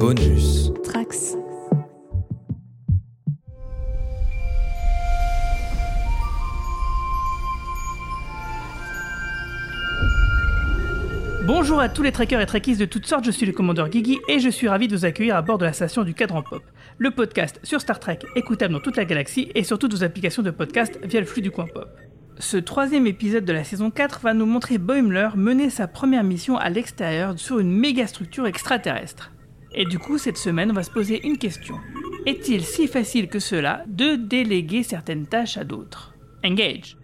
Bonus. 0.00 0.72
Trax. 0.82 1.36
Bonjour 11.44 11.80
à 11.80 11.90
tous 11.90 12.02
les 12.02 12.12
trekkers 12.12 12.40
et 12.40 12.46
trekkies 12.46 12.78
de 12.78 12.86
toutes 12.86 13.04
sortes, 13.04 13.26
je 13.26 13.30
suis 13.30 13.44
le 13.44 13.52
commandeur 13.52 13.90
Guigui 13.90 14.18
et 14.26 14.38
je 14.38 14.48
suis 14.48 14.68
ravi 14.68 14.88
de 14.88 14.96
vous 14.96 15.04
accueillir 15.04 15.36
à 15.36 15.42
bord 15.42 15.58
de 15.58 15.66
la 15.66 15.74
station 15.74 16.02
du 16.02 16.14
Cadran 16.14 16.42
Pop, 16.42 16.62
le 16.96 17.10
podcast 17.10 17.60
sur 17.62 17.82
Star 17.82 18.00
Trek 18.00 18.20
écoutable 18.36 18.72
dans 18.72 18.80
toute 18.80 18.96
la 18.96 19.04
galaxie 19.04 19.52
et 19.54 19.64
sur 19.64 19.78
toutes 19.78 19.92
vos 19.92 20.02
applications 20.02 20.42
de 20.42 20.50
podcast 20.50 20.98
via 21.04 21.20
le 21.20 21.26
flux 21.26 21.42
du 21.42 21.50
coin 21.50 21.66
pop. 21.66 21.90
Ce 22.38 22.56
troisième 22.56 23.06
épisode 23.06 23.44
de 23.44 23.52
la 23.52 23.64
saison 23.64 23.90
4 23.90 24.20
va 24.22 24.32
nous 24.32 24.46
montrer 24.46 24.78
Boimler 24.78 25.28
mener 25.36 25.68
sa 25.68 25.86
première 25.86 26.24
mission 26.24 26.56
à 26.56 26.70
l'extérieur 26.70 27.38
sur 27.38 27.58
une 27.58 27.70
méga 27.70 28.06
structure 28.06 28.46
extraterrestre. 28.46 29.30
Et 29.74 29.84
du 29.84 29.98
coup, 29.98 30.18
cette 30.18 30.36
semaine, 30.36 30.70
on 30.70 30.74
va 30.74 30.82
se 30.82 30.90
poser 30.90 31.24
une 31.26 31.38
question. 31.38 31.76
Est-il 32.26 32.64
si 32.64 32.86
facile 32.88 33.28
que 33.28 33.38
cela 33.38 33.84
de 33.86 34.16
déléguer 34.16 34.82
certaines 34.82 35.26
tâches 35.26 35.56
à 35.56 35.64
d'autres? 35.64 36.14
Engage 36.44 36.96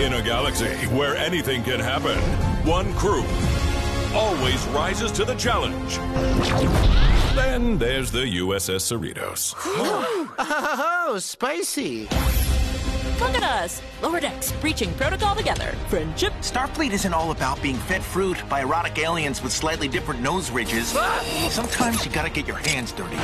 In 0.00 0.12
a 0.12 0.20
galaxy 0.22 0.64
where 0.92 1.16
anything 1.16 1.62
can 1.62 1.80
happen, 1.80 2.18
one 2.64 2.92
crew 2.94 3.22
always 4.14 4.66
rises 4.68 5.12
to 5.12 5.24
the 5.24 5.34
challenge. 5.36 5.98
Then 7.34 7.78
there's 7.78 8.10
the 8.10 8.24
USS 8.24 8.82
Cerritos. 8.82 9.54
Oh, 11.06 11.18
spicy. 11.18 12.08
Lower 14.02 14.20
decks, 14.20 14.52
breaching 14.60 14.92
protocol 14.94 15.34
together. 15.34 15.74
Friendship. 15.88 16.32
Starfleet 16.40 16.92
isn't 16.92 17.14
all 17.14 17.30
about 17.30 17.60
being 17.62 17.76
fed 17.76 18.02
fruit 18.02 18.36
by 18.48 18.60
erotic 18.60 18.98
aliens 18.98 19.42
with 19.42 19.52
slightly 19.52 19.88
different 19.88 20.20
nose 20.20 20.50
ridges. 20.50 20.88
Sometimes 21.50 22.04
you 22.04 22.10
gotta 22.12 22.28
get 22.30 22.46
your 22.46 22.56
hands 22.58 22.92
dirty. 22.92 23.16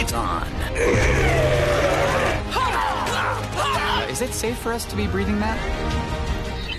It's 0.00 0.12
on. 0.12 0.46
Is 4.10 4.22
it 4.22 4.32
safe 4.32 4.56
for 4.58 4.72
us 4.72 4.84
to 4.86 4.96
be 4.96 5.06
breathing 5.06 5.38
that? 5.40 5.58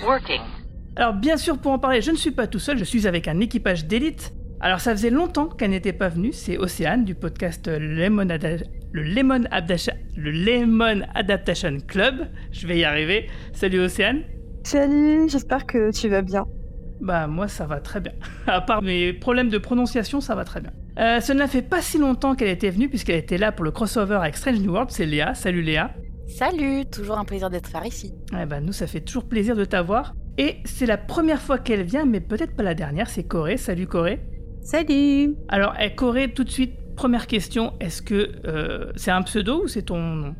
Working. 0.04 0.40
Alors 0.96 1.12
bien 1.12 1.36
sûr, 1.36 1.58
pour 1.58 1.72
en 1.72 1.78
parler, 1.78 2.00
je 2.00 2.10
ne 2.10 2.16
suis 2.16 2.30
pas 2.30 2.46
tout 2.46 2.58
seul, 2.58 2.78
je 2.78 2.84
suis 2.84 3.06
avec 3.06 3.28
un 3.28 3.40
équipage 3.40 3.84
d'élite. 3.84 4.32
Alors 4.60 4.80
ça 4.80 4.92
faisait 4.92 5.10
longtemps 5.10 5.46
qu'elle 5.46 5.70
n'était 5.70 5.92
pas 5.92 6.08
venue, 6.08 6.32
c'est 6.32 6.56
Océane 6.56 7.04
du 7.04 7.14
podcast 7.14 7.68
Lemon 7.68 8.30
Ada- 8.30 8.64
le, 8.96 9.02
Lemon 9.02 9.44
Adaptation, 9.50 9.92
le 10.16 10.30
Lemon 10.30 11.02
Adaptation 11.14 11.76
Club. 11.86 12.28
Je 12.50 12.66
vais 12.66 12.78
y 12.78 12.84
arriver. 12.84 13.28
Salut 13.52 13.80
Océane. 13.80 14.22
Salut, 14.64 15.28
j'espère 15.28 15.66
que 15.66 15.92
tu 15.92 16.08
vas 16.08 16.22
bien. 16.22 16.46
Bah 17.02 17.26
moi 17.26 17.46
ça 17.46 17.66
va 17.66 17.80
très 17.80 18.00
bien. 18.00 18.12
À 18.46 18.62
part 18.62 18.80
mes 18.80 19.12
problèmes 19.12 19.50
de 19.50 19.58
prononciation, 19.58 20.22
ça 20.22 20.34
va 20.34 20.44
très 20.44 20.60
bien. 20.60 20.72
Euh, 20.98 21.34
n'a 21.34 21.46
fait 21.46 21.60
pas 21.60 21.82
si 21.82 21.98
longtemps 21.98 22.34
qu'elle 22.34 22.48
était 22.48 22.70
venue 22.70 22.88
puisqu'elle 22.88 23.18
était 23.18 23.36
là 23.36 23.52
pour 23.52 23.66
le 23.66 23.70
crossover 23.70 24.16
avec 24.16 24.34
Strange 24.34 24.60
New 24.60 24.72
World, 24.72 24.90
c'est 24.90 25.04
Léa. 25.04 25.34
Salut 25.34 25.60
Léa. 25.60 25.90
Salut, 26.26 26.86
toujours 26.86 27.18
un 27.18 27.24
plaisir 27.24 27.50
d'être 27.50 27.70
par 27.70 27.84
ici. 27.84 28.14
Eh 28.32 28.46
ben, 28.46 28.60
nous, 28.60 28.72
ça 28.72 28.86
fait 28.86 29.00
toujours 29.00 29.28
plaisir 29.28 29.54
de 29.54 29.64
t'avoir. 29.64 30.14
Et 30.38 30.56
c'est 30.64 30.86
la 30.86 30.96
première 30.96 31.40
fois 31.40 31.58
qu'elle 31.58 31.82
vient, 31.82 32.06
mais 32.06 32.20
peut-être 32.20 32.56
pas 32.56 32.62
la 32.62 32.74
dernière, 32.74 33.08
c'est 33.08 33.24
Corée. 33.24 33.58
Salut 33.58 33.86
Corée. 33.86 34.20
Salut 34.62 35.36
Alors, 35.48 35.74
eh, 35.80 35.94
Corée, 35.94 36.32
tout 36.32 36.42
de 36.42 36.50
suite, 36.50 36.72
première 36.96 37.26
question, 37.26 37.74
est-ce 37.80 38.02
que 38.02 38.32
euh, 38.46 38.90
c'est 38.96 39.10
un 39.12 39.22
pseudo 39.22 39.64
ou 39.64 39.68
c'est 39.68 39.82
ton 39.82 40.00
nom? 40.00 40.34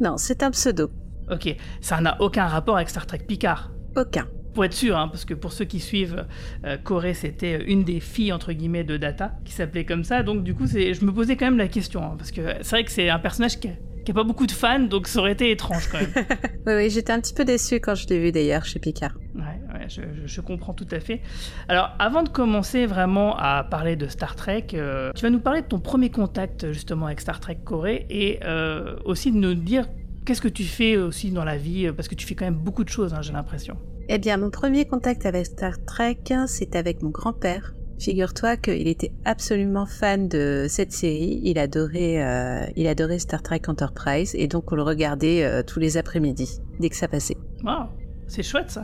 Non, 0.00 0.16
c'est 0.16 0.42
un 0.42 0.50
pseudo. 0.50 0.90
Ok, 1.30 1.54
ça 1.80 2.00
n'a 2.00 2.20
aucun 2.20 2.46
rapport 2.46 2.76
avec 2.76 2.88
Star 2.88 3.06
Trek 3.06 3.20
Picard. 3.28 3.70
Aucun. 3.96 4.26
Pour 4.54 4.64
être 4.64 4.72
sûr, 4.72 4.96
hein, 4.96 5.08
parce 5.08 5.24
que 5.24 5.34
pour 5.34 5.52
ceux 5.52 5.66
qui 5.66 5.78
suivent, 5.78 6.26
euh, 6.64 6.76
Corée, 6.78 7.14
c'était 7.14 7.62
une 7.64 7.84
des 7.84 8.00
filles, 8.00 8.32
entre 8.32 8.52
guillemets, 8.52 8.82
de 8.82 8.96
Data, 8.96 9.32
qui 9.44 9.52
s'appelait 9.52 9.84
comme 9.84 10.02
ça. 10.04 10.22
Donc, 10.22 10.42
du 10.42 10.54
coup, 10.54 10.66
c'est- 10.66 10.94
je 10.94 11.04
me 11.04 11.12
posais 11.12 11.36
quand 11.36 11.44
même 11.44 11.58
la 11.58 11.68
question, 11.68 12.02
hein, 12.02 12.14
parce 12.16 12.32
que 12.32 12.40
c'est 12.62 12.70
vrai 12.70 12.84
que 12.84 12.90
c'est 12.90 13.08
un 13.10 13.18
personnage 13.18 13.60
qui 13.60 13.68
a, 13.68 13.72
qui 14.08 14.12
a 14.12 14.14
pas 14.14 14.24
beaucoup 14.24 14.46
de 14.46 14.52
fans, 14.52 14.78
donc 14.80 15.06
ça 15.06 15.18
aurait 15.20 15.32
été 15.32 15.50
étrange 15.50 15.86
quand 15.90 15.98
même. 16.00 16.12
Oui, 16.66 16.74
oui, 16.74 16.90
j'étais 16.90 17.12
un 17.12 17.20
petit 17.20 17.34
peu 17.34 17.44
déçue 17.44 17.78
quand 17.80 17.94
je 17.94 18.06
l'ai 18.08 18.18
vu 18.18 18.32
d'ailleurs 18.32 18.64
chez 18.64 18.78
Picard. 18.78 19.12
Ouais, 19.34 19.42
ouais, 19.74 19.86
je, 19.88 20.00
je- 20.02 20.26
je 20.26 20.40
comprends 20.40 20.72
tout 20.74 20.86
à 20.90 21.00
fait. 21.00 21.20
Alors, 21.68 21.90
avant 21.98 22.22
de 22.22 22.28
commencer 22.30 22.86
vraiment 22.86 23.36
à 23.36 23.64
parler 23.64 23.96
de 23.96 24.06
Star 24.08 24.34
Trek, 24.36 24.68
euh, 24.74 25.10
tu 25.14 25.22
vas 25.22 25.30
nous 25.30 25.40
parler 25.40 25.60
de 25.62 25.66
ton 25.66 25.78
premier 25.80 26.10
contact 26.10 26.72
justement 26.72 27.06
avec 27.06 27.20
Star 27.20 27.38
Trek 27.40 27.58
Corée 27.64 28.06
et 28.10 28.38
euh, 28.44 28.96
aussi 29.04 29.30
de 29.32 29.36
nous 29.36 29.54
dire 29.54 29.86
qu'est-ce 30.26 30.40
que 30.42 30.48
tu 30.48 30.64
fais 30.64 30.96
aussi 30.96 31.30
dans 31.30 31.44
la 31.44 31.56
vie, 31.56 31.86
euh, 31.86 31.92
parce 31.92 32.08
que 32.08 32.14
tu 32.14 32.26
fais 32.26 32.34
quand 32.34 32.44
même 32.46 32.54
beaucoup 32.54 32.84
de 32.84 32.88
choses, 32.90 33.12
hein, 33.14 33.20
j'ai 33.22 33.32
l'impression. 33.32 33.76
Eh 34.08 34.18
bien, 34.18 34.36
mon 34.38 34.50
premier 34.50 34.86
contact 34.86 35.26
avec 35.26 35.46
Star 35.46 35.74
Trek, 35.86 36.18
c'est 36.46 36.76
avec 36.76 37.02
mon 37.02 37.10
grand-père. 37.10 37.72
Figure-toi 37.98 38.56
qu'il 38.56 38.86
était 38.88 39.12
absolument 39.24 39.86
fan 39.86 40.28
de 40.28 40.66
cette 40.68 40.92
série. 40.92 41.40
Il 41.42 41.58
adorait, 41.58 42.22
euh, 42.22 42.66
il 42.76 42.86
adorait 42.86 43.18
Star 43.18 43.42
Trek 43.42 43.62
Enterprise 43.66 44.34
et 44.34 44.46
donc 44.46 44.70
on 44.72 44.76
le 44.76 44.82
regardait 44.82 45.44
euh, 45.44 45.62
tous 45.62 45.80
les 45.80 45.96
après-midi 45.96 46.60
dès 46.78 46.88
que 46.88 46.96
ça 46.96 47.08
passait. 47.08 47.36
Waouh, 47.64 47.88
c'est 48.26 48.42
chouette 48.42 48.70
ça. 48.70 48.82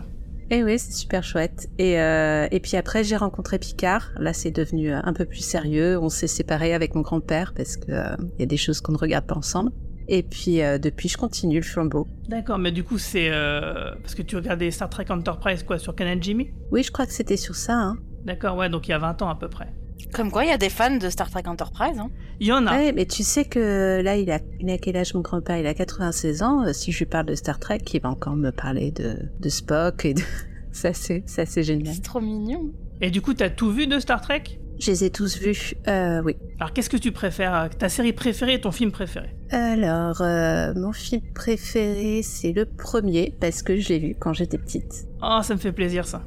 Et 0.51 0.63
oui, 0.63 0.79
c'est 0.79 0.93
super 0.93 1.25
chouette. 1.25 1.69
Et, 1.79 1.99
euh, 1.99 2.47
et 2.51 2.61
puis 2.61 2.77
après, 2.77 3.03
j'ai 3.03 3.17
rencontré 3.17 3.59
Picard. 3.59 4.11
Là, 4.19 4.33
c'est 4.35 4.51
devenu 4.51 4.93
un 4.93 5.13
peu 5.15 5.25
plus 5.25 5.41
sérieux. 5.41 5.99
On 5.99 6.11
s'est 6.11 6.27
séparés 6.27 6.75
avec 6.75 6.95
mon 6.95 7.01
grand-père 7.01 7.55
parce 7.57 7.77
que 7.77 7.93
euh, 7.93 8.17
il 8.37 8.41
y 8.41 8.43
a 8.43 8.47
des 8.47 8.59
choses 8.59 8.81
qu'on 8.81 8.93
ne 8.93 8.99
regarde 8.99 9.27
pas 9.27 9.37
ensemble. 9.37 9.73
Et 10.07 10.23
puis 10.23 10.61
euh, 10.61 10.77
depuis, 10.77 11.09
je 11.09 11.17
continue 11.17 11.57
le 11.57 11.63
flambeau. 11.63 12.07
D'accord, 12.29 12.59
mais 12.59 12.73
du 12.73 12.85
coup, 12.85 12.99
c'est 12.99 13.31
euh, 13.31 13.95
parce 14.03 14.15
que 14.15 14.23
tu 14.23 14.37
regardais 14.37 14.71
Star 14.71 14.91
Trek 14.91 15.07
Enterprise 15.09 15.63
quoi 15.63 15.79
sur 15.79 15.95
Canal 15.95 16.23
Jimmy? 16.23 16.51
Oui, 16.71 16.83
je 16.83 16.93
crois 16.93 17.07
que 17.07 17.13
c'était 17.13 17.39
sur 17.39 17.57
ça. 17.57 17.75
Hein. 17.75 17.97
D'accord, 18.25 18.57
ouais, 18.57 18.69
donc 18.69 18.89
il 18.89 18.93
y 18.93 18.95
a 18.95 18.99
20 18.99 19.23
ans 19.23 19.29
à 19.29 19.35
peu 19.35 19.49
près. 19.49 19.69
Comme 20.13 20.31
quoi, 20.31 20.45
il 20.45 20.49
y 20.51 20.53
a 20.53 20.59
des 20.59 20.69
fans 20.69 20.97
de 20.97 21.09
Star 21.11 21.31
Trek 21.31 21.43
Enterprise. 21.47 21.99
Hein. 21.99 22.11
Il 22.41 22.47
y 22.47 22.53
en 22.53 22.67
a. 22.67 22.77
Ouais, 22.77 22.93
mais 22.93 23.07
tu 23.07 23.23
sais 23.23 23.45
que 23.45 24.01
là, 24.03 24.17
il 24.17 24.31
a, 24.31 24.39
il 24.61 24.71
a 24.71 24.79
quel 24.79 24.97
âge 24.97 25.15
mon 25.15 25.21
grand-père? 25.21 25.59
Il 25.59 25.67
a 25.67 25.75
96 25.75 26.43
ans. 26.43 26.65
Euh, 26.65 26.73
Si 26.73 26.93
je 26.93 26.99
lui 27.01 27.07
parle 27.07 27.27
de 27.27 27.35
Star 27.35 27.59
Trek, 27.59 27.81
il 27.93 28.01
va 28.01 28.11
encore 28.11 28.37
me 28.37 28.51
parler 28.51 28.91
de, 28.91 29.17
de 29.41 29.49
Spock 29.49 30.05
et 30.05 30.15
de... 30.15 30.23
Ça, 30.73 30.93
c'est, 30.93 31.23
ça, 31.27 31.47
c'est 31.47 31.63
génial. 31.63 31.95
C'est 31.95 32.03
trop 32.03 32.21
mignon. 32.21 32.73
Et 33.01 33.13
du 33.13 33.23
coup, 33.23 33.33
t'as 33.33 33.49
tout 33.49 33.71
vu 33.71 33.87
de 33.87 34.01
Star 34.01 34.21
Trek? 34.21 34.43
Je 34.81 34.91
les 34.91 35.05
ai 35.05 35.11
tous 35.11 35.39
vus. 35.39 35.75
Euh, 35.87 36.21
oui. 36.25 36.35
Alors, 36.59 36.73
qu'est-ce 36.73 36.91
que 36.91 36.97
tu 36.97 37.13
préfères 37.13 37.55
euh, 37.55 37.69
Ta 37.79 37.89
série 37.89 38.13
préférée 38.13 38.55
et 38.55 38.61
ton 38.61 38.73
film 38.73 38.91
préféré? 38.91 39.29
Alors, 39.51 40.21
euh, 40.21 40.75
mon 40.75 40.93
film 40.93 41.23
préféré, 41.33 42.23
c'est 42.25 42.53
le 42.53 42.67
premier 42.67 43.33
parce 43.41 43.63
que 43.63 43.77
je 43.79 43.89
l'ai 43.91 43.99
vu 44.01 44.17
quand 44.19 44.33
j'étais 44.33 44.59
petite. 44.59 45.07
Oh, 45.27 45.41
ça 45.43 45.55
me 45.55 45.59
fait 45.59 45.73
plaisir 45.73 46.07
ça. 46.07 46.23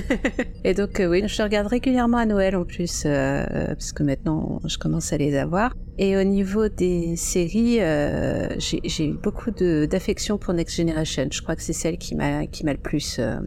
Et 0.64 0.74
donc 0.74 0.98
euh, 0.98 1.06
oui, 1.08 1.22
je 1.28 1.42
regarde 1.42 1.68
régulièrement 1.68 2.16
à 2.16 2.26
Noël 2.26 2.56
en 2.56 2.64
plus, 2.64 3.04
euh, 3.06 3.44
parce 3.68 3.92
que 3.92 4.02
maintenant 4.02 4.60
je 4.64 4.76
commence 4.76 5.12
à 5.12 5.16
les 5.18 5.36
avoir. 5.36 5.72
Et 5.98 6.16
au 6.16 6.24
niveau 6.24 6.68
des 6.68 7.14
séries, 7.14 7.80
euh, 7.80 8.48
j'ai 8.58 9.06
eu 9.06 9.12
beaucoup 9.12 9.52
d'affection 9.52 10.38
pour 10.38 10.52
Next 10.52 10.76
Generation. 10.76 11.28
Je 11.30 11.40
crois 11.42 11.54
que 11.54 11.62
c'est 11.62 11.72
celle 11.72 11.98
qui 11.98 12.16
m'a 12.16 12.46
qui 12.46 12.64
m'a 12.64 12.72
le 12.72 12.80
plus 12.80 13.18
euh, 13.20 13.38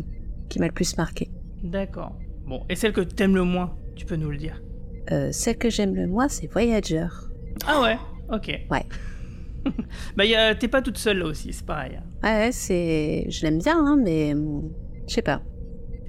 qui 0.48 0.60
m'a 0.60 0.68
le 0.68 0.74
plus 0.74 0.96
marqué. 0.98 1.30
D'accord. 1.64 2.16
Bon, 2.46 2.64
et 2.70 2.76
celle 2.76 2.94
que 2.94 3.02
t'aimes 3.02 3.36
le 3.36 3.44
moins, 3.44 3.76
tu 3.98 4.06
peux 4.06 4.16
nous 4.16 4.30
le 4.30 4.38
dire? 4.38 4.62
Euh, 5.12 5.30
celle 5.34 5.58
que 5.58 5.70
j'aime 5.70 5.96
le 5.96 6.08
moins, 6.08 6.30
c'est 6.30 6.48
Voyager. 6.48 7.08
Ah 7.66 7.82
ouais? 7.82 7.98
Ok. 8.32 8.48
Ouais. 8.72 8.86
bah, 10.18 10.24
t'es 10.56 10.68
pas 10.68 10.82
toute 10.82 10.98
seule 10.98 11.20
là 11.20 11.26
aussi, 11.26 11.54
c'est 11.54 11.66
pareil. 11.66 11.98
hein. 11.98 12.04
Ouais, 12.24 12.52
c'est 12.52 13.26
je 13.30 13.42
l'aime 13.44 13.60
bien, 13.60 13.78
hein, 13.78 13.98
mais 14.02 14.34
hum, 14.34 14.72
je 15.08 15.14
sais 15.14 15.22
pas. 15.22 15.42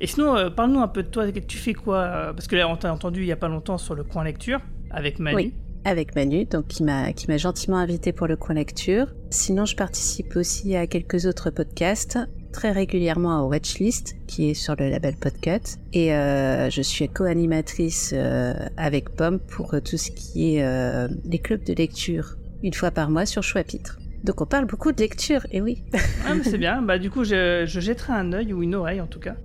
Et 0.01 0.07
sinon, 0.07 0.37
euh, 0.37 0.51
parle-nous 0.51 0.81
un 0.81 0.89
peu 0.89 1.03
de 1.03 1.09
toi, 1.09 1.25
tu 1.33 1.59
fais 1.59 1.75
quoi 1.75 1.99
euh, 1.99 2.33
Parce 2.33 2.47
que 2.47 2.55
là, 2.57 2.69
on 2.69 2.77
t'a 2.77 2.93
entendu 2.93 3.23
il 3.23 3.27
y 3.27 3.33
a 3.33 3.37
pas 3.37 3.49
longtemps 3.49 3.79
sur 3.79 3.95
le 3.95 4.05
coin 4.05 4.23
lecture, 4.25 4.61
avec 4.91 5.19
Manu. 5.19 5.37
Oui. 5.37 5.55
Avec 5.85 6.15
Manu, 6.15 6.45
donc 6.45 6.67
qui 6.67 6.83
m'a 6.83 7.13
qui 7.13 7.29
m'a 7.29 7.37
gentiment 7.37 7.79
invité 7.79 8.13
pour 8.13 8.27
le 8.27 8.37
coin 8.37 8.55
lecture. 8.55 9.07
Sinon, 9.31 9.65
je 9.65 9.75
participe 9.77 10.37
aussi 10.37 10.77
à 10.77 10.87
quelques 10.87 11.25
autres 11.27 11.51
podcasts, 11.51 12.19
très 12.53 12.73
régulièrement 12.73 13.39
à 13.39 13.43
Watchlist, 13.43 14.17
qui 14.27 14.51
est 14.51 14.55
sur 14.55 14.75
le 14.77 14.89
label 14.91 15.15
Podcut, 15.17 15.79
et 15.93 16.15
euh, 16.15 16.69
je 16.71 16.83
suis 16.83 17.09
co-animatrice 17.09 18.13
euh, 18.15 18.55
avec 18.77 19.11
Pomme 19.11 19.39
pour 19.39 19.75
euh, 19.75 19.81
tout 19.81 19.97
ce 19.97 20.11
qui 20.11 20.57
est 20.57 20.65
euh, 20.65 21.09
les 21.25 21.39
clubs 21.39 21.65
de 21.65 21.75
lecture, 21.75 22.37
une 22.63 22.75
fois 22.75 22.91
par 22.91 23.11
mois 23.11 23.27
sur 23.27 23.43
Choix-Pitre. 23.43 23.99
Donc 24.25 24.41
on 24.41 24.47
parle 24.47 24.67
beaucoup 24.67 24.93
de 24.93 25.01
lecture, 25.01 25.47
et 25.51 25.61
oui. 25.61 25.85
Ah, 26.27 26.35
mais 26.35 26.43
c'est 26.43 26.59
bien. 26.59 26.83
Bah, 26.83 26.99
du 26.99 27.11
coup, 27.11 27.25
je, 27.25 27.65
je 27.67 27.81
jetterai 27.81 28.13
un 28.13 28.33
œil 28.33 28.53
ou 28.53 28.63
une 28.63 28.75
oreille 28.75 29.01
en 29.01 29.07
tout 29.07 29.21
cas. 29.21 29.37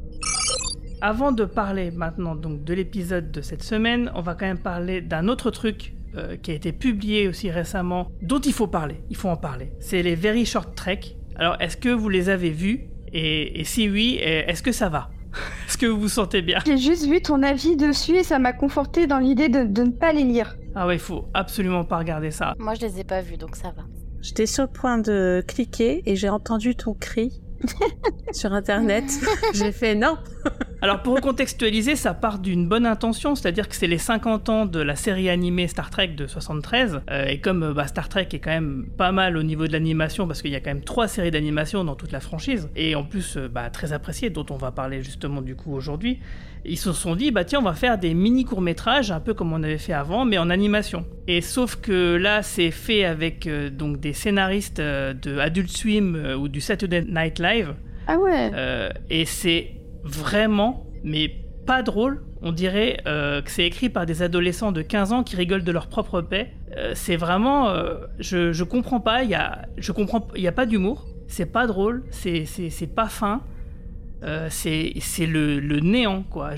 Avant 1.01 1.31
de 1.31 1.45
parler 1.45 1.91
maintenant 1.91 2.35
donc 2.35 2.63
de 2.63 2.73
l'épisode 2.73 3.31
de 3.31 3.41
cette 3.41 3.63
semaine, 3.63 4.11
on 4.15 4.21
va 4.21 4.35
quand 4.35 4.45
même 4.45 4.57
parler 4.57 5.01
d'un 5.01 5.27
autre 5.27 5.51
truc 5.51 5.93
euh, 6.15 6.37
qui 6.37 6.51
a 6.51 6.53
été 6.53 6.71
publié 6.71 7.27
aussi 7.27 7.49
récemment, 7.49 8.11
dont 8.21 8.39
il 8.39 8.53
faut 8.53 8.67
parler. 8.67 9.01
Il 9.09 9.15
faut 9.15 9.29
en 9.29 9.35
parler. 9.35 9.71
C'est 9.79 10.03
les 10.03 10.13
Very 10.13 10.45
Short 10.45 10.75
Trek. 10.75 10.99
Alors, 11.35 11.57
est-ce 11.59 11.75
que 11.75 11.89
vous 11.89 12.07
les 12.07 12.29
avez 12.29 12.51
vus? 12.51 12.81
Et, 13.11 13.63
si 13.63 13.89
oui, 13.89 14.19
eh, 14.21 14.49
est-ce 14.49 14.61
que 14.61 14.71
ça 14.71 14.89
va? 14.89 15.09
Est-ce 15.67 15.77
que 15.77 15.85
vous 15.85 15.99
vous 15.99 16.09
sentez 16.09 16.41
bien? 16.41 16.59
J'ai 16.65 16.77
juste 16.77 17.05
vu 17.07 17.21
ton 17.21 17.43
avis 17.43 17.75
dessus 17.75 18.15
et 18.15 18.23
ça 18.23 18.39
m'a 18.39 18.53
conforté 18.53 19.07
dans 19.07 19.19
l'idée 19.19 19.49
de, 19.49 19.63
de 19.63 19.83
ne 19.83 19.91
pas 19.91 20.13
les 20.13 20.23
lire. 20.23 20.55
Ah 20.75 20.87
ouais, 20.87 20.95
il 20.95 20.99
faut 20.99 21.25
absolument 21.33 21.83
pas 21.83 21.97
regarder 21.97 22.31
ça. 22.31 22.53
Moi, 22.59 22.73
je 22.73 22.81
les 22.81 22.99
ai 22.99 23.03
pas 23.03 23.21
vus, 23.21 23.37
donc 23.37 23.55
ça 23.55 23.69
va. 23.75 23.83
J'étais 24.21 24.45
sur 24.45 24.63
le 24.63 24.69
point 24.69 24.97
de 24.97 25.43
cliquer 25.47 26.01
et 26.05 26.15
j'ai 26.15 26.29
entendu 26.29 26.75
ton 26.75 26.93
cri 26.93 27.41
sur 28.31 28.53
internet. 28.53 29.03
j'ai 29.53 29.71
fait 29.71 29.95
non. 29.95 30.17
Alors 30.83 31.01
pour 31.01 31.15
recontextualiser, 31.15 31.95
ça 31.95 32.13
part 32.13 32.39
d'une 32.39 32.67
bonne 32.67 32.85
intention, 32.85 33.35
c'est-à-dire 33.35 33.69
que 33.69 33.75
c'est 33.77 33.87
les 33.87 33.97
50 33.97 34.49
ans 34.49 34.65
de 34.65 34.81
la 34.81 34.97
série 34.97 35.29
animée 35.29 35.69
Star 35.69 35.89
Trek 35.89 36.09
de 36.09 36.27
73, 36.27 36.99
euh, 37.09 37.25
et 37.25 37.39
comme 37.39 37.63
euh, 37.63 37.73
bah, 37.73 37.87
Star 37.87 38.09
Trek 38.09 38.27
est 38.33 38.39
quand 38.39 38.51
même 38.51 38.87
pas 38.97 39.13
mal 39.13 39.37
au 39.37 39.43
niveau 39.43 39.65
de 39.65 39.71
l'animation, 39.71 40.27
parce 40.27 40.41
qu'il 40.41 40.51
y 40.51 40.57
a 40.57 40.59
quand 40.59 40.71
même 40.71 40.83
trois 40.83 41.07
séries 41.07 41.31
d'animation 41.31 41.85
dans 41.85 41.95
toute 41.95 42.11
la 42.11 42.19
franchise, 42.19 42.69
et 42.75 42.95
en 42.95 43.05
plus 43.05 43.37
euh, 43.37 43.47
bah, 43.47 43.69
très 43.69 43.93
appréciées, 43.93 44.29
dont 44.29 44.45
on 44.49 44.57
va 44.57 44.71
parler 44.71 45.01
justement 45.01 45.41
du 45.41 45.55
coup 45.55 45.73
aujourd'hui, 45.73 46.19
ils 46.65 46.77
se 46.77 46.91
sont 46.91 47.15
dit, 47.15 47.31
bah 47.31 47.45
tiens, 47.45 47.59
on 47.59 47.63
va 47.63 47.75
faire 47.75 47.97
des 47.97 48.13
mini 48.13 48.43
courts-métrages, 48.43 49.09
un 49.09 49.21
peu 49.21 49.33
comme 49.33 49.53
on 49.53 49.63
avait 49.63 49.77
fait 49.77 49.93
avant, 49.93 50.25
mais 50.25 50.37
en 50.37 50.49
animation. 50.49 51.05
Et 51.29 51.39
sauf 51.39 51.77
que 51.77 52.17
là, 52.17 52.41
c'est 52.41 52.71
fait 52.71 53.05
avec 53.05 53.47
euh, 53.47 53.69
donc 53.69 54.01
des 54.01 54.11
scénaristes 54.11 54.81
de 54.81 55.37
Adult 55.37 55.69
Swim 55.69 56.35
ou 56.37 56.49
du 56.49 56.59
Saturday 56.59 57.05
Night 57.07 57.39
Live, 57.39 57.73
Ah 58.07 58.17
ouais. 58.17 58.51
et 59.09 59.23
c'est 59.23 59.75
vraiment, 60.03 60.85
mais 61.03 61.43
pas 61.65 61.81
drôle. 61.81 62.23
On 62.41 62.51
dirait 62.51 63.01
euh, 63.07 63.41
que 63.41 63.49
c'est 63.49 63.65
écrit 63.65 63.89
par 63.89 64.05
des 64.05 64.21
adolescents 64.21 64.71
de 64.71 64.81
15 64.81 65.13
ans 65.13 65.23
qui 65.23 65.35
rigolent 65.35 65.63
de 65.63 65.71
leur 65.71 65.87
propre 65.87 66.21
paix. 66.21 66.51
Euh, 66.75 66.91
c'est 66.95 67.15
vraiment, 67.15 67.69
euh, 67.69 67.95
je, 68.19 68.51
je 68.51 68.63
comprends 68.63 68.99
pas. 68.99 69.23
Il 69.23 69.29
y 69.29 69.35
a, 69.35 69.65
je 69.77 69.91
comprends, 69.91 70.27
y 70.35 70.47
a 70.47 70.51
pas 70.51 70.65
d'humour. 70.65 71.05
C'est 71.27 71.45
pas 71.45 71.67
drôle. 71.67 72.03
C'est, 72.11 72.45
c'est, 72.45 72.69
c'est 72.69 72.87
pas 72.87 73.07
fin. 73.07 73.41
Euh, 74.23 74.47
c'est, 74.49 74.93
le, 75.25 75.79
néant 75.79 76.23
quoi. 76.23 76.51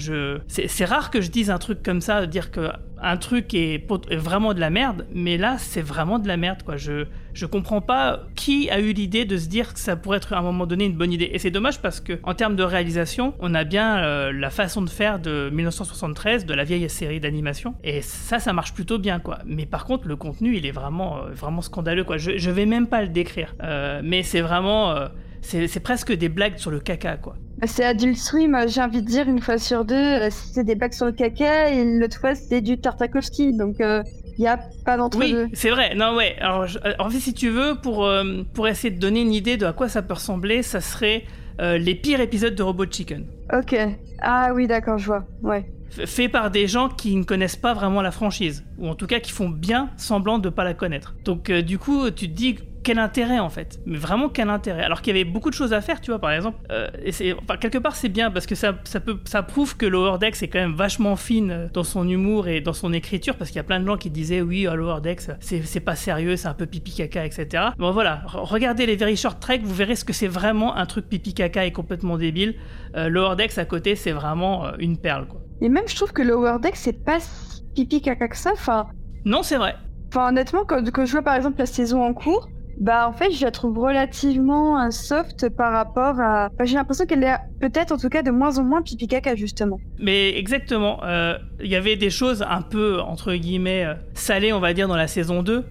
C'est, 0.48 0.86
rare 0.86 1.10
que 1.10 1.22
je 1.22 1.32
dise 1.32 1.50
un 1.50 1.58
truc 1.58 1.82
comme 1.82 2.02
ça, 2.02 2.26
dire 2.28 2.52
que 2.52 2.70
un 3.02 3.18
truc 3.18 3.54
est, 3.54 3.86
vraiment 4.12 4.54
de 4.54 4.60
la 4.60 4.70
merde, 4.70 5.06
mais 5.14 5.38
là 5.38 5.58
c'est 5.58 5.82
vraiment 5.82 6.20
de 6.20 6.28
la 6.28 6.38
merde 6.38 6.64
quoi. 6.64 6.78
Je, 6.78 7.06
je 7.34 7.46
comprends 7.46 7.82
pas 7.82 8.24
qui 8.36 8.70
a 8.70 8.80
eu 8.80 8.94
l'idée 8.94 9.26
de 9.26 9.38
se 9.38 9.48
dire 9.48 9.74
que 9.74 9.80
ça 9.80 9.96
pourrait 9.96 10.18
être 10.18 10.34
à 10.34 10.40
un 10.40 10.42
moment 10.42 10.68
donné 10.68 10.86
une 10.86 10.96
bonne 10.96 11.12
idée. 11.12 11.30
Et 11.34 11.40
c'est 11.40 11.52
dommage 11.52 11.82
parce 11.82 12.00
que 12.00 12.20
en 12.24 12.36
termes 12.36 12.56
de 12.56 12.64
réalisation, 12.64 13.34
on 13.40 13.54
a 13.56 13.64
bien 13.64 13.98
euh, 13.98 14.32
la 14.32 14.50
façon 14.52 14.82
de 14.82 14.90
faire 14.90 15.20
de 15.20 15.50
1973, 15.52 16.46
de 16.46 16.54
la 16.54 16.64
vieille 16.64 16.90
série 16.90 17.20
d'animation. 17.20 17.76
Et 17.84 18.02
ça, 18.02 18.40
ça 18.40 18.54
marche 18.54 18.74
plutôt 18.74 19.00
bien 19.00 19.20
quoi. 19.20 19.40
Mais 19.46 19.66
par 19.66 19.86
contre, 19.86 20.08
le 20.08 20.16
contenu, 20.16 20.56
il 20.56 20.66
est 20.68 20.72
vraiment, 20.72 21.18
euh, 21.18 21.32
vraiment 21.32 21.62
scandaleux 21.62 22.04
quoi. 22.04 22.18
Je, 22.18 22.38
je 22.38 22.52
vais 22.52 22.66
même 22.68 22.88
pas 22.88 23.02
le 23.02 23.10
décrire. 23.10 23.56
Mais 24.04 24.22
c'est 24.22 24.42
vraiment, 24.42 24.96
c'est, 25.42 25.68
c'est 25.68 25.80
presque 25.80 26.12
des 26.14 26.30
blagues 26.30 26.58
sur 26.58 26.72
le 26.72 26.80
caca 26.80 27.18
quoi. 27.18 27.36
C'est 27.64 27.86
Adult 27.86 28.18
Swim, 28.18 28.54
euh, 28.54 28.66
j'ai 28.68 28.82
envie 28.82 29.02
de 29.02 29.08
dire, 29.08 29.28
une 29.28 29.40
fois 29.42 29.58
sur 29.58 29.86
deux, 29.86 29.96
euh, 29.96 30.30
c'est 30.30 30.64
des 30.64 30.76
blagues 30.76 30.94
sur 30.94 31.06
le 31.06 31.14
caca, 31.14 31.70
et 31.70 31.86
l'autre 32.00 32.20
fois, 32.20 32.36
c'était 32.36 32.62
du 32.62 32.78
Tartakovsky, 32.78 33.54
donc 33.58 33.78
il 33.80 34.04
n'y 34.40 34.48
a 34.48 34.60
pas 34.86 34.98
d'entre 34.98 35.18
Oui, 35.18 35.32
deux. 35.32 35.48
c'est 35.54 35.70
vrai. 35.70 35.96
Non, 35.96 36.16
ouais. 36.16 36.36
Alors, 36.42 36.68
je- 36.68 36.80
euh, 36.86 36.94
en 37.00 37.10
fait, 37.10 37.20
si 37.20 37.34
tu 37.34 37.50
veux, 37.50 37.76
pour, 37.82 38.06
euh, 38.06 38.44
pour 38.54 38.68
essayer 38.68 38.94
de 38.94 39.00
donner 39.00 39.22
une 39.22 39.34
idée 39.34 39.56
de 39.58 39.66
à 39.66 39.72
quoi 39.74 39.88
ça 39.88 40.02
peut 40.02 40.14
ressembler, 40.16 40.62
ça 40.64 40.82
serait 40.82 41.24
euh, 41.62 41.78
les 41.78 41.96
pires 41.96 42.20
épisodes 42.20 42.54
de 42.54 42.62
Robot 42.62 42.86
Chicken. 42.92 43.26
Ok. 43.54 43.76
Ah 44.22 44.52
oui, 44.54 44.68
d'accord, 44.68 44.98
je 44.98 45.06
vois. 45.06 45.24
Ouais. 45.42 45.66
Fait 45.90 46.28
par 46.28 46.52
des 46.52 46.68
gens 46.68 46.90
qui 46.90 47.16
ne 47.16 47.24
connaissent 47.24 47.56
pas 47.56 47.74
vraiment 47.74 48.02
la 48.02 48.12
franchise. 48.12 48.66
Ou 48.78 48.90
en 48.90 48.96
tout 48.96 49.08
cas 49.08 49.22
qui 49.22 49.32
font 49.32 49.48
bien 49.48 49.90
semblant 49.96 50.38
de 50.38 50.50
pas 50.50 50.66
la 50.66 50.74
connaître. 50.74 51.16
Donc, 51.24 51.50
euh, 51.50 51.62
du 51.62 51.78
coup, 51.80 52.12
tu 52.12 52.28
te 52.30 52.34
dis 52.36 52.58
quel 52.86 53.00
intérêt 53.00 53.40
en 53.40 53.50
fait 53.50 53.80
Mais 53.86 53.98
vraiment 53.98 54.30
quel 54.30 54.50
intérêt 54.50 54.84
Alors 54.84 55.02
qu'il 55.02 55.16
y 55.18 55.20
avait 55.20 55.30
beaucoup 55.30 55.50
de 55.50 55.56
choses 55.56 55.74
à 55.74 55.82
faire, 55.82 56.00
tu 56.00 56.12
vois, 56.12 56.20
par 56.20 56.32
exemple. 56.32 56.58
euh, 56.72 56.88
et 57.04 57.12
c'est, 57.12 57.34
enfin, 57.34 57.58
quelque 57.58 57.80
part, 57.80 57.96
c'est 57.96 58.08
bien 58.10 58.32
parce 58.32 58.46
que 58.46 58.56
ça, 58.56 58.76
ça, 58.86 59.00
peut, 59.00 59.18
ça 59.26 59.44
prouve 59.44 59.76
que 59.76 59.86
Lower 59.86 60.18
Decks 60.20 60.42
est 60.44 60.48
quand 60.48 60.60
même 60.60 60.76
vachement 60.76 61.16
fine 61.16 61.52
euh, 61.52 61.68
dans 61.74 61.84
son 61.84 62.08
humour 62.08 62.48
et 62.48 62.62
dans 62.62 62.74
son 62.74 62.94
écriture 62.94 63.36
parce 63.36 63.50
qu'il 63.50 63.58
y 63.58 63.60
a 63.60 63.64
plein 63.64 63.80
de 63.80 63.86
gens 63.88 63.98
qui 63.98 64.10
disaient 64.12 64.42
oui, 64.42 64.68
à 64.68 64.76
Lower 64.76 65.02
Decks, 65.02 65.24
c'est, 65.42 65.80
pas 65.82 65.96
sérieux, 65.96 66.36
c'est 66.38 66.48
un 66.48 66.54
peu 66.54 66.68
pipi 66.68 66.94
caca, 66.96 67.26
etc. 67.26 67.66
Bon, 67.78 67.92
voilà, 67.92 68.22
Re- 68.28 68.46
regardez 68.48 68.86
les 68.86 68.96
Very 68.96 69.18
Short 69.18 69.40
Trek, 69.42 69.60
vous 69.64 69.74
verrez 69.74 69.96
ce 69.96 70.06
que 70.06 70.14
c'est 70.14 70.28
vraiment 70.28 70.76
un 70.78 70.86
truc 70.86 71.10
pipi 71.10 71.34
caca 71.34 71.66
et 71.66 71.72
complètement 71.72 72.18
débile. 72.18 72.56
Euh, 72.96 73.10
Lower 73.10 73.36
Decks 73.36 73.58
à 73.58 73.66
côté, 73.66 73.96
c'est 73.96 74.12
vraiment 74.12 74.66
euh, 74.68 74.72
une 74.80 74.98
perle, 74.98 75.28
quoi. 75.28 75.42
Et 75.62 75.70
même, 75.70 75.88
je 75.88 75.96
trouve 75.96 76.14
que 76.14 76.22
Lower 76.22 76.58
Deck, 76.62 76.76
c'est 76.76 77.04
pas 77.04 77.20
si 77.20 77.64
pipi 77.74 78.02
caca 78.02 78.28
que 78.28 78.38
ça. 78.38 78.52
Enfin, 78.54 78.88
Non, 79.26 79.42
c'est 79.42 79.58
vrai. 79.58 79.76
enfin 80.10 80.30
honnêtement, 80.30 80.66
quand, 80.66 80.84
quand 80.92 81.06
je 81.06 81.12
vois 81.14 81.22
par 81.24 81.36
exemple 81.36 81.56
la 81.60 81.66
saison 81.66 82.04
en 82.04 82.14
cours, 82.14 82.48
bah 82.80 83.08
en 83.08 83.14
fait, 83.14 83.32
je 83.32 83.44
la 83.46 83.52
trouve 83.52 83.78
relativement 83.80 84.82
euh, 84.82 84.90
soft 84.92 85.50
par 85.50 85.72
rapport 85.72 86.20
à. 86.20 86.50
J'ai 86.64 86.76
l'impression 86.76 87.06
qu'elle 87.06 87.24
est 87.24 87.36
peut-être 87.62 87.92
en 87.92 87.98
tout 87.98 88.10
cas 88.10 88.22
de 88.22 88.32
moins 88.32 88.58
en 88.58 88.64
moins 88.64 88.82
pipi 88.82 89.08
caca, 89.08 89.36
justement. 89.36 89.80
Mais 90.00 90.38
exactement, 90.38 91.04
euh, 91.04 91.38
il 91.62 91.68
y 91.68 91.76
avait 91.76 91.96
des 91.96 92.10
choses 92.10 92.44
un 92.48 92.62
peu, 92.62 93.00
entre 93.00 93.34
guillemets, 93.34 93.86
euh, 93.86 93.94
salées, 94.14 94.52
on 94.54 94.60
va 94.60 94.74
dire, 94.74 94.88
dans 94.88 94.98
la 94.98 95.08
saison 95.08 95.42
2. 95.44 95.64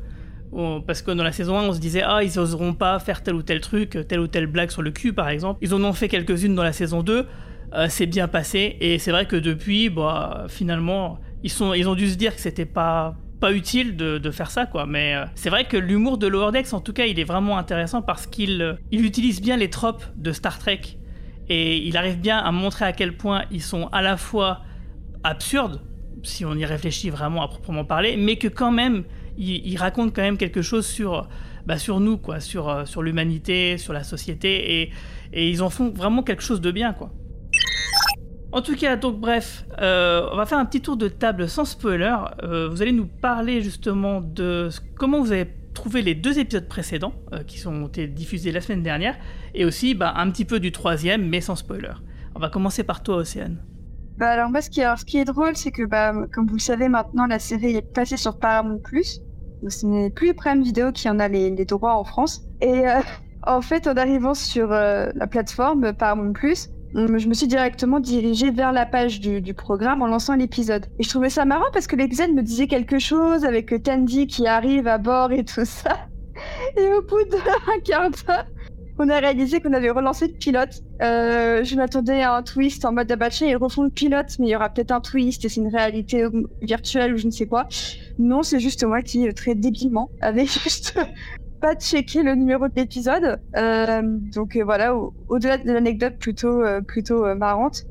où- 0.53 0.81
Parce 0.87 1.03
que 1.03 1.11
dans 1.11 1.25
la 1.25 1.33
saison 1.33 1.59
1, 1.59 1.63
on 1.69 1.73
se 1.73 1.81
disait, 1.81 2.03
ah, 2.05 2.23
ils 2.23 2.39
oseront 2.39 2.75
pas 2.75 2.99
faire 3.01 3.23
tel 3.23 3.35
ou 3.35 3.43
tel 3.43 3.61
truc, 3.61 3.99
telle 4.09 4.21
ou 4.21 4.29
telle 4.29 4.47
blague 4.47 4.71
sur 4.71 4.83
le 4.83 4.91
cul, 4.93 5.13
par 5.13 5.29
exemple. 5.29 5.59
Ils 5.63 5.75
en 5.75 5.83
ont 5.83 5.93
fait 5.93 6.09
quelques-unes 6.09 6.55
dans 6.55 6.63
la 6.63 6.73
saison 6.73 7.03
2. 7.03 7.27
euh, 7.75 7.87
c'est 7.89 8.07
bien 8.07 8.29
passé. 8.29 8.77
Et 8.81 9.01
c'est 9.01 9.11
vrai 9.11 9.27
que 9.27 9.35
depuis, 9.35 9.91
bah, 9.91 10.45
finalement, 10.49 11.19
ils, 11.43 11.51
sont, 11.51 11.75
ils 11.75 11.89
ont 11.89 11.97
dû 11.97 12.09
se 12.09 12.15
dire 12.17 12.33
que 12.37 12.41
c'était 12.41 12.67
pas 12.67 13.17
pas 13.45 13.53
utile 13.53 13.97
de, 13.97 14.19
de 14.19 14.31
faire 14.31 14.51
ça 14.51 14.65
quoi 14.65 14.87
mais 14.87 15.15
euh, 15.15 15.25
c'est 15.35 15.51
vrai 15.51 15.65
que 15.65 15.77
l'humour 15.77 16.17
de 16.17 16.27
Lower 16.27 16.53
en 16.73 16.81
tout 16.81 16.93
cas 16.93 17.07
il 17.07 17.19
est 17.21 17.25
vraiment 17.25 17.59
intéressant 17.59 18.01
parce 18.01 18.27
qu'il 18.27 18.63
euh, 18.63 18.75
il 18.91 19.05
utilise 19.05 19.43
bien 19.43 19.57
les 19.57 19.69
tropes 19.69 20.05
de 20.17 20.33
Star 20.33 20.59
Trek 20.59 20.81
et 21.49 21.77
il 21.77 21.97
arrive 21.97 22.19
bien 22.19 22.39
à 22.39 22.51
montrer 22.53 22.85
à 22.85 22.93
quel 22.93 23.17
point 23.17 23.45
ils 23.51 23.63
sont 23.63 23.89
à 23.89 24.03
la 24.03 24.17
fois 24.17 24.63
absurdes, 25.23 25.83
si 26.23 26.45
on 26.45 26.55
y 26.55 26.65
réfléchit 26.65 27.11
vraiment 27.11 27.43
à 27.43 27.49
proprement 27.49 27.85
parler, 27.85 28.17
mais 28.17 28.37
que 28.37 28.49
quand 28.49 28.73
même, 28.73 29.05
il, 29.37 29.67
il 29.67 29.77
raconte 29.77 30.15
quand 30.15 30.23
même 30.23 30.37
quelque 30.37 30.63
chose 30.63 30.87
sur, 30.87 31.29
bah, 31.67 31.79
sur 31.79 32.01
nous, 32.01 32.19
quoi, 32.19 32.41
sur, 32.41 32.69
euh, 32.69 32.85
sur 32.85 33.03
l'humanité, 33.03 33.79
sur 33.79 33.93
la 33.93 34.05
société, 34.05 34.81
et, 34.81 34.91
et 35.33 35.51
ils 35.51 35.63
en 35.63 35.71
font 35.71 35.91
vraiment 35.91 36.23
quelque 36.23 36.43
chose 36.43 36.61
de 36.61 36.71
bien, 36.71 36.93
quoi. 36.93 37.13
En 38.55 38.63
tout 38.63 38.77
cas, 38.77 38.95
donc 38.95 39.19
bref, 39.19 39.67
euh, 39.83 40.29
on 40.31 40.37
va 40.37 40.47
faire 40.47 40.59
un 40.59 40.65
petit 40.65 40.81
tour 40.81 40.97
de 40.97 41.09
table 41.09 41.49
sans 41.49 41.65
spoiler. 41.65 42.15
Euh, 42.45 42.69
vous 42.69 42.83
allez 42.83 42.93
nous 42.93 43.07
parler 43.07 43.61
justement 43.63 44.21
de 44.21 44.69
comment 44.97 45.21
vous 45.21 45.33
avez 45.33 45.49
trouvé 45.75 46.03
les 46.03 46.15
deux 46.15 46.39
épisodes 46.39 46.69
précédents 46.69 47.15
euh, 47.33 47.43
qui 47.43 47.59
sont 47.59 47.89
été 47.89 48.07
diffusés 48.07 48.53
la 48.53 48.61
semaine 48.61 48.85
dernière, 48.85 49.17
et 49.55 49.65
aussi 49.65 49.97
bah, 49.97 50.15
un 50.17 50.31
petit 50.31 50.45
peu 50.45 50.61
du 50.61 50.71
troisième, 50.71 51.29
mais 51.29 51.41
sans 51.41 51.57
spoiler. 51.57 51.95
On 52.37 52.39
va 52.39 52.49
commencer 52.49 52.85
par 52.85 53.03
toi, 53.03 53.17
Océane. 53.17 53.61
Bah 54.19 54.29
alors 54.29 54.51
ce 54.63 54.71
qui 55.05 55.19
est, 55.19 55.25
drôle, 55.25 55.57
c'est 55.57 55.73
que 55.73 55.83
bah, 55.83 56.15
comme 56.33 56.47
vous 56.47 56.55
le 56.55 56.61
savez 56.61 56.89
maintenant, 56.89 57.27
la 57.27 57.41
série 57.41 57.75
est 57.75 57.93
passée 57.93 58.17
sur 58.17 58.39
Paramount+. 58.39 58.81
Donc 59.63 59.73
ce 59.73 59.85
n'est 59.85 60.11
plus 60.11 60.33
Prime 60.33 60.63
Video 60.63 60.93
qui 60.93 61.11
en 61.11 61.19
a 61.19 61.27
les, 61.27 61.51
les 61.51 61.65
droits 61.65 61.97
en 61.97 62.05
France. 62.05 62.45
Et 62.61 62.85
en 63.43 63.61
fait, 63.63 63.89
en 63.89 63.97
arrivant 63.97 64.35
sur 64.35 64.69
la 64.69 65.27
plateforme 65.27 65.93
Paramount+, 65.93 66.33
on- 66.41 66.74
je 66.95 67.29
me 67.29 67.35
suis 67.35 67.47
directement 67.47 67.99
dirigée 67.99 68.51
vers 68.51 68.73
la 68.73 68.87
page 68.87 69.21
du, 69.21 69.55
programme 69.55 70.03
en 70.03 70.07
lançant 70.07 70.35
l'épisode. 70.35 70.87
Et 70.99 71.03
je 71.03 71.09
trouvais 71.09 71.31
ça 71.31 71.45
marrant 71.45 71.71
parce 71.73 71.87
que 71.87 71.97
l'épisode 71.97 72.33
me 72.33 72.43
disait 72.43 72.67
quelque 72.67 72.99
chose 72.99 73.45
avec 73.45 73.83
Tandy 73.83 74.27
qui 74.27 74.47
arrive 74.47 74.87
à 74.87 74.99
bord 74.99 75.33
et 75.33 75.45
tout 75.45 75.65
ça. 75.65 76.07
Et 76.77 76.93
au 76.93 77.03
bout 77.03 77.23
d'un 77.31 77.81
quart 77.85 78.11
d'heure, 78.11 78.47
on 78.99 79.09
a 79.09 79.19
réalisé 79.19 79.61
qu'on 79.61 79.73
avait 79.73 79.91
relancé 79.91 80.27
le 80.27 80.35
pilote. 80.35 80.83
Euh, 81.01 81.63
je 81.65 81.77
m'attendais 81.77 82.23
à 82.23 82.35
un 82.35 82.43
twist 82.43 82.85
en 82.85 82.93
mode 82.93 83.13
tiens, 83.31 83.49
ils 83.49 83.57
refont 83.57 83.83
le 83.83 83.91
pilote, 83.91 84.37
mais 84.39 84.49
il 84.49 84.51
y 84.51 84.57
aura 84.57 84.69
peut-être 84.69 84.93
un 84.93 85.01
twist 85.01 85.45
et 85.45 85.49
c'est 85.49 85.61
une 85.61 85.75
réalité 85.75 86.25
virtuelle 86.63 87.15
ou 87.15 87.17
je 87.17 87.27
ne 87.27 87.31
sais 87.31 87.47
quoi. 87.47 87.69
Non, 88.19 88.43
c'est 88.43 88.61
juste 88.61 88.85
moi 88.85 89.03
qui, 89.03 89.29
euh, 89.29 89.33
très 89.33 89.55
débilement, 89.55 90.11
avait 90.21 90.47
juste 90.65 90.99
pas 91.65 91.75
checké 91.77 92.23
le 92.23 92.35
numéro 92.35 92.69
de 92.69 92.75
l'épisode. 92.77 93.41
Euh, 93.57 94.03
donc 94.35 94.55
euh, 94.55 94.65
voilà, 94.65 94.95
au- 94.95 95.15
au-delà 95.29 95.57
de 95.57 95.73
l'anecdote 95.73 96.19
plutôt, 96.19 96.63
euh, 96.63 96.83
plutôt 96.83 97.35
marrante, 97.37 97.85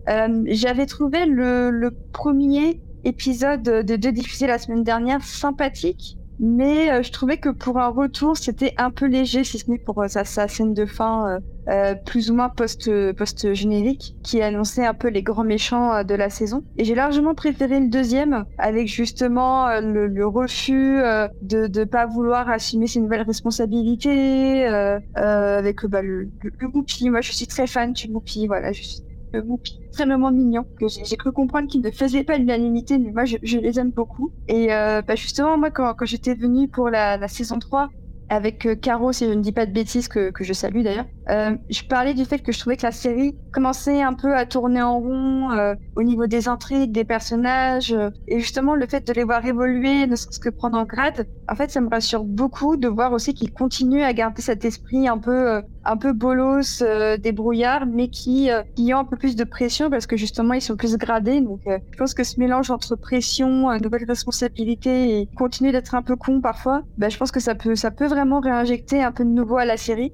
j'avais 0.45 0.85
trouvé 0.85 1.25
le, 1.25 1.89
premier 2.11 2.79
épisode 3.03 3.63
de 3.63 3.95
deux 3.95 4.11
diffusé 4.11 4.45
la 4.45 4.59
semaine 4.59 4.83
dernière 4.83 5.23
sympathique. 5.23 6.17
Mais 6.39 6.91
euh, 6.91 7.03
je 7.03 7.11
trouvais 7.11 7.37
que 7.37 7.49
pour 7.49 7.79
un 7.79 7.89
retour, 7.89 8.37
c'était 8.37 8.73
un 8.77 8.91
peu 8.91 9.05
léger, 9.05 9.43
si 9.43 9.59
ce 9.59 9.69
n'est 9.69 9.77
pour 9.77 10.01
euh, 10.01 10.07
sa, 10.07 10.25
sa 10.25 10.47
scène 10.47 10.73
de 10.73 10.85
fin 10.85 11.29
euh, 11.29 11.39
euh, 11.69 11.95
plus 11.95 12.31
ou 12.31 12.35
moins 12.35 12.49
post, 12.49 12.89
post 13.13 13.53
générique 13.53 14.15
qui 14.23 14.41
annonçait 14.41 14.85
un 14.85 14.93
peu 14.93 15.07
les 15.09 15.23
grands 15.23 15.43
méchants 15.43 15.93
euh, 15.93 16.03
de 16.03 16.15
la 16.15 16.29
saison. 16.29 16.63
Et 16.77 16.83
j'ai 16.83 16.95
largement 16.95 17.35
préféré 17.35 17.79
le 17.79 17.87
deuxième 17.87 18.45
avec 18.57 18.87
justement 18.87 19.67
euh, 19.67 19.81
le, 19.81 20.07
le 20.07 20.27
refus 20.27 20.99
euh, 20.99 21.27
de 21.41 21.67
ne 21.67 21.83
pas 21.85 22.05
vouloir 22.05 22.49
assumer 22.49 22.87
ses 22.87 22.99
nouvelles 22.99 23.21
responsabilités 23.21 24.67
euh, 24.67 24.99
euh, 25.17 25.59
avec 25.59 25.85
euh, 25.85 25.87
bah, 25.87 26.01
le, 26.01 26.29
le, 26.41 26.51
le. 26.59 27.09
Moi, 27.09 27.21
je 27.21 27.31
suis 27.31 27.47
très 27.47 27.67
fan 27.67 27.93
du 27.93 28.07
Whoopi. 28.07 28.47
Voilà, 28.47 28.71
je 28.71 28.81
suis 28.83 29.01
extrêmement 29.33 30.31
mignon 30.31 30.65
que 30.79 30.87
j'ai 30.87 31.17
cru 31.17 31.31
comprendre 31.31 31.67
qu'il 31.67 31.81
ne 31.81 31.91
faisait 31.91 32.23
pas 32.23 32.37
l'unanimité 32.37 32.97
mais 32.97 33.11
moi 33.11 33.25
je, 33.25 33.37
les 33.57 33.79
aime 33.79 33.91
beaucoup 33.91 34.31
et 34.47 34.73
euh, 34.73 35.01
bah, 35.01 35.15
justement 35.15 35.57
moi 35.57 35.71
quand, 35.71 35.95
j'étais 36.03 36.33
venue 36.33 36.67
pour 36.67 36.89
la, 36.89 37.27
saison 37.27 37.59
3 37.59 37.89
avec 38.29 38.65
euh, 38.65 38.73
Caro, 38.73 39.11
si 39.11 39.25
je 39.25 39.31
ne 39.31 39.41
dis 39.41 39.51
pas 39.51 39.65
de 39.65 39.71
bêtises, 39.71 40.07
que, 40.07 40.31
que 40.31 40.43
je 40.43 40.53
salue 40.53 40.81
d'ailleurs. 40.81 41.05
Euh, 41.29 41.55
je 41.69 41.83
parlais 41.83 42.13
du 42.13 42.25
fait 42.25 42.39
que 42.39 42.51
je 42.51 42.59
trouvais 42.59 42.77
que 42.77 42.85
la 42.85 42.91
série 42.91 43.35
commençait 43.51 44.01
un 44.01 44.13
peu 44.13 44.35
à 44.35 44.45
tourner 44.45 44.81
en 44.81 44.97
rond 44.99 45.75
au 45.95 46.03
niveau 46.03 46.25
des 46.25 46.47
intrigues, 46.47 46.91
des 46.91 47.03
personnages, 47.03 47.95
et 48.27 48.39
justement 48.39 48.75
le 48.75 48.87
fait 48.87 49.05
de 49.05 49.13
les 49.13 49.23
voir 49.23 49.45
évoluer, 49.45 50.07
ne 50.07 50.15
serait-ce 50.15 50.39
que 50.39 50.49
prendre 50.49 50.77
en 50.77 50.85
grade. 50.85 51.27
En 51.49 51.55
fait, 51.55 51.69
ça 51.69 51.81
me 51.81 51.89
rassure 51.89 52.23
beaucoup 52.23 52.75
de 52.77 52.87
voir 52.87 53.11
aussi 53.11 53.33
qu'ils 53.33 53.53
continuent 53.53 54.03
à 54.03 54.13
garder 54.13 54.41
cet 54.41 54.65
esprit 54.65 55.07
un 55.07 55.19
peu, 55.19 55.61
un 55.85 55.97
peu 55.97 56.13
bolos, 56.13 56.81
euh, 56.81 57.17
débrouillard, 57.17 57.85
mais 57.85 58.07
qui, 58.07 58.49
euh, 58.49 58.63
qui 58.75 58.93
ont 58.93 58.99
un 58.99 59.05
peu 59.05 59.17
plus 59.17 59.35
de 59.35 59.43
pression 59.43 59.89
parce 59.89 60.07
que 60.07 60.15
justement 60.17 60.53
ils 60.53 60.61
sont 60.61 60.75
plus 60.75 60.97
gradés. 60.97 61.41
Donc, 61.41 61.61
euh, 61.67 61.79
je 61.91 61.97
pense 61.97 62.13
que 62.13 62.23
ce 62.23 62.39
mélange 62.39 62.71
entre 62.71 62.95
pression, 62.95 63.69
euh, 63.69 63.77
nouvelles 63.79 64.05
responsabilités 64.05 65.19
et 65.19 65.27
continuer 65.35 65.71
d'être 65.71 65.95
un 65.95 66.01
peu 66.01 66.15
con 66.15 66.41
parfois, 66.41 66.83
ben, 66.97 67.09
je 67.09 67.17
pense 67.17 67.31
que 67.31 67.39
ça 67.39 67.55
peut, 67.55 67.75
ça 67.75 67.91
peut 67.91 68.07
vraiment 68.07 68.39
réinjecter 68.39 69.03
un 69.03 69.11
peu 69.11 69.23
de 69.23 69.29
nouveau 69.29 69.57
à 69.57 69.65
la 69.65 69.77
série. 69.77 70.13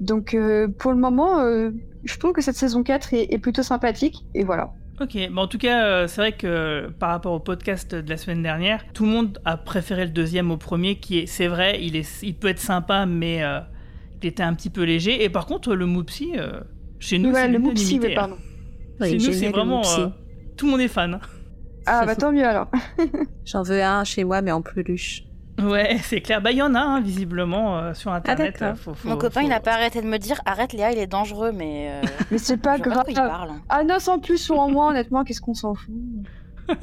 Donc 0.00 0.32
euh, 0.32 0.68
pour 0.68 0.92
le 0.92 0.98
moment, 0.98 1.40
je 2.04 2.18
trouve 2.18 2.32
que 2.32 2.40
cette 2.40 2.56
saison 2.56 2.82
4 2.82 3.12
est, 3.12 3.38
plutôt 3.38 3.62
sympathique. 3.62 4.24
Et 4.34 4.44
voilà. 4.44 4.72
Ok, 4.98 5.16
en 5.34 5.46
tout 5.46 5.58
cas, 5.58 6.06
c'est 6.08 6.20
vrai 6.20 6.32
que 6.32 6.88
par 6.98 7.10
rapport 7.10 7.32
au 7.32 7.40
podcast 7.40 7.94
de 7.94 8.08
la 8.08 8.16
semaine 8.16 8.42
dernière, 8.42 8.84
tout 8.92 9.04
le 9.04 9.10
monde 9.10 9.38
a 9.44 9.56
préféré 9.56 10.04
le 10.04 10.10
deuxième 10.10 10.50
au 10.50 10.56
premier, 10.56 10.96
qui 10.96 11.18
est, 11.18 11.26
c'est 11.26 11.48
vrai, 11.48 11.78
il, 11.82 11.96
est, 11.96 12.22
il 12.22 12.34
peut 12.34 12.48
être 12.48 12.60
sympa, 12.60 13.06
mais 13.06 13.42
était 14.26 14.42
un 14.42 14.54
petit 14.54 14.70
peu 14.70 14.82
léger. 14.82 15.24
Et 15.24 15.28
par 15.30 15.46
contre, 15.46 15.74
le 15.74 15.86
Moopsy, 15.86 16.32
euh, 16.36 16.60
chez 16.98 17.18
nous, 17.18 17.30
Ouais, 17.30 17.42
c'est 17.42 17.48
le 17.48 17.58
Moopsy, 17.58 17.98
oui, 18.00 18.08
hein. 18.12 18.14
pardon. 18.14 18.36
Oui, 19.00 19.10
Chez 19.20 19.26
nous, 19.28 19.32
c'est 19.32 19.48
vraiment. 19.48 19.82
Euh, 19.98 20.08
tout 20.56 20.66
le 20.66 20.72
monde 20.72 20.80
est 20.80 20.88
fan. 20.88 21.18
Ah 21.86 22.04
bah 22.04 22.14
tant 22.14 22.30
mieux 22.32 22.46
alors. 22.46 22.68
J'en 23.46 23.62
veux 23.62 23.82
un 23.82 24.04
chez 24.04 24.22
moi, 24.24 24.42
mais 24.42 24.52
en 24.52 24.60
peluche. 24.62 25.24
Ouais, 25.62 25.98
c'est 26.02 26.20
clair. 26.20 26.40
Bah, 26.40 26.52
il 26.52 26.58
y 26.58 26.62
en 26.62 26.74
a, 26.74 26.80
hein, 26.80 27.00
visiblement, 27.00 27.78
euh, 27.78 27.94
sur 27.94 28.12
Internet. 28.12 28.62
Faut- 28.76 28.94
faut- 28.94 29.08
Mon 29.08 29.16
copain, 29.16 29.40
faut- 29.40 29.46
il 29.46 29.48
n'a 29.50 29.60
pas 29.60 29.72
arrêté 29.72 30.00
de 30.00 30.06
me 30.06 30.18
dire 30.18 30.40
arrête 30.46 30.72
Léa, 30.72 30.92
il 30.92 30.98
est 30.98 31.06
dangereux, 31.06 31.52
mais. 31.52 31.88
euh, 31.90 32.02
Mais 32.30 32.38
c'est 32.38 32.56
pas 32.58 32.78
grave. 32.78 33.04
il 33.08 33.14
parle. 33.14 33.50
Ah 33.68 33.82
non, 33.84 33.98
sans 33.98 34.18
plus 34.18 34.48
ou 34.50 34.54
en 34.54 34.70
moins, 34.70 34.90
honnêtement, 34.90 35.24
qu'est-ce 35.24 35.40
qu'on 35.40 35.54
s'en 35.54 35.74
fout? 35.74 35.92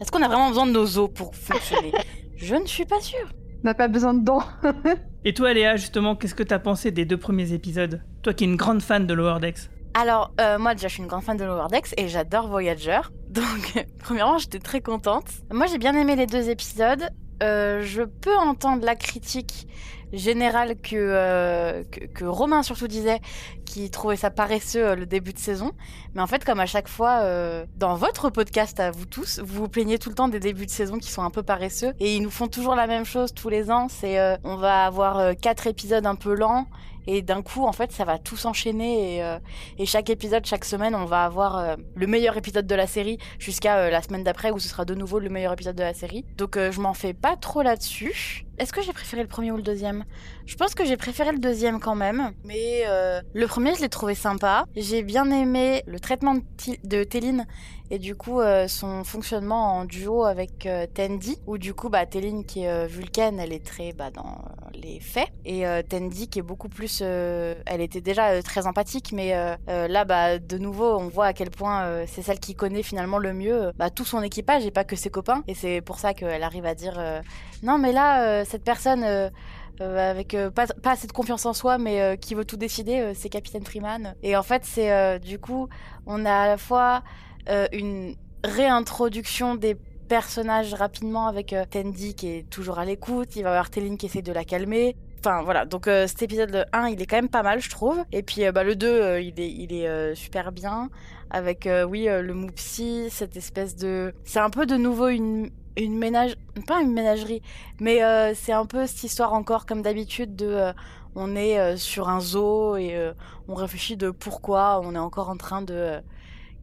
Est-ce 0.00 0.10
qu'on 0.10 0.22
a 0.22 0.28
vraiment 0.28 0.48
besoin 0.48 0.66
de 0.66 0.72
nos 0.72 0.98
os 0.98 1.10
pour 1.14 1.34
fonctionner? 1.34 1.92
Je 2.36 2.54
ne 2.56 2.66
suis 2.66 2.84
pas 2.84 3.00
sûre. 3.00 3.28
On 3.62 3.68
n'a 3.68 3.74
pas 3.74 3.88
besoin 3.88 4.12
de 4.14 4.24
dents. 4.24 4.42
Et 5.26 5.32
toi, 5.32 5.54
Léa, 5.54 5.76
justement, 5.76 6.16
qu'est-ce 6.16 6.34
que 6.34 6.42
t'as 6.42 6.58
pensé 6.58 6.90
des 6.90 7.06
deux 7.06 7.16
premiers 7.16 7.54
épisodes? 7.54 8.02
Toi 8.22 8.34
qui 8.34 8.44
es 8.44 8.46
une 8.46 8.56
grande 8.56 8.82
fan 8.82 9.06
de 9.06 9.14
Lower 9.14 9.40
Decks. 9.40 9.70
Alors, 9.94 10.34
euh, 10.38 10.58
moi 10.58 10.74
déjà, 10.74 10.88
je 10.88 10.94
suis 10.94 11.02
une 11.02 11.08
grande 11.08 11.22
fan 11.22 11.38
de 11.38 11.44
Lower 11.44 11.68
Decks 11.70 11.94
et 11.96 12.08
j'adore 12.08 12.48
Voyager. 12.48 13.00
Donc, 13.30 13.86
premièrement, 14.00 14.36
j'étais 14.36 14.58
très 14.58 14.82
contente. 14.82 15.24
Moi, 15.50 15.66
j'ai 15.66 15.78
bien 15.78 15.96
aimé 15.96 16.14
les 16.14 16.26
deux 16.26 16.50
épisodes. 16.50 17.08
Euh, 17.42 17.80
je 17.80 18.02
peux 18.02 18.36
entendre 18.36 18.84
la 18.84 18.96
critique 18.96 19.66
générale 20.16 20.76
que, 20.80 20.96
euh, 20.96 21.84
que, 21.90 22.04
que 22.06 22.24
Romain 22.24 22.62
surtout 22.62 22.88
disait, 22.88 23.20
qui 23.64 23.90
trouvait 23.90 24.16
ça 24.16 24.30
paresseux 24.30 24.88
euh, 24.88 24.94
le 24.96 25.06
début 25.06 25.32
de 25.32 25.38
saison. 25.38 25.72
Mais 26.14 26.22
en 26.22 26.26
fait, 26.26 26.44
comme 26.44 26.60
à 26.60 26.66
chaque 26.66 26.88
fois, 26.88 27.20
euh, 27.22 27.64
dans 27.76 27.94
votre 27.94 28.30
podcast 28.30 28.80
à 28.80 28.90
vous 28.90 29.06
tous, 29.06 29.40
vous 29.40 29.62
vous 29.62 29.68
plaignez 29.68 29.98
tout 29.98 30.08
le 30.08 30.14
temps 30.14 30.28
des 30.28 30.40
débuts 30.40 30.66
de 30.66 30.70
saison 30.70 30.98
qui 30.98 31.10
sont 31.10 31.22
un 31.22 31.30
peu 31.30 31.42
paresseux. 31.42 31.92
Et 32.00 32.16
ils 32.16 32.22
nous 32.22 32.30
font 32.30 32.48
toujours 32.48 32.74
la 32.74 32.86
même 32.86 33.04
chose 33.04 33.34
tous 33.34 33.48
les 33.48 33.70
ans. 33.70 33.88
C'est 33.88 34.18
on 34.44 34.56
va 34.56 34.86
avoir 34.86 35.36
quatre 35.36 35.66
épisodes 35.66 36.06
un 36.06 36.14
peu 36.14 36.34
lents. 36.34 36.66
Et 37.06 37.22
d'un 37.22 37.42
coup, 37.42 37.64
en 37.64 37.72
fait, 37.72 37.92
ça 37.92 38.04
va 38.04 38.18
tout 38.18 38.36
s'enchaîner. 38.36 39.16
Et, 39.16 39.22
euh, 39.22 39.38
chaque 39.84 40.10
épisode, 40.10 40.46
chaque 40.46 40.64
semaine, 40.64 40.94
on 40.94 41.04
va 41.04 41.24
avoir 41.24 41.58
euh, 41.58 41.76
le 41.94 42.06
meilleur 42.06 42.36
épisode 42.36 42.66
de 42.66 42.74
la 42.74 42.86
série 42.86 43.18
jusqu'à 43.38 43.78
euh, 43.78 43.90
la 43.90 44.02
semaine 44.02 44.24
d'après 44.24 44.50
où 44.50 44.58
ce 44.58 44.68
sera 44.68 44.84
de 44.84 44.94
nouveau 44.94 45.18
le 45.18 45.28
meilleur 45.28 45.52
épisode 45.52 45.76
de 45.76 45.82
la 45.82 45.94
série. 45.94 46.24
Donc 46.36 46.58
je 46.58 46.80
m'en 46.80 46.94
fais 46.94 47.14
pas 47.14 47.36
trop 47.36 47.62
là-dessus. 47.62 48.44
Est-ce 48.58 48.72
que 48.72 48.82
j'ai 48.82 48.92
préféré 48.92 49.22
le 49.22 49.28
premier 49.28 49.50
ou 49.50 49.56
le 49.56 49.62
deuxième? 49.62 50.04
Je 50.46 50.56
pense 50.56 50.74
que 50.74 50.84
j'ai 50.84 50.96
préféré 50.96 51.32
le 51.32 51.38
deuxième 51.38 51.80
quand 51.80 51.94
même. 51.94 52.32
Mais 52.44 52.84
le 52.86 53.46
premier, 53.46 53.74
je 53.74 53.80
l'ai 53.80 53.88
trouvé 53.88 54.14
sympa. 54.14 54.64
J'ai 54.76 55.02
bien 55.02 55.30
aimé 55.30 55.82
le 55.86 55.98
traitement 55.98 56.34
de, 56.34 56.42
de 56.84 57.04
Téline 57.04 57.46
et 57.90 57.98
du 57.98 58.14
coup 58.14 58.40
euh, 58.40 58.66
son 58.68 59.04
fonctionnement 59.04 59.78
en 59.78 59.84
duo 59.84 60.24
avec 60.24 60.66
euh. 60.66 60.86
Où 61.46 61.58
du 61.58 61.74
coup, 61.74 61.88
bah, 61.88 62.06
Téline 62.06 62.44
qui 62.44 62.62
est 62.62 62.68
euh, 62.68 62.86
vulcaine, 62.86 63.38
elle 63.38 63.52
est 63.52 63.64
très 63.64 63.92
bah, 63.92 64.10
dans 64.10 64.38
les 64.74 65.00
faits. 65.00 65.28
Et 65.44 65.66
euh, 65.66 65.82
Tandy 65.82 66.28
qui 66.28 66.38
est 66.38 66.42
beaucoup 66.42 66.68
plus... 66.68 67.00
euh, 67.02 67.54
elle 67.66 67.80
était 67.80 68.00
déjà 68.00 68.30
euh, 68.30 68.42
très 68.42 68.66
empathique, 68.66 69.12
mais 69.12 69.34
euh, 69.34 69.56
euh, 69.68 69.88
là, 69.88 70.04
bah, 70.04 70.38
de 70.38 70.58
nouveau, 70.58 70.96
on 70.96 71.08
voit 71.08 71.26
à 71.26 71.32
quel 71.32 71.50
point 71.50 71.84
euh, 71.84 72.04
c'est 72.08 72.22
celle 72.22 72.40
qui 72.40 72.54
connaît 72.54 72.82
finalement 72.82 73.18
le 73.18 73.32
mieux 73.32 73.66
euh, 73.66 73.72
bah, 73.76 73.90
tout 73.90 74.04
son 74.04 74.22
équipage 74.22 74.64
et 74.64 74.70
pas 74.70 74.84
que 74.84 74.96
ses 74.96 75.10
copains. 75.10 75.42
Et 75.46 75.54
c'est 75.54 75.80
pour 75.80 75.98
ça 75.98 76.14
qu'elle 76.14 76.42
arrive 76.42 76.66
à 76.66 76.74
dire 76.74 76.98
euh, 76.98 77.20
non, 77.62 77.78
mais 77.78 77.92
là, 77.92 78.24
euh, 78.24 78.44
cette 78.46 78.64
personne 78.64 79.04
euh, 79.04 79.28
euh, 79.80 80.10
avec 80.10 80.34
euh, 80.34 80.50
pas, 80.50 80.66
assez 80.84 81.06
de 81.06 81.12
confiance 81.12 81.46
en 81.46 81.52
soi, 81.52 81.78
mais 81.78 82.00
euh, 82.00 82.16
qui 82.16 82.34
veut 82.34 82.44
tout 82.44 82.56
décider, 82.56 83.00
euh, 83.00 83.12
c'est 83.14 83.28
Capitaine 83.28 83.64
Freeman. 83.64 84.14
Et 84.22 84.36
en 84.36 84.42
fait, 84.42 84.64
c'est 84.64 84.92
euh, 84.92 85.18
du 85.18 85.38
coup, 85.38 85.68
on 86.06 86.24
a 86.24 86.34
à 86.34 86.46
la 86.48 86.56
fois 86.56 87.02
euh, 87.48 87.66
une 87.72 88.16
réintroduction 88.42 89.54
des 89.54 89.76
personnages 90.08 90.74
rapidement 90.74 91.26
avec 91.26 91.52
euh, 91.52 91.64
Tandy 91.68 92.14
qui 92.14 92.28
est 92.28 92.50
toujours 92.50 92.78
à 92.78 92.84
l'écoute, 92.84 93.36
il 93.36 93.42
va 93.42 93.50
y 93.50 93.52
avoir 93.52 93.70
Téline 93.70 93.96
qui 93.96 94.06
essaie 94.06 94.22
de 94.22 94.32
la 94.32 94.44
calmer. 94.44 94.96
Enfin 95.26 95.42
voilà, 95.42 95.64
donc 95.64 95.88
euh, 95.88 96.06
cet 96.06 96.20
épisode 96.20 96.66
1, 96.74 96.88
il 96.88 97.00
est 97.00 97.06
quand 97.06 97.16
même 97.16 97.30
pas 97.30 97.42
mal, 97.42 97.58
je 97.58 97.70
trouve. 97.70 98.04
Et 98.12 98.22
puis 98.22 98.44
euh, 98.44 98.52
bah, 98.52 98.62
le 98.62 98.76
2, 98.76 98.86
euh, 98.86 99.20
il 99.22 99.40
est, 99.40 99.50
il 99.50 99.72
est 99.72 100.14
super 100.14 100.52
bien. 100.52 100.90
Avec, 101.30 101.66
oui, 101.88 102.04
le 102.04 102.34
Moupsi, 102.34 103.08
cette 103.08 103.34
espèce 103.36 103.74
de... 103.74 104.14
C'est 104.24 104.38
un 104.38 104.50
peu 104.50 104.66
de 104.66 104.76
nouveau 104.76 105.08
une, 105.08 105.48
une 105.78 105.96
ménage... 105.96 106.34
Pas 106.66 106.82
une 106.82 106.92
ménagerie, 106.92 107.40
mais 107.80 108.00
c'est 108.34 108.52
un 108.52 108.66
peu 108.66 108.86
cette 108.86 109.02
histoire 109.02 109.32
encore 109.32 109.66
comme 109.66 109.80
d'habitude 109.82 110.36
de... 110.36 110.72
on 111.16 111.34
est 111.34 111.76
sur 111.76 112.08
un 112.08 112.20
zoo 112.20 112.76
et 112.76 113.12
on 113.48 113.54
réfléchit 113.54 113.96
de 113.96 114.10
pourquoi 114.10 114.80
on 114.84 114.94
est 114.94 114.98
encore 114.98 115.30
en 115.30 115.36
train 115.36 115.62
de 115.62 116.00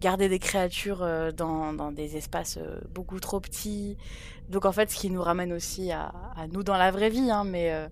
garder 0.02 0.28
des 0.28 0.40
créatures 0.40 1.04
euh, 1.04 1.32
dans, 1.32 1.72
dans 1.72 1.92
des 1.94 2.18
espaces 2.18 2.58
euh, 2.58 2.82
beaucoup 2.94 3.20
trop 3.20 3.40
petits. 3.40 3.98
Donc 4.50 4.66
en 4.66 4.74
fait, 4.74 4.92
ce 4.92 4.98
qui 4.98 5.10
nous 5.10 5.22
ramène 5.22 5.54
aussi 5.54 5.92
à, 5.92 6.12
à 6.36 6.48
nous 6.52 6.64
dans 6.64 6.78
la 6.78 6.92
vraie 6.92 7.10
vie, 7.10 7.32
hein, 7.32 7.46
mais 7.46 7.72
euh, 7.72 7.88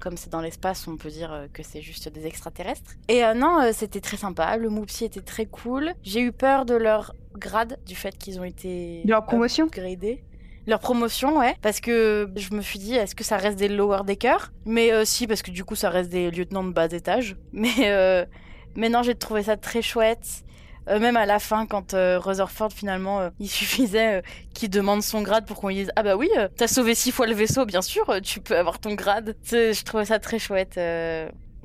comme 0.00 0.16
c'est 0.16 0.30
dans 0.30 0.40
l'espace, 0.40 0.88
on 0.88 0.96
peut 0.96 1.10
dire 1.10 1.46
que 1.52 1.62
c'est 1.62 1.82
juste 1.82 2.08
des 2.08 2.26
extraterrestres. 2.26 2.94
Et 3.08 3.22
euh, 3.24 3.34
non, 3.34 3.60
euh, 3.60 3.70
c'était 3.72 4.00
très 4.00 4.16
sympa. 4.16 4.56
Le 4.56 4.68
Moopsi 4.70 5.04
était 5.04 5.20
très 5.20 5.46
cool. 5.46 5.92
J'ai 6.02 6.20
eu 6.20 6.32
peur 6.32 6.64
de 6.64 6.74
leur 6.74 7.14
grade, 7.34 7.78
du 7.86 7.94
fait 7.94 8.16
qu'ils 8.18 8.40
ont 8.40 8.44
été 8.44 9.02
De 9.04 9.10
leur 9.10 9.24
promotion? 9.24 9.68
Leur 10.66 10.80
promotion, 10.80 11.38
ouais. 11.38 11.54
Parce 11.62 11.80
que 11.80 12.30
je 12.36 12.54
me 12.54 12.62
suis 12.62 12.78
dit, 12.78 12.94
est-ce 12.94 13.14
que 13.14 13.24
ça 13.24 13.36
reste 13.36 13.58
des 13.58 13.68
lower 13.68 14.00
deckers? 14.04 14.52
Mais 14.64 14.92
euh, 14.92 15.04
si, 15.04 15.26
parce 15.26 15.42
que 15.42 15.50
du 15.50 15.64
coup, 15.64 15.74
ça 15.74 15.90
reste 15.90 16.10
des 16.10 16.30
lieutenants 16.30 16.64
de 16.64 16.72
bas 16.72 16.86
étage. 16.86 17.36
Mais, 17.52 17.90
euh, 17.90 18.24
mais 18.76 18.88
non, 18.88 19.02
j'ai 19.02 19.16
trouvé 19.16 19.42
ça 19.42 19.56
très 19.56 19.82
chouette. 19.82 20.44
Euh, 20.90 20.98
même 20.98 21.16
à 21.16 21.26
la 21.26 21.38
fin, 21.38 21.66
quand 21.66 21.94
euh, 21.94 22.18
Rutherford, 22.18 22.72
finalement, 22.72 23.20
euh, 23.20 23.30
il 23.38 23.48
suffisait 23.50 24.18
euh, 24.18 24.22
qu'il 24.54 24.70
demande 24.70 25.02
son 25.02 25.22
grade 25.22 25.46
pour 25.46 25.60
qu'on 25.60 25.68
lui 25.68 25.76
dise 25.76 25.92
Ah 25.96 26.02
bah 26.02 26.16
oui, 26.16 26.28
t'as 26.56 26.66
sauvé 26.66 26.94
six 26.94 27.12
fois 27.12 27.26
le 27.26 27.34
vaisseau, 27.34 27.64
bien 27.64 27.82
sûr, 27.82 28.20
tu 28.22 28.40
peux 28.40 28.56
avoir 28.56 28.78
ton 28.78 28.94
grade. 28.94 29.36
Je 29.44 29.84
trouvais 29.84 30.04
ça 30.04 30.18
très 30.18 30.38
chouette. 30.38 30.80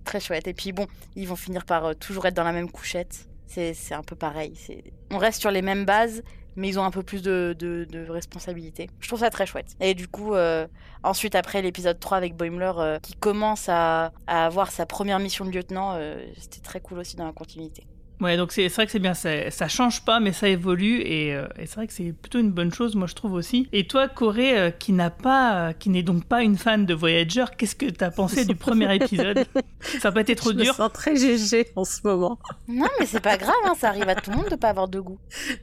très 0.04 0.20
chouette. 0.20 0.48
Et 0.48 0.54
puis 0.54 0.72
bon, 0.72 0.88
ils 1.16 1.28
vont 1.28 1.36
finir 1.36 1.66
par 1.66 1.96
toujours 1.96 2.26
être 2.26 2.36
dans 2.36 2.44
la 2.44 2.52
même 2.52 2.70
couchette. 2.70 3.28
C'est 3.48 3.94
un 3.94 4.04
peu 4.04 4.16
pareil. 4.16 4.54
On 5.12 5.18
reste 5.18 5.40
sur 5.40 5.50
les 5.50 5.62
mêmes 5.62 5.86
bases, 5.86 6.24
mais 6.58 6.68
ils 6.68 6.78
ont 6.78 6.84
un 6.84 6.92
peu 6.92 7.04
plus 7.04 7.22
de, 7.22 7.56
de, 7.58 8.10
responsabilité. 8.10 8.90
Je 9.00 9.08
trouve 9.08 9.20
ça 9.20 9.30
très 9.30 9.46
chouette. 9.46 9.76
Et 9.80 9.94
du 9.94 10.08
coup, 10.08 10.36
ensuite, 11.04 11.36
après 11.36 11.62
l'épisode 11.62 12.00
3 12.00 12.18
avec 12.18 12.36
Boimler, 12.36 12.98
qui 13.02 13.16
commence 13.16 13.70
à, 13.70 14.12
avoir 14.28 14.72
sa 14.72 14.86
première 14.86 15.20
mission 15.20 15.46
de 15.46 15.52
lieutenant, 15.52 15.98
c'était 16.38 16.62
très 16.62 16.82
cool 16.82 17.00
aussi 17.00 17.16
dans 17.16 17.26
la 17.26 17.34
continuité. 17.34 17.88
Ouais, 18.22 18.38
donc 18.38 18.52
c'est 18.54 18.70
c'est 18.70 18.76
vrai 18.76 18.86
que 18.86 18.92
c'est 18.94 19.00
bien, 19.00 19.14
ça, 19.14 19.52
ça 19.52 19.68
change 19.68 20.06
pas, 20.06 20.20
mais 20.22 20.32
ça 20.32 20.48
évolue, 20.48 21.02
et, 21.02 21.36
euh, 21.36 21.48
et 21.60 21.66
c'est 21.66 21.76
vrai 21.76 21.88
que 21.88 21.94
c'est 21.94 22.14
plutôt 22.14 22.40
une 22.40 22.52
bonne 22.52 22.74
chose, 22.74 22.96
moi 22.96 23.08
je 23.08 23.14
trouve 23.14 23.34
aussi. 23.34 23.68
Et 23.74 23.88
toi, 23.88 24.08
Corée, 24.08 24.58
euh, 24.58 24.72
qui 24.72 24.94
n'a 24.94 25.10
pas, 25.10 25.56
euh, 25.70 25.74
qui 25.74 25.90
n'est 25.90 26.02
donc 26.04 26.24
pas 26.26 26.42
une 26.42 26.58
fan 26.58 26.86
de 26.86 26.94
Voyager, 26.94 27.46
qu'est-ce 27.58 27.76
que 27.76 27.88
t'as 27.88 28.12
pensé 28.12 28.46
du 28.46 28.56
premier 28.56 28.94
épisode? 28.96 29.46
Ça 29.82 30.10
n'a 30.10 30.12
pas 30.14 30.22
été 30.22 30.36
trop 30.36 30.52
je 30.52 30.56
me 30.56 30.64
dur? 30.64 30.74
sens 30.76 30.92
très 30.94 31.16
GG 31.18 31.68
en 31.76 31.84
ce 31.84 32.00
moment. 32.06 32.40
Non, 32.70 32.88
mais 33.00 33.06
c'est 33.06 33.20
pas 33.20 33.38
grave, 33.38 33.54
hein, 33.66 33.74
ça 33.78 33.90
arrive 33.90 34.08
à 34.10 34.16
tout 34.16 34.32
le 34.32 34.38
monde 34.38 34.50
de 34.50 34.56
pas 34.56 34.70
avoir 34.70 34.88
de 34.88 35.00
goût. 35.00 35.20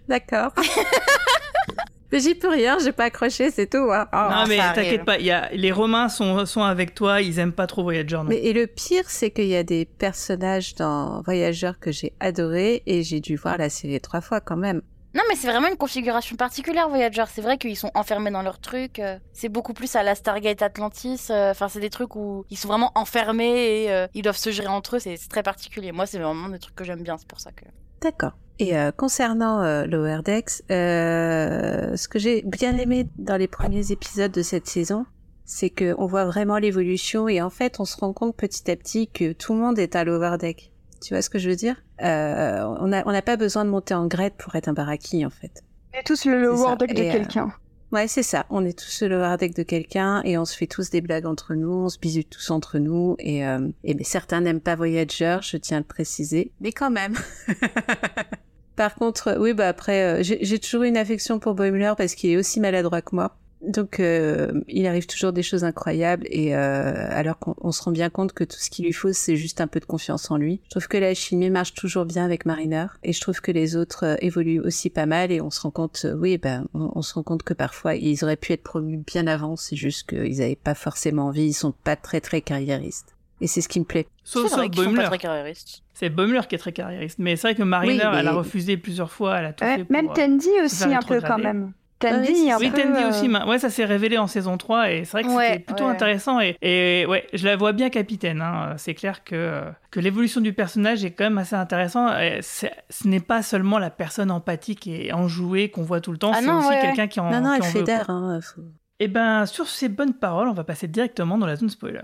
D'accord. 0.09 0.53
Mais 2.12 2.21
j'y 2.21 2.35
peux 2.35 2.49
rien, 2.50 2.78
j'ai 2.78 2.92
pas 2.92 3.04
accroché, 3.04 3.50
c'est 3.50 3.66
tout. 3.69 3.90
hein. 3.90 4.07
Oh. 4.12 4.16
Non, 4.31 4.45
mais 4.47 4.59
t'inquiète 4.59 5.04
pas, 5.04 5.19
il 5.19 5.25
y 5.26 5.31
a, 5.31 5.49
les 5.52 5.73
Romains 5.73 6.09
sont, 6.09 6.45
sont 6.47 6.62
avec 6.62 6.95
toi, 6.95 7.21
ils 7.23 7.38
aiment 7.38 7.52
pas 7.52 7.66
trop 7.66 7.83
Voyager. 7.83 8.16
Non. 8.16 8.25
Mais 8.25 8.37
et 8.37 8.52
le 8.52 8.66
pire, 8.66 9.04
c'est 9.09 9.31
qu'il 9.31 9.47
y 9.47 9.57
a 9.57 9.62
des 9.64 9.87
personnages 9.87 10.75
dans 10.75 11.23
Voyageurs 11.23 11.78
que 11.81 11.90
j'ai 11.90 12.12
adorés 12.21 12.83
et 12.87 13.02
j'ai 13.02 13.21
dû 13.21 13.37
voir 13.37 13.57
la 13.59 13.71
série 13.71 14.00
trois 14.00 14.21
fois 14.21 14.40
quand 14.40 14.57
même. 14.57 14.83
Non, 15.14 15.23
mais 15.28 15.37
c'est 15.37 15.47
vraiment 15.47 15.69
une 15.69 15.76
configuration 15.76 16.37
particulière, 16.37 16.88
Voyager. 16.88 17.25
C'est 17.31 17.42
vrai 17.42 17.59
qu'ils 17.59 17.76
sont 17.76 17.90
enfermés 17.95 18.31
dans 18.31 18.40
leur 18.40 18.59
truc. 18.61 18.99
euh, 18.99 19.19
C'est 19.35 19.50
beaucoup 19.50 19.75
plus 19.75 19.95
à 19.95 20.02
la 20.02 20.14
Stargate 20.14 20.62
Atlantis. 20.62 21.26
euh, 21.28 21.50
Enfin, 21.50 21.69
c'est 21.69 21.81
des 21.81 21.90
trucs 21.90 22.16
où 22.16 22.47
ils 22.49 22.57
sont 22.57 22.69
vraiment 22.69 22.92
enfermés 22.95 23.83
et 23.85 23.92
euh, 23.92 24.07
ils 24.14 24.23
doivent 24.23 24.38
se 24.38 24.50
gérer 24.50 24.69
entre 24.69 24.97
eux. 24.97 25.00
C'est 25.00 25.19
c'est 25.19 25.28
très 25.28 25.42
particulier. 25.42 25.92
Moi, 25.92 26.07
c'est 26.07 26.19
vraiment 26.19 26.49
des 26.49 26.59
trucs 26.59 26.75
que 26.75 26.85
j'aime 26.85 27.02
bien. 27.02 27.19
C'est 27.19 27.28
pour 27.28 27.40
ça 27.40 27.52
que. 27.52 27.64
D'accord. 28.00 28.33
Et 28.59 28.77
euh, 28.77 28.93
concernant 28.93 29.63
euh, 29.63 29.87
Lower 29.87 30.21
Decks, 30.25 30.63
euh, 30.71 31.97
ce 31.97 32.07
que 32.09 32.19
j'ai 32.19 32.43
bien 32.43 32.77
aimé 32.79 33.09
dans 33.19 33.37
les 33.37 33.49
premiers 33.49 33.91
épisodes 33.93 34.31
de 34.31 34.43
cette 34.43 34.67
saison, 34.69 35.07
c'est 35.45 35.71
que 35.71 35.95
on 35.99 36.07
voit 36.07 36.25
vraiment 36.25 36.59
l'évolution 36.59 37.29
et 37.29 37.43
en 37.43 37.51
fait, 37.51 37.81
on 37.81 37.85
se 37.85 37.97
rend 37.97 38.13
compte 38.13 38.37
petit 38.37 38.71
à 38.71 38.77
petit 38.77 39.09
que 39.09 39.33
tout 39.33 39.55
le 39.55 39.61
monde 39.61 39.79
est 39.79 39.97
à 39.97 40.05
l'overdeck. 40.05 40.73
Tu 41.03 41.15
vois 41.15 41.23
ce 41.23 41.31
que 41.31 41.39
je 41.39 41.51
veux 41.51 41.57
dire? 41.57 41.77
Euh, 42.03 42.63
On 42.81 42.87
n'a 42.89 43.03
on 43.07 43.21
pas 43.23 43.37
besoin 43.37 43.65
de 43.65 43.71
monter 43.71 43.95
en 43.95 44.07
grade 44.07 44.35
pour 44.39 44.55
être 44.55 44.69
un 44.69 44.73
baraki 44.73 45.27
en 45.27 45.31
fait. 45.31 45.65
On 45.95 45.99
est 45.99 46.05
tous 46.05 46.25
le 46.27 46.51
C'est 46.53 46.57
ça. 46.57 46.65
lower 46.69 46.77
deck 46.77 46.95
de 46.95 47.03
euh, 47.03 47.13
quelqu'un. 47.13 47.53
Ouais, 47.91 48.09
c'est 48.09 48.23
ça. 48.23 48.47
On 48.49 48.65
est 48.65 48.79
tous 48.79 49.03
le 49.03 49.17
overdeck 49.17 49.55
de 49.55 49.63
quelqu'un 49.63 50.23
et 50.25 50.39
on 50.39 50.47
se 50.47 50.57
fait 50.57 50.67
tous 50.67 50.89
des 50.89 51.03
blagues 51.03 51.27
entre 51.27 51.55
nous, 51.55 51.71
on 51.73 51.89
se 51.91 51.99
bisute 51.99 52.31
tous 52.31 52.51
entre 52.51 52.79
nous 52.79 53.17
et, 53.19 53.45
euh, 53.47 53.69
et 53.85 53.95
mais 53.95 54.05
certains 54.05 54.41
n'aiment 54.41 54.63
pas 54.63 54.77
Voyager, 54.77 55.39
je 55.43 55.59
tiens 55.59 55.77
à 55.77 55.81
le 55.81 55.87
préciser, 55.87 56.53
mais 56.61 56.73
quand 56.73 56.91
même. 56.91 57.15
Par 58.76 58.95
contre, 58.95 59.37
oui, 59.38 59.52
bah 59.52 59.69
après, 59.69 60.21
euh, 60.21 60.23
j'ai 60.23 60.59
toujours 60.59 60.85
une 60.85 60.97
affection 60.97 61.38
pour 61.38 61.55
Boimler 61.55 61.93
parce 61.97 62.14
qu'il 62.14 62.31
est 62.31 62.37
aussi 62.37 62.61
maladroit 62.61 63.02
que 63.02 63.14
moi. 63.14 63.37
Donc, 63.61 64.00
euh, 64.00 64.61
il 64.67 64.87
arrive 64.88 65.07
toujours 65.07 65.33
des 65.33 65.45
choses 65.45 65.62
incroyables 65.62 66.26
et 66.29 66.57
euh, 66.57 67.07
alors 67.11 67.38
qu'on 67.38 67.55
on 67.61 67.71
se 67.71 67.81
rend 67.81 67.93
bien 67.93 68.11
compte 68.11 68.33
que 68.33 68.43
tout 68.43 68.57
ce 68.59 68.71
qu'il 68.71 68.87
lui 68.87 68.93
faut, 68.93 69.12
c'est 69.12 69.37
juste 69.37 69.61
un 69.61 69.69
peu 69.69 69.79
de 69.79 69.85
confiance 69.85 70.33
en 70.33 70.37
lui. 70.37 70.61
Je 70.64 70.71
trouve 70.71 70.88
que 70.88 70.97
la 70.97 71.14
chimie 71.14 71.49
marche 71.49 71.75
toujours 71.75 72.05
bien 72.05 72.25
avec 72.25 72.45
Mariner 72.45 72.87
et 73.05 73.12
je 73.12 73.21
trouve 73.21 73.41
que 73.41 73.52
les 73.52 73.76
autres 73.76 74.17
évoluent 74.21 74.61
aussi 74.61 74.91
pas 74.91 75.07
mal 75.07 75.31
et 75.31 75.41
on 75.41 75.50
se 75.50 75.61
rend 75.61 75.71
compte, 75.71 76.07
oui, 76.17 76.38
ben, 76.38 76.67
on, 76.75 76.91
on 76.97 77.02
se 77.02 77.14
rend 77.14 77.23
compte 77.23 77.45
que 77.45 77.55
parfois 77.55 77.95
ils 77.95 78.25
auraient 78.25 78.37
pu 78.37 78.52
être 78.52 78.64
promus 78.64 78.97
bien 78.97 79.29
avant. 79.29 79.55
C'est 79.55 79.76
juste 79.76 80.09
qu'ils 80.09 80.38
n'avaient 80.38 80.57
pas 80.57 80.75
forcément 80.75 81.26
envie. 81.26 81.47
Ils 81.47 81.52
sont 81.52 81.75
pas 81.85 81.95
très 81.95 82.21
très 82.21 82.41
carriéristes 82.41 83.14
et 83.41 83.47
c'est 83.47 83.61
ce 83.61 83.69
qui 83.69 83.81
me 83.81 83.85
plaît. 83.85 84.07
Sauf, 84.25 84.49
C'est 84.49 84.55
vrai 84.57 84.65
sauf 84.67 84.71
qu'ils 84.71 84.79
sont 84.85 84.91
pas 84.91 84.95
Boimler. 84.95 85.09
très 85.09 85.19
carriéristes. 85.19 85.83
C'est 85.95 86.09
Boimler 86.11 86.41
qui 86.49 86.55
est 86.55 86.59
très 86.59 86.73
carriériste. 86.73 87.19
Mais 87.19 87.37
c'est 87.37 87.49
vrai 87.49 87.55
que 87.55 87.62
Mariner, 87.62 87.93
Oui, 88.05 88.11
mais- 88.12 88.19
elle 88.21 88.29
a 88.29 88.33
refusé 88.33 88.77
plusieurs 88.77 89.11
fois, 89.11 89.39
elle 89.39 89.47
a 89.47 89.53
tout 89.53 89.65
Ouais, 89.65 89.77
fait 89.79 89.85
pour, 89.85 89.93
même 89.93 90.09
euh, 90.09 90.15
Tandy 90.15 90.49
aussi 90.65 90.95
un 90.95 91.01
peu 91.03 91.21
quand 91.21 91.39
même. 91.39 91.73
Tandy, 91.99 92.35
c'est 92.47 92.51
un 92.51 92.59
Oui, 92.59 92.71
peu. 92.71 92.83
Tandy 92.83 93.01
euh, 93.05 93.09
aussi. 93.11 93.29
Ouais, 93.49 93.59
ça 93.61 93.71
s'est 93.71 93.85
révélé 93.85 94.19
en 94.19 94.27
saison 94.27 94.57
3 94.59 94.91
et 94.91 95.05
c'est 95.05 95.12
vrai 95.12 95.23
que 95.23 95.29
Ouais, 95.29 95.47
c'était 95.53 95.59
plutôt 95.61 95.85
ouais. 95.85 95.91
intéressant 95.91 96.41
et, 96.41 96.57
et 96.61 97.07
ouais, 97.07 97.29
je 97.33 97.47
la 97.47 97.55
vois 97.55 97.73
bien 97.73 97.91
capitaine. 97.91 98.43
hein. 98.43 98.75
C'est 98.77 98.95
clair 98.95 99.23
que, 99.23 99.62
que 99.93 100.01
l'évolution 100.01 100.41
du 100.41 100.53
personnage 100.53 101.05
est 101.05 101.12
quand 101.12 101.23
même 101.23 101.39
assez 101.39 101.55
intéressant. 101.55 102.09
Ce 102.41 102.67
n'est 103.07 103.21
pas 103.21 103.43
seulement 103.43 103.79
la 103.79 103.91
personne 103.91 104.33
empathique 104.33 104.89
et 104.89 105.12
enjouée 105.12 105.69
qu'on 105.71 105.83
voit 105.85 106.01
tout 106.01 106.11
le 106.11 106.19
temps, 106.19 106.33
Ah 106.35 106.39
c'est 106.41 106.47
non, 106.47 106.59
aussi 106.59 106.69
ouais, 106.71 106.81
quelqu'un 106.83 107.07
qui 107.07 107.21
en, 107.21 107.31
non, 107.31 107.41
non, 107.41 107.51
qui 107.51 107.57
elle 107.59 107.62
en 107.62 107.73
fait 107.73 107.83
d'air. 107.85 108.11
Hein, 108.11 108.41
faut- 108.43 108.62
Et 108.99 109.07
ben, 109.07 109.47
sur 109.47 109.69
ces 109.69 109.89
bonnes 109.89 110.15
paroles, 110.15 110.49
on 110.49 110.55
va 110.55 110.65
passer 110.65 110.89
directement 110.89 111.39
dans 111.39 111.47
la 111.47 111.55
zone 111.55 111.71
spoiler. 111.71 112.03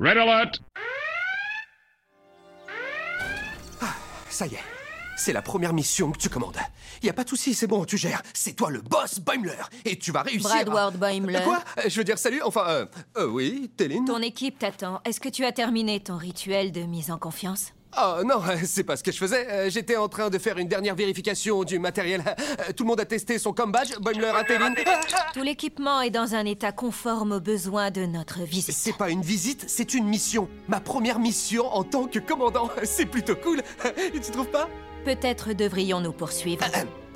Red 0.00 0.18
alert! 0.18 0.60
Ça 4.28 4.46
y 4.46 4.54
est, 4.54 4.60
c'est 5.16 5.32
la 5.32 5.40
première 5.40 5.72
mission 5.72 6.12
que 6.12 6.18
tu 6.18 6.28
commandes. 6.28 6.58
Y 7.02 7.08
a 7.08 7.14
pas 7.14 7.24
de 7.24 7.28
souci, 7.30 7.54
c'est 7.54 7.66
bon, 7.66 7.86
tu 7.86 7.96
gères. 7.96 8.20
C'est 8.34 8.52
toi 8.52 8.70
le 8.70 8.82
boss, 8.82 9.18
Boimler, 9.20 9.52
et 9.86 9.98
tu 9.98 10.12
vas 10.12 10.20
réussir. 10.22 10.50
à- 10.50 10.64
Bradward 10.64 10.96
Boimler. 10.98 11.40
Quoi? 11.42 11.64
Euh, 11.78 11.82
Je 11.88 11.96
veux 11.96 12.04
dire 12.04 12.18
salut, 12.18 12.42
enfin, 12.42 12.64
euh, 12.68 12.86
euh, 13.16 13.26
oui, 13.26 13.70
Téline. 13.78 14.04
Ton 14.04 14.20
équipe 14.20 14.58
t'attend. 14.58 15.00
Est-ce 15.06 15.20
que 15.20 15.30
tu 15.30 15.46
as 15.46 15.52
terminé 15.52 16.00
ton 16.00 16.18
rituel 16.18 16.70
de 16.72 16.82
mise 16.82 17.10
en 17.10 17.16
confiance? 17.18 17.72
Oh 17.98 18.22
non, 18.24 18.40
euh, 18.48 18.56
c'est 18.64 18.84
pas 18.84 18.96
ce 18.96 19.02
que 19.02 19.12
je 19.12 19.18
faisais. 19.18 19.46
Euh, 19.50 19.70
J'étais 19.70 19.96
en 19.96 20.08
train 20.08 20.28
de 20.30 20.38
faire 20.38 20.58
une 20.58 20.68
dernière 20.68 20.94
vérification 20.94 21.64
du 21.64 21.78
matériel. 21.78 22.22
Euh, 22.60 22.72
Tout 22.74 22.84
le 22.84 22.88
monde 22.88 23.00
a 23.00 23.04
testé 23.04 23.38
son 23.38 23.52
com 23.52 23.70
badge, 23.70 23.98
Boimler 24.00 24.32
à 24.34 24.42
Téline. 24.44 24.74
Ah, 24.86 25.26
Tout 25.34 25.42
l'équipement 25.42 26.00
est 26.00 26.10
dans 26.10 26.34
un 26.34 26.44
état 26.46 26.72
conforme 26.72 27.32
aux 27.32 27.40
besoins 27.40 27.90
de 27.90 28.06
notre 28.06 28.40
visite. 28.42 28.74
C'est 28.74 28.96
pas 28.96 29.10
une 29.10 29.20
visite, 29.22 29.64
c'est 29.68 29.92
une 29.94 30.06
mission. 30.06 30.48
Ma 30.68 30.80
première 30.80 31.18
mission 31.18 31.66
en 31.66 31.82
tant 31.84 32.06
que 32.06 32.18
commandant. 32.18 32.70
C'est 32.84 33.04
plutôt 33.06 33.36
cool. 33.36 33.62
tu 34.12 34.30
trouves 34.30 34.48
pas? 34.50 34.68
Peut-être 35.04 35.52
devrions-nous 35.52 36.12
poursuivre. 36.12 36.64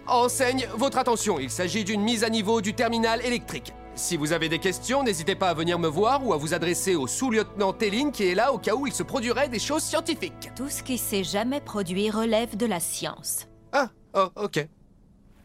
Enseigne 0.06 0.66
votre 0.76 0.98
attention, 0.98 1.38
il 1.38 1.50
s'agit 1.50 1.84
d'une 1.84 2.02
mise 2.02 2.24
à 2.24 2.28
niveau 2.30 2.60
du 2.60 2.74
terminal 2.74 3.24
électrique. 3.24 3.72
Si 3.94 4.16
vous 4.16 4.32
avez 4.32 4.48
des 4.48 4.58
questions, 4.58 5.02
n'hésitez 5.02 5.34
pas 5.34 5.50
à 5.50 5.54
venir 5.54 5.78
me 5.78 5.88
voir 5.88 6.26
ou 6.26 6.32
à 6.32 6.36
vous 6.36 6.54
adresser 6.54 6.94
au 6.94 7.06
sous-lieutenant 7.06 7.72
Téline 7.72 8.12
qui 8.12 8.24
est 8.24 8.34
là 8.34 8.52
au 8.52 8.58
cas 8.58 8.74
où 8.74 8.86
il 8.86 8.92
se 8.92 9.02
produirait 9.02 9.48
des 9.48 9.58
choses 9.58 9.82
scientifiques. 9.82 10.50
Tout 10.56 10.68
ce 10.68 10.82
qui 10.82 10.96
s'est 10.96 11.24
jamais 11.24 11.60
produit 11.60 12.10
relève 12.10 12.56
de 12.56 12.66
la 12.66 12.80
science. 12.80 13.46
Ah, 13.72 13.88
oh, 14.14 14.28
ok. 14.36 14.66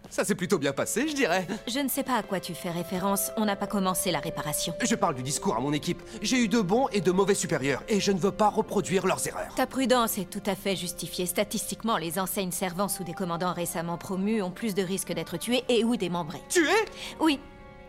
Ça 0.10 0.24
s'est 0.24 0.36
plutôt 0.36 0.60
bien 0.60 0.72
passé, 0.72 1.08
je 1.08 1.16
dirais. 1.16 1.48
Je 1.68 1.80
ne 1.80 1.90
sais 1.90 2.04
pas 2.04 2.16
à 2.16 2.24
quoi 2.24 2.40
tu 2.40 2.54
fais 2.54 2.70
référence, 2.70 3.32
on 3.38 3.46
n'a 3.46 3.56
pas 3.56 3.68
commencé 3.68 4.12
la 4.12 4.20
réparation. 4.20 4.74
Je 4.82 4.96
parle 4.96 5.16
du 5.16 5.24
discours 5.24 5.58
à 5.58 5.60
mon 5.60 5.74
équipe. 5.74 6.02
J'ai 6.22 6.38
eu 6.38 6.48
de 6.48 6.62
bons 6.62 6.88
et 6.94 7.02
de 7.02 7.12
mauvais 7.12 7.34
supérieurs, 7.34 7.84
et 7.90 8.00
je 8.00 8.12
ne 8.12 8.20
veux 8.20 8.32
pas 8.32 8.50
reproduire 8.50 9.08
leurs 9.08 9.28
erreurs. 9.28 9.54
Ta 9.56 9.66
prudence 9.66 10.18
est 10.18 10.30
tout 10.30 10.44
à 10.46 10.56
fait 10.56 10.75
justifiée. 10.75 11.25
Statistiquement, 11.25 11.98
les 11.98 12.20
enseignes 12.20 12.52
servant 12.52 12.88
sous 12.88 13.04
des 13.04 13.14
commandants 13.14 13.54
récemment 13.54 13.98
promus 13.98 14.42
ont 14.42 14.52
plus 14.52 14.75
de 14.75 14.84
risques 14.84 15.12
d'être 15.12 15.38
tués 15.38 15.64
et 15.68 15.84
ou 15.84 15.98
démembrés. 15.98 16.44
Tués? 16.50 16.86
Oui, 17.20 17.40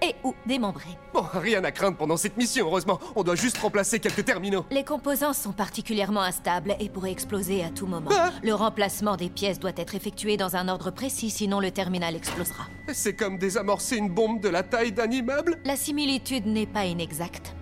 et 0.03 0.15
ou 0.25 0.35
démembrés. 0.47 0.99
Bon, 1.13 1.25
rien 1.33 1.63
à 1.65 1.73
craindre 1.73 1.97
pendant 1.97 2.17
cette 2.17 2.37
mission, 2.37 2.67
heureusement. 2.67 2.99
On 3.15 3.23
doit 3.23 3.35
juste 3.35 3.59
remplacer 3.59 4.01
quelques 4.01 4.25
terminaux. 4.25 4.65
Les 4.71 4.85
composants 4.85 5.33
sont 5.33 5.53
particulièrement 5.53 6.23
instables 6.23 6.77
et 6.81 6.89
pourraient 6.89 7.13
exploser 7.13 7.65
à 7.65 7.71
tout 7.71 7.87
moment. 7.87 8.11
Ah 8.13 8.31
Le 8.43 8.55
remplacement 8.55 9.17
des 9.17 9.29
pièces 9.29 9.59
doit 9.59 9.73
être 9.77 9.95
effectué 9.95 10.37
dans 10.37 10.57
un 10.57 10.69
ordre 10.69 10.91
précis, 10.91 11.31
sinon 11.31 11.61
le 11.61 11.71
terminal 11.71 12.15
explosera. 12.15 12.65
C'est 12.93 13.15
comme 13.15 13.39
désamorcer 13.39 13.97
une 13.97 14.11
bombe 14.11 14.41
de 14.41 14.49
la 14.49 14.63
taille 14.63 14.93
d'un 14.93 15.11
immeuble. 15.11 15.59
La 15.65 15.77
similitude 15.77 16.47
n'est 16.47 16.67
pas 16.67 16.85
inexacte. 16.85 17.55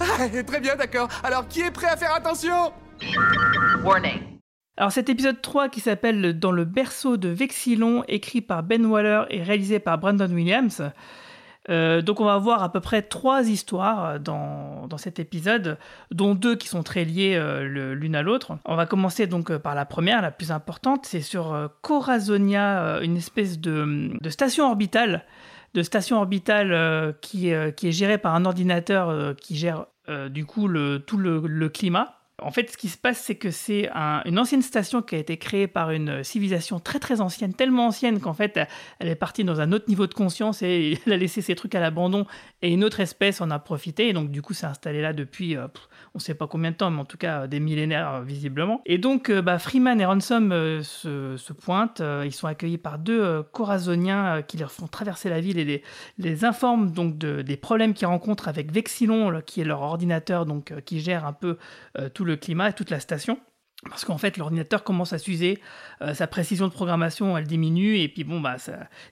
Ah, 0.00 0.28
très 0.46 0.60
bien, 0.60 0.76
d'accord. 0.76 1.08
Alors, 1.22 1.48
qui 1.48 1.60
est 1.60 1.70
prêt 1.70 1.88
à 1.88 1.96
faire 1.96 2.14
attention? 2.14 2.72
Alors 4.76 4.92
cet 4.92 5.08
épisode 5.08 5.42
3 5.42 5.68
qui 5.68 5.80
s'appelle 5.80 6.38
Dans 6.38 6.52
le 6.52 6.64
berceau 6.64 7.16
de 7.16 7.28
Vexilon, 7.28 8.04
écrit 8.08 8.40
par 8.40 8.62
Ben 8.62 8.86
Waller 8.86 9.24
et 9.30 9.42
réalisé 9.42 9.80
par 9.80 9.98
Brandon 9.98 10.30
Williams. 10.32 10.82
Euh, 11.70 12.02
donc 12.02 12.20
on 12.20 12.24
va 12.24 12.38
voir 12.38 12.62
à 12.62 12.72
peu 12.72 12.80
près 12.80 13.02
trois 13.02 13.48
histoires 13.48 14.04
euh, 14.04 14.18
dans, 14.18 14.86
dans 14.88 14.98
cet 14.98 15.20
épisode, 15.20 15.78
dont 16.10 16.34
deux 16.34 16.56
qui 16.56 16.68
sont 16.68 16.82
très 16.82 17.04
liées 17.04 17.34
euh, 17.36 17.94
l'une 17.94 18.16
à 18.16 18.22
l'autre. 18.22 18.58
On 18.64 18.74
va 18.74 18.86
commencer 18.86 19.26
donc 19.26 19.56
par 19.58 19.74
la 19.74 19.84
première, 19.84 20.22
la 20.22 20.30
plus 20.30 20.50
importante, 20.50 21.06
c'est 21.06 21.20
sur 21.20 21.70
Corazonia, 21.82 23.00
une 23.02 23.16
espèce 23.16 23.58
de, 23.60 24.12
station 24.28 24.66
orbitale, 24.66 25.24
de 25.74 25.82
station 25.82 26.16
orbitale 26.16 27.14
qui, 27.20 27.52
qui 27.76 27.88
est 27.88 27.92
gérée 27.92 28.18
par 28.18 28.34
un 28.34 28.44
ordinateur 28.44 29.36
qui 29.36 29.56
gère 29.56 29.86
du 30.30 30.44
coup 30.44 30.68
tout 31.06 31.16
le 31.16 31.68
climat. 31.68 32.21
En 32.44 32.50
fait, 32.50 32.70
ce 32.70 32.76
qui 32.76 32.88
se 32.88 32.98
passe, 32.98 33.18
c'est 33.18 33.34
que 33.36 33.50
c'est 33.50 33.88
un- 33.94 34.22
une 34.24 34.38
ancienne 34.38 34.62
station 34.62 35.02
qui 35.02 35.14
a 35.14 35.18
été 35.18 35.36
créée 35.36 35.66
par 35.66 35.90
une 35.90 36.22
civilisation 36.24 36.80
très 36.80 36.98
très 36.98 37.20
ancienne, 37.20 37.54
tellement 37.54 37.86
ancienne 37.86 38.20
qu'en 38.20 38.34
fait, 38.34 38.58
elle 38.98 39.08
est 39.08 39.14
partie 39.14 39.44
dans 39.44 39.60
un 39.60 39.72
autre 39.72 39.86
niveau 39.88 40.06
de 40.06 40.14
conscience 40.14 40.62
et 40.62 40.98
elle 41.06 41.12
a 41.12 41.16
laissé 41.16 41.40
ses 41.42 41.54
trucs 41.54 41.74
à 41.74 41.80
l'abandon 41.80 42.26
et 42.62 42.72
une 42.72 42.84
autre 42.84 43.00
espèce 43.00 43.40
en 43.40 43.50
a 43.50 43.58
profité. 43.58 44.08
Et 44.08 44.12
donc, 44.12 44.30
du 44.30 44.42
coup, 44.42 44.54
c'est 44.54 44.66
installé 44.66 45.00
là 45.02 45.12
depuis, 45.12 45.56
euh, 45.56 45.66
on 46.14 46.18
ne 46.18 46.20
sait 46.20 46.34
pas 46.34 46.46
combien 46.46 46.70
de 46.70 46.76
temps, 46.76 46.90
mais 46.90 47.00
en 47.00 47.04
tout 47.04 47.16
cas 47.18 47.42
euh, 47.42 47.46
des 47.46 47.60
millénaires 47.60 48.14
euh, 48.14 48.22
visiblement. 48.22 48.82
Et 48.86 48.98
donc, 48.98 49.30
euh, 49.30 49.42
bah, 49.42 49.58
Freeman 49.58 50.00
et 50.00 50.04
Ransom 50.04 50.52
euh, 50.52 50.82
se, 50.82 51.52
pointent. 51.52 52.00
euh, 52.00 52.22
ils 52.26 52.32
sont 52.32 52.46
accueillis 52.46 52.78
par 52.78 52.98
deux 52.98 53.20
euh, 53.22 53.42
Corazoniens 53.42 54.36
euh, 54.38 54.42
qui 54.42 54.56
leur 54.58 54.70
font 54.72 54.86
traverser 54.86 55.28
la 55.30 55.40
ville 55.40 55.58
et 55.58 55.82
les, 56.18 56.44
informent 56.44 56.90
donc 56.90 57.18
de- 57.18 57.42
des 57.42 57.56
problèmes 57.56 57.94
qu'ils 57.94 58.06
rencontrent 58.08 58.48
avec 58.48 58.72
Vexilon, 58.72 59.40
qui 59.46 59.60
est 59.60 59.64
leur 59.64 59.82
ordinateur 59.82 60.44
donc 60.46 60.70
euh, 60.72 60.80
qui 60.80 61.00
gère 61.00 61.24
un 61.26 61.32
peu 61.32 61.56
euh, 61.98 62.08
tout 62.08 62.24
le 62.24 62.31
climat 62.34 62.70
et 62.70 62.72
toute 62.72 62.90
la 62.90 63.00
station. 63.00 63.38
Parce 63.88 64.04
qu'en 64.04 64.16
fait, 64.16 64.36
l'ordinateur 64.36 64.84
commence 64.84 65.12
à 65.12 65.18
s'user, 65.18 65.58
euh, 66.02 66.14
sa 66.14 66.28
précision 66.28 66.68
de 66.68 66.72
programmation, 66.72 67.36
elle 67.36 67.48
diminue, 67.48 67.98
et 67.98 68.08
puis 68.08 68.22
bon, 68.22 68.40
bah, 68.40 68.54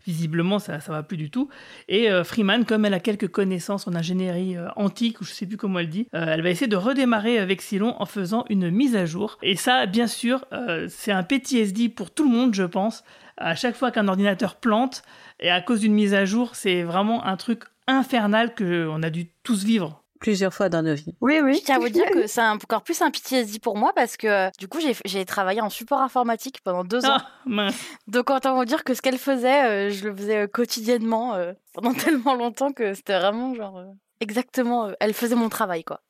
visiblement, 0.06 0.61
ça, 0.61 0.78
ça 0.78 0.92
va 0.92 1.02
plus 1.02 1.16
du 1.16 1.28
tout. 1.28 1.48
Et 1.88 2.09
euh, 2.09 2.22
Freeman, 2.22 2.64
comme 2.64 2.85
elle 2.85 2.94
a 2.94 3.00
quelques 3.00 3.26
connaissances 3.26 3.88
en 3.88 3.94
ingénierie 3.96 4.56
euh, 4.56 4.68
antique, 4.76 5.20
ou 5.20 5.24
je 5.24 5.33
sais 5.33 5.44
plus 5.44 5.56
comment 5.56 5.80
elle 5.80 5.88
dit, 5.88 6.06
elle 6.12 6.42
va 6.42 6.50
essayer 6.50 6.68
de 6.68 6.76
redémarrer 6.76 7.40
euh, 7.40 7.46
Vexilon 7.46 8.00
en 8.00 8.06
faisant 8.06 8.44
une 8.48 8.70
mise 8.70 8.94
à 8.94 9.06
jour. 9.06 9.38
Et 9.42 9.56
ça, 9.56 9.87
bien 9.87 10.06
sûr, 10.06 10.44
c'est 10.88 11.12
un 11.12 11.24
PTSD 11.24 11.88
pour 11.88 12.12
tout 12.12 12.24
le 12.24 12.30
monde, 12.30 12.54
je 12.54 12.62
pense. 12.62 13.02
À 13.38 13.56
chaque 13.56 13.74
fois 13.74 13.90
qu'un 13.90 14.06
ordinateur 14.06 14.54
plante, 14.56 15.02
et 15.40 15.50
à 15.50 15.61
cause 15.61 15.80
d'une 15.80 15.94
mise 15.94 16.14
à 16.14 16.24
jour, 16.24 16.54
c'est 16.54 16.85
vraiment 16.85 17.24
un 17.24 17.37
truc 17.37 17.64
infernal 17.88 18.54
que 18.54 18.87
on 18.88 19.02
a 19.02 19.11
dû 19.11 19.30
tous 19.42 19.64
vivre. 19.64 20.00
Plusieurs 20.20 20.52
fois 20.54 20.68
dans 20.68 20.83
nos 20.83 20.94
vies. 20.94 21.14
Oui, 21.20 21.40
oui. 21.42 21.54
Je 21.54 21.64
tiens 21.64 21.76
à 21.76 21.78
vous 21.78 21.88
dire 21.88 22.04
que 22.12 22.26
c'est 22.26 22.42
encore 22.46 22.83
plus 22.83 23.00
un 23.02 23.11
PTSD 23.11 23.59
pour 23.59 23.76
moi 23.76 23.92
parce 23.94 24.16
que 24.16 24.26
euh, 24.26 24.50
du 24.59 24.68
coup 24.68 24.78
j'ai- 25.04 25.24
travaillé 25.24 25.61
en 25.61 25.70
support 25.70 26.00
informatique 26.02 26.61
pendant 26.62 26.85
deux 26.85 27.04
ans. 27.06 27.18
Mince. 27.46 27.74
Donc 28.06 28.30
autant 28.30 28.54
vous 28.54 28.64
dire 28.66 28.85
que 28.85 28.94
ce 28.94 29.00
qu'elle 29.02 29.18
faisait, 29.18 29.64
euh, 29.64 29.90
je 29.90 30.06
le 30.09 30.14
faisais 30.14 30.42
euh, 30.42 30.46
quotidiennement 30.46 31.35
euh, 31.35 31.52
pendant 31.72 31.94
tellement 31.94 32.35
longtemps 32.35 32.72
que 32.72 32.94
c'était 32.94 33.18
vraiment 33.18 33.54
genre 33.54 33.78
euh, 33.78 33.87
exactement, 34.20 34.87
euh, 34.88 34.92
elle 35.00 35.14
faisait 35.14 35.35
mon 35.37 35.48
travail 35.48 35.85
quoi. 35.85 36.02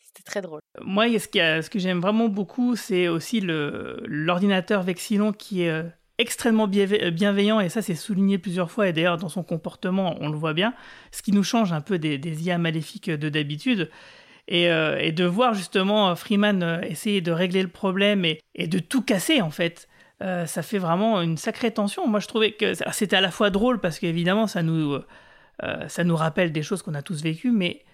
C'était 0.00 0.22
très 0.22 0.40
drôle. 0.40 0.60
Moi, 0.80 1.06
il 1.06 1.12
y 1.12 1.16
a 1.16 1.20
ce, 1.20 1.38
a- 1.38 1.60
ce 1.62 1.68
que 1.68 1.78
j'aime 1.78 2.00
vraiment 2.00 2.28
beaucoup, 2.28 2.74
c'est 2.76 3.08
aussi 3.08 3.40
le- 3.40 4.00
l'ordinateur 4.06 4.82
Vexilon 4.82 5.32
qui 5.32 5.62
est 5.64 5.70
euh, 5.70 5.82
extrêmement 6.18 6.68
euh, 6.74 7.10
bienveillant, 7.10 7.60
et 7.60 7.68
ça, 7.68 7.80
c'est 7.80 7.94
souligné 7.94 8.38
plusieurs 8.38 8.70
fois, 8.70 8.88
et 8.88 8.92
d'ailleurs, 8.92 9.16
dans 9.16 9.28
son 9.28 9.44
comportement, 9.44 10.16
on 10.20 10.28
le 10.28 10.36
voit 10.36 10.52
bien, 10.52 10.74
ce 11.12 11.22
qui 11.22 11.32
nous 11.32 11.44
change 11.44 11.72
un 11.72 11.80
peu 11.80 11.98
des, 11.98 12.18
IA 12.44 12.58
maléfiques 12.58 13.10
de 13.10 13.28
d'habitude. 13.28 13.90
Et, 14.50 14.70
euh, 14.70 14.98
et 14.98 15.12
de 15.12 15.26
voir 15.26 15.52
justement 15.52 16.16
Freeman 16.16 16.62
euh, 16.62 16.80
essayer 16.80 17.20
de 17.20 17.30
régler 17.30 17.60
le 17.60 17.68
problème 17.68 18.24
et, 18.24 18.40
et 18.54 18.66
de 18.66 18.78
tout 18.78 19.02
casser, 19.02 19.42
en 19.42 19.50
fait. 19.50 19.88
ça 20.20 20.62
fait 20.62 20.78
vraiment 20.78 21.20
une 21.20 21.36
sacrée 21.36 21.70
tension. 21.70 22.08
Moi, 22.08 22.18
je 22.20 22.28
trouvais 22.28 22.52
que 22.52 22.72
c'était 22.92 23.16
à 23.16 23.20
la 23.20 23.30
fois 23.30 23.50
drôle 23.50 23.78
parce 23.80 23.98
qu'évidemment, 23.98 24.46
ça 24.46 24.62
nous, 24.62 24.98
ça 25.86 26.02
nous 26.02 26.16
rappelle 26.16 26.50
des 26.50 26.62
choses 26.62 26.82
qu'on 26.82 26.94
a 26.94 27.02
tous 27.02 27.22
vécues, 27.22 27.52
mais 27.52 27.84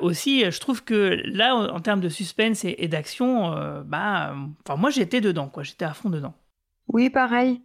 aussi, 0.00 0.50
je 0.50 0.60
trouve 0.60 0.82
que 0.82 1.20
là, 1.24 1.54
en, 1.54 1.80
termes 1.80 2.00
de 2.00 2.08
suspense 2.08 2.64
et, 2.64 2.88
d'action, 2.88 3.82
bah, 3.84 4.34
moi 4.76 4.90
j'étais 4.90 5.20
dedans, 5.20 5.48
quoi. 5.48 5.62
J'étais 5.62 5.84
à 5.84 5.92
fond 5.92 6.10
dedans. 6.10 6.34
Oui, 6.88 7.10
pareil. 7.10 7.62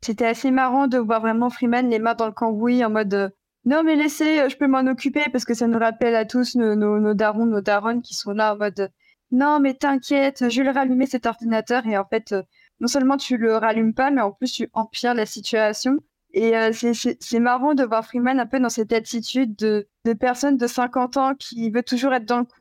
C'était 0.00 0.26
assez 0.26 0.50
marrant 0.50 0.86
de 0.86 0.98
voir 0.98 1.20
vraiment 1.20 1.50
Freeman 1.50 1.90
les 1.90 1.98
mains 1.98 2.14
dans 2.14 2.26
le 2.26 2.32
cambouis 2.32 2.84
en 2.84 2.90
mode 2.90 3.32
non 3.64 3.82
mais 3.82 3.96
laissez, 3.96 4.48
je 4.48 4.56
peux 4.56 4.68
m'en 4.68 4.86
occuper 4.86 5.24
parce 5.30 5.44
que 5.44 5.52
ça 5.52 5.66
nous 5.66 5.78
rappelle 5.78 6.14
à 6.14 6.24
tous 6.24 6.54
nos, 6.54 6.74
nos, 6.74 7.12
darons, 7.14 7.44
nos 7.44 7.60
darons 7.60 8.00
qui 8.00 8.14
sont 8.14 8.30
là 8.32 8.54
en 8.54 8.56
mode 8.56 8.90
non 9.30 9.60
mais 9.60 9.74
t'inquiète, 9.74 10.48
je 10.48 10.58
vais 10.58 10.64
le 10.64 10.70
rallumer 10.70 11.06
cet 11.06 11.26
ordinateur 11.26 11.86
et 11.86 11.98
en 11.98 12.04
fait 12.06 12.34
non 12.80 12.86
seulement 12.86 13.16
tu 13.16 13.36
le 13.36 13.56
rallumes 13.56 13.92
pas 13.92 14.10
mais 14.10 14.22
en 14.22 14.32
plus 14.32 14.52
tu 14.52 14.70
empires 14.72 15.12
la 15.12 15.26
situation 15.26 15.98
et 16.32 16.56
euh, 16.56 16.70
c'est 16.72 17.40
marrant 17.40 17.74
de 17.74 17.84
voir 17.84 18.06
Freeman 18.06 18.38
un 18.38 18.46
peu 18.46 18.60
dans 18.60 18.68
cette 18.68 18.92
attitude 18.92 19.56
de, 19.56 19.88
de 20.04 20.12
personne 20.12 20.56
de 20.56 20.66
50 20.66 21.16
ans 21.16 21.34
qui 21.34 21.70
veut 21.70 21.82
toujours 21.82 22.14
être 22.14 22.26
dans 22.26 22.38
le 22.38 22.44
coup. 22.44 22.60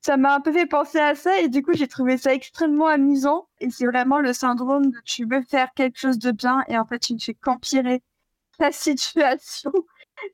Ça 0.00 0.16
m'a 0.16 0.34
un 0.34 0.40
peu 0.40 0.52
fait 0.52 0.66
penser 0.66 0.98
à 0.98 1.14
ça 1.14 1.40
et 1.40 1.48
du 1.48 1.62
coup 1.62 1.72
j'ai 1.72 1.88
trouvé 1.88 2.18
ça 2.18 2.34
extrêmement 2.34 2.86
amusant 2.86 3.48
et 3.60 3.70
c'est 3.70 3.86
vraiment 3.86 4.18
le 4.18 4.32
syndrome 4.32 4.90
de 4.90 4.98
tu 5.04 5.26
veux 5.26 5.42
faire 5.42 5.72
quelque 5.74 5.98
chose 5.98 6.18
de 6.18 6.30
bien 6.30 6.62
et 6.68 6.78
en 6.78 6.84
fait 6.84 6.98
tu 6.98 7.14
ne 7.14 7.18
fais 7.18 7.34
qu'empirer 7.34 8.02
la 8.58 8.72
situation. 8.72 9.72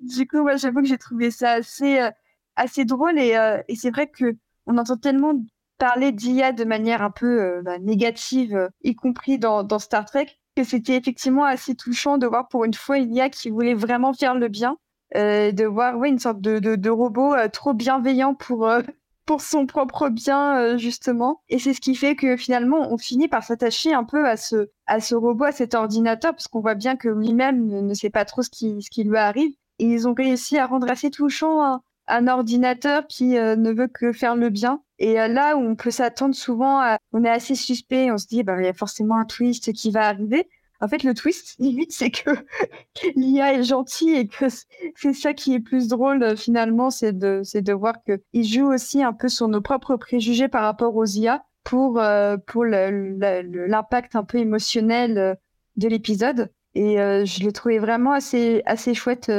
Du 0.01 0.27
coup, 0.27 0.43
moi 0.43 0.57
j'avoue 0.57 0.83
que 0.83 0.89
j'ai 0.89 0.99
trouvé 0.99 1.31
ça 1.31 1.53
assez, 1.53 2.01
euh, 2.01 2.11
assez 2.57 2.85
drôle 2.85 3.19
et, 3.19 3.37
euh, 3.37 3.63
et 3.69 3.77
c'est 3.77 3.91
vrai 3.91 4.09
que 4.09 4.37
on 4.67 4.79
entend 4.79 4.97
tellement 4.97 5.35
parler 5.79 6.11
d'IA 6.11 6.53
de 6.53 6.65
manière 6.65 7.03
un 7.03 7.11
peu 7.11 7.61
bah, 7.63 7.79
négative, 7.79 8.71
y 8.83 8.95
compris 8.97 9.39
dans, 9.39 9.63
dans 9.63 9.79
Star 9.79 10.05
Trek, 10.07 10.27
que 10.57 10.65
c'était 10.65 10.97
effectivement 10.97 11.45
assez 11.45 11.75
touchant 11.75 12.19
de 12.19 12.27
voir 12.27 12.49
pour 12.49 12.65
une 12.65 12.75
fois 12.75 12.99
il 12.99 13.13
y 13.13 13.21
a 13.21 13.29
qui 13.29 13.51
voulait 13.51 13.75
vraiment 13.75 14.13
faire 14.13 14.35
le 14.35 14.49
bien, 14.49 14.79
euh, 15.15 15.53
de 15.53 15.65
voir 15.65 15.97
ouais, 15.97 16.09
une 16.09 16.19
sorte 16.19 16.41
de, 16.41 16.59
de, 16.59 16.91
robot 16.91 17.33
euh, 17.35 17.49
trop 17.49 17.73
bienveillant 17.73 18.35
pour, 18.35 18.67
euh, 18.69 18.83
pour 19.27 19.41
son 19.41 19.67
propre 19.67 20.09
bien, 20.09 20.77
justement. 20.77 21.41
Et 21.49 21.59
c'est 21.59 21.75
ce 21.75 21.81
qui 21.81 21.95
fait 21.95 22.17
que 22.17 22.37
finalement, 22.37 22.93
on 22.93 22.99
finit 22.99 23.29
par 23.29 23.45
s'attacher 23.45 23.95
un 23.95 24.05
peu 24.05 24.27
à 24.27 24.37
ce, 24.37 24.71
à 24.87 25.01
ce 25.01 25.15
robot, 25.15 25.45
à 25.45 25.53
cet 25.53 25.75
ordinateur, 25.75 26.33
parce 26.33 26.49
qu'on 26.49 26.61
voit 26.61 26.75
bien 26.75 26.97
que 26.97 27.09
lui-même 27.09 27.67
ne, 27.67 27.95
sait 27.95 28.11
pas 28.11 28.25
trop 28.25 28.43
ce 28.43 28.51
qui, 28.51 28.83
ce 28.83 28.91
qui 28.91 29.05
lui 29.05 29.17
arrive. 29.17 29.53
Et 29.79 29.87
ils 29.87 30.09
ont 30.09 30.15
réussi 30.15 30.59
à 30.59 30.67
rendre 30.67 30.91
assez 30.91 31.11
touchant 31.11 31.81
un, 32.09 32.29
ordinateur 32.29 33.07
qui 33.09 33.31
ne 33.31 33.73
veut 33.73 33.89
que 33.89 34.13
faire 34.13 34.37
le 34.37 34.49
bien. 34.49 34.81
Et 34.99 35.15
là 35.15 35.57
on 35.57 35.75
peut 35.75 35.91
s'attendre 35.91 36.35
souvent, 36.35 36.97
on 37.13 37.25
est 37.25 37.29
assez 37.29 37.55
suspect, 37.55 38.11
on 38.11 38.17
se 38.17 38.27
dit, 38.27 38.43
bah, 38.43 38.55
il 38.59 38.65
y 38.65 38.69
a 38.69 38.73
forcément 38.73 39.19
un 39.19 39.27
twist 39.27 39.73
qui 39.73 39.91
va 39.91 40.07
arriver. 40.07 40.49
En 40.81 40.89
fait, 40.89 41.03
le 41.03 41.15
twist, 41.15 41.57
limite, 41.59 41.93
c'est 41.93 42.11
que 42.11 42.31
l'IA 43.17 43.55
est 43.55 43.63
gentil 43.65 44.11
et 44.11 44.29
que 44.29 44.47
c'est 44.95 45.13
ça 45.13 45.35
qui 45.35 45.55
est 45.55 45.61
plus 45.61 45.89
drôle 45.89 46.23
euh, 46.23 46.37
finalement, 46.37 46.91
c'est 46.91 47.17
de, 47.17 47.41
c'est 47.45 47.63
de 47.63 47.73
voir 47.73 47.97
qu'il 48.05 48.45
joue 48.45 48.73
aussi 48.73 49.03
un 49.03 49.13
peu 49.13 49.29
sur 49.29 49.49
nos 49.49 49.61
propres 49.61 49.97
préjugés 49.97 50.49
par 50.49 50.63
rapport 50.63 50.95
aux 50.97 51.07
IA 51.07 51.45
pour, 51.65 51.99
euh, 51.99 52.37
pour 52.37 52.65
l'impact 52.65 54.17
un 54.17 54.25
peu 54.25 54.39
émotionnel 54.39 55.19
euh, 55.19 55.35
de 55.77 55.89
l'épisode. 55.89 56.51
Et 56.75 56.97
je 56.97 57.43
l'ai 57.43 57.53
trouvé 57.53 57.79
vraiment 57.79 58.13
assez, 58.13 58.61
assez 58.67 58.93
chouette 58.93 59.33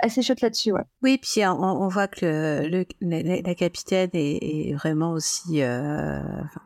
assez 0.00 0.22
chouette 0.22 0.40
là-dessus. 0.40 0.72
Ouais. 0.72 0.82
Oui, 1.02 1.18
puis 1.18 1.44
on, 1.46 1.62
on 1.62 1.88
voit 1.88 2.08
que 2.08 2.66
le, 2.66 2.84
la, 3.00 3.54
capitaine 3.54 4.10
est, 4.12 4.38
est, 4.42 4.74
vraiment 4.74 5.12
aussi, 5.12 5.62
euh, 5.62 6.20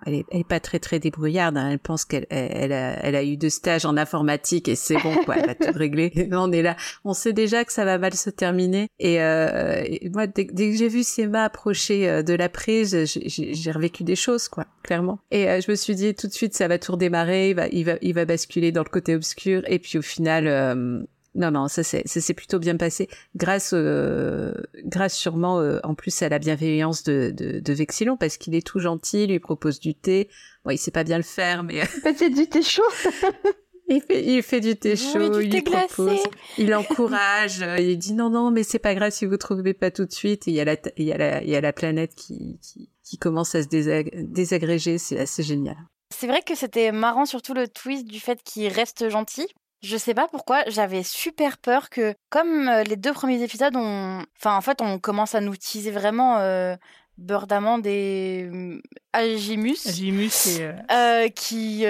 elle, 0.07 0.15
est, 0.15 0.25
elle 0.31 0.41
est 0.41 0.49
pas 0.49 0.61
très 0.61 0.79
très 0.79 0.99
débrouillarde. 0.99 1.57
Hein. 1.57 1.71
Elle 1.71 1.79
pense 1.79 2.05
qu'elle 2.05 2.27
elle, 2.31 2.73
a, 2.73 3.05
elle 3.05 3.17
a 3.17 3.23
eu 3.23 3.37
deux 3.37 3.51
stages 3.51 3.85
en 3.85 3.97
informatique 3.97 4.69
et 4.69 4.75
c'est 4.75 4.97
bon 5.03 5.15
quoi, 5.25 5.37
elle 5.37 5.51
a 5.51 5.55
tout 5.55 5.77
réglé. 5.77 6.13
on 6.33 6.53
est 6.53 6.63
là, 6.63 6.77
on 7.05 7.15
sait 7.15 7.33
déjà 7.33 7.65
que 7.65 7.73
ça 7.73 7.85
va 7.85 7.99
mal 7.99 8.15
se 8.15 8.31
terminer. 8.31 8.89
Et, 8.99 9.21
euh, 9.21 9.83
moi, 10.13 10.27
dès, 10.27 10.45
dès, 10.45 10.71
que 10.71 10.77
j'ai 10.77 10.89
vu 10.89 11.03
Sema 11.03 11.45
approcher 11.45 12.09
euh, 12.09 12.23
de 12.23 12.35
la 12.35 12.49
prise, 12.49 13.05
j'ai 13.05 13.71
revécu 13.71 14.05
des 14.05 14.17
choses 14.17 14.49
quoi, 14.49 14.67
clairement. 14.83 15.19
Et 15.31 15.49
euh, 15.49 15.61
je 15.61 15.71
me 15.71 15.77
suis 15.77 15.95
dit 15.95 16.15
tout 16.15 16.27
de 16.27 16.33
suite 16.33 16.55
ça 16.55 16.69
va 16.69 16.79
tout 16.79 16.93
redémarrer, 16.93 17.51
il 17.51 17.57
va, 17.57 17.69
il 17.69 17.85
va, 17.85 17.95
il 18.03 18.15
va 18.15 18.25
basculer 18.25 18.73
dans 18.73 18.83
le 18.83 18.91
côté 18.91 19.15
obscur. 19.15 19.63
Et 19.67 19.79
puis 19.79 19.99
au 19.99 20.03
final 20.03 20.47
euh, 20.47 21.03
non, 21.35 21.51
non, 21.51 21.69
ça 21.69 21.83
s'est 21.83 22.35
plutôt 22.35 22.59
bien 22.59 22.77
passé 22.77 23.09
grâce, 23.35 23.71
euh, 23.73 24.53
grâce 24.85 25.17
sûrement 25.17 25.61
euh, 25.61 25.79
en 25.83 25.95
plus 25.95 26.21
à 26.23 26.29
la 26.29 26.39
bienveillance 26.39 27.05
de, 27.05 27.33
de, 27.35 27.61
de 27.61 27.73
Vexillon 27.73 28.19
parce 28.19 28.37
qu'il 28.37 28.55
est 28.55 28.67
tout 28.67 28.81
gentil, 28.81 29.25
il 29.25 29.31
lui 29.31 29.41
propose 29.41 29.81
du 29.81 29.95
thé. 29.95 30.29
Bon, 30.65 30.71
il 30.73 30.79
sait 30.79 30.91
pas 30.91 31.05
bien 31.05 31.17
le 31.17 31.23
faire, 31.23 31.63
mais 31.65 31.81
c'est 32.17 32.29
du 32.29 32.47
thé 32.49 32.63
chaud. 32.63 32.83
il 33.89 34.03
fait, 34.03 34.25
il 34.25 34.43
fait 34.43 34.61
du 34.61 34.77
thé 34.77 34.95
chaud, 34.95 35.41
il 35.41 35.51
lui 35.51 35.63
propose, 35.63 36.21
il 36.59 36.75
encourage, 36.75 37.63
euh, 37.63 37.79
il 37.79 37.97
dit 37.97 38.13
non, 38.13 38.29
non, 38.29 38.51
mais 38.51 38.63
c'est 38.63 38.79
pas 38.79 38.95
grave 38.95 39.11
si 39.11 39.25
vous 39.25 39.39
trouvez 39.39 39.73
pas 39.73 39.91
tout 39.91 40.05
de 40.05 40.13
suite. 40.13 40.49
Et 40.49 40.51
il 40.51 40.55
y 40.55 40.61
a 40.61 40.67
la, 40.67 40.77
il 40.99 41.05
y 41.05 41.13
a 41.13 41.17
la, 41.19 41.43
il 41.43 41.49
y 41.49 41.57
a 41.57 41.63
la 41.63 41.73
planète 41.73 42.15
qui, 42.15 42.59
qui, 42.61 42.91
qui 43.03 43.17
commence 43.17 43.55
à 43.55 43.63
se 43.63 43.69
désagréger, 43.69 44.99
c'est 44.99 45.19
assez 45.19 45.43
génial. 45.43 45.77
C'est 46.15 46.27
vrai 46.27 46.43
que 46.43 46.55
c'était 46.55 46.93
marrant 46.93 47.25
surtout 47.25 47.55
le 47.55 47.69
twist 47.69 48.07
du 48.07 48.21
fait 48.21 48.43
qu'il 48.43 48.69
reste 48.69 49.09
gentil 49.09 49.47
je 49.83 49.97
sais 49.97 50.15
pas 50.15 50.29
pourquoi, 50.29 50.63
j'avais 50.69 51.03
super 51.03 51.59
peur 51.59 51.91
que, 51.91 52.15
comme 52.31 52.69
euh, 52.69 52.85
les 52.85 52.97
deux 52.97 53.13
premiers 53.13 53.43
épisodes, 53.43 53.75
on... 53.75 54.25
Enfin, 54.39 54.57
en 54.57 54.61
fait, 54.61 54.81
on 54.81 54.99
commence 54.99 55.35
à 55.35 55.41
nous 55.41 55.57
teaser 55.57 55.91
vraiment 55.91 56.39
euh, 56.39 56.77
beurre 57.19 57.49
d'amande 57.49 57.85
et 57.87 58.49
euh, 58.53 58.81
Agimus. 59.13 59.87
Agimus, 59.87 60.61
euh, 60.91 61.29
qui 61.31 61.85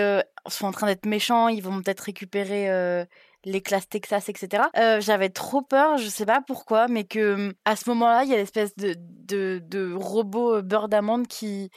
sont 0.49 0.67
en 0.67 0.73
train 0.73 0.87
d'être 0.87 1.07
méchants, 1.07 1.49
ils 1.49 1.63
vont 1.63 1.83
peut-être 1.83 2.01
récupérer 2.01 3.07
les 3.45 3.61
classes 3.61 3.89
Texas, 3.89 4.29
etc. 4.29 4.65
J'avais 5.01 5.29
trop 5.29 5.61
peur, 5.61 5.99
je 5.99 6.09
sais 6.09 6.27
pas 6.27 6.41
pourquoi, 6.47 6.89
mais 6.89 7.05
que 7.05 7.55
à 7.65 7.77
ce 7.77 7.91
moment-là, 7.91 8.25
il 8.25 8.31
y 8.31 8.35
a 8.35 8.37
l'espèce 8.37 8.75
de, 8.77 8.97
de, 8.99 9.61
de 9.65 9.93
robot 9.95 10.63
beurre 10.63 10.89
d'amande 10.89 11.27
qui, 11.27 11.71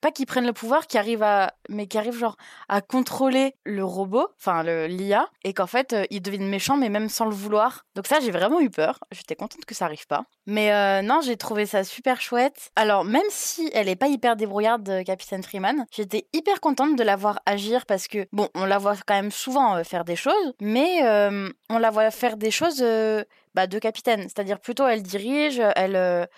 pas 0.00 0.10
qu'ils 0.10 0.26
prennent 0.26 0.46
le 0.46 0.52
pouvoir, 0.52 0.86
qui 0.86 0.98
arrivent 0.98 1.22
à, 1.22 1.52
mais 1.68 1.86
qui 1.86 1.98
arrivent 1.98 2.18
genre 2.18 2.36
à 2.68 2.80
contrôler 2.80 3.54
le 3.64 3.84
robot, 3.84 4.28
enfin 4.38 4.62
l'IA, 4.62 5.28
et 5.44 5.54
qu'en 5.54 5.66
fait 5.66 5.92
euh, 5.92 6.04
ils 6.10 6.20
deviennent 6.20 6.48
méchants, 6.48 6.76
mais 6.76 6.88
même 6.88 7.08
sans 7.08 7.24
le 7.24 7.34
vouloir. 7.34 7.86
Donc 7.94 8.06
ça, 8.06 8.20
j'ai 8.20 8.30
vraiment 8.30 8.60
eu 8.60 8.70
peur. 8.70 9.00
J'étais 9.10 9.34
contente 9.34 9.64
que 9.64 9.74
ça 9.74 9.86
arrive 9.86 10.06
pas. 10.06 10.24
Mais 10.46 10.72
euh, 10.72 11.02
non, 11.02 11.20
j'ai 11.22 11.36
trouvé 11.36 11.66
ça 11.66 11.84
super 11.84 12.20
chouette. 12.20 12.70
Alors 12.76 13.04
même 13.04 13.22
si 13.30 13.70
elle 13.74 13.88
est 13.88 13.96
pas 13.96 14.08
hyper 14.08 14.36
débrouillarde, 14.36 14.88
euh, 14.88 15.02
Capitaine 15.02 15.42
Freeman, 15.42 15.86
j'étais 15.90 16.26
hyper 16.32 16.60
contente 16.60 16.96
de 16.96 17.02
la 17.02 17.16
voir 17.16 17.40
agir 17.46 17.86
parce 17.86 18.08
que 18.08 18.26
bon, 18.32 18.48
on 18.54 18.64
la 18.64 18.78
voit 18.78 18.96
quand 19.06 19.14
même 19.14 19.30
souvent 19.30 19.82
faire 19.84 20.04
des 20.04 20.16
choses, 20.16 20.52
mais 20.60 21.02
on 21.70 21.78
la 21.78 21.90
voit 21.90 22.10
faire 22.10 22.36
des 22.36 22.50
choses 22.50 22.84
bah, 23.54 23.66
de 23.66 23.78
capitaine, 23.78 24.22
c'est-à-dire 24.22 24.60
plutôt 24.60 24.86
elle 24.86 25.02
dirige, 25.02 25.60
elle 25.76 26.28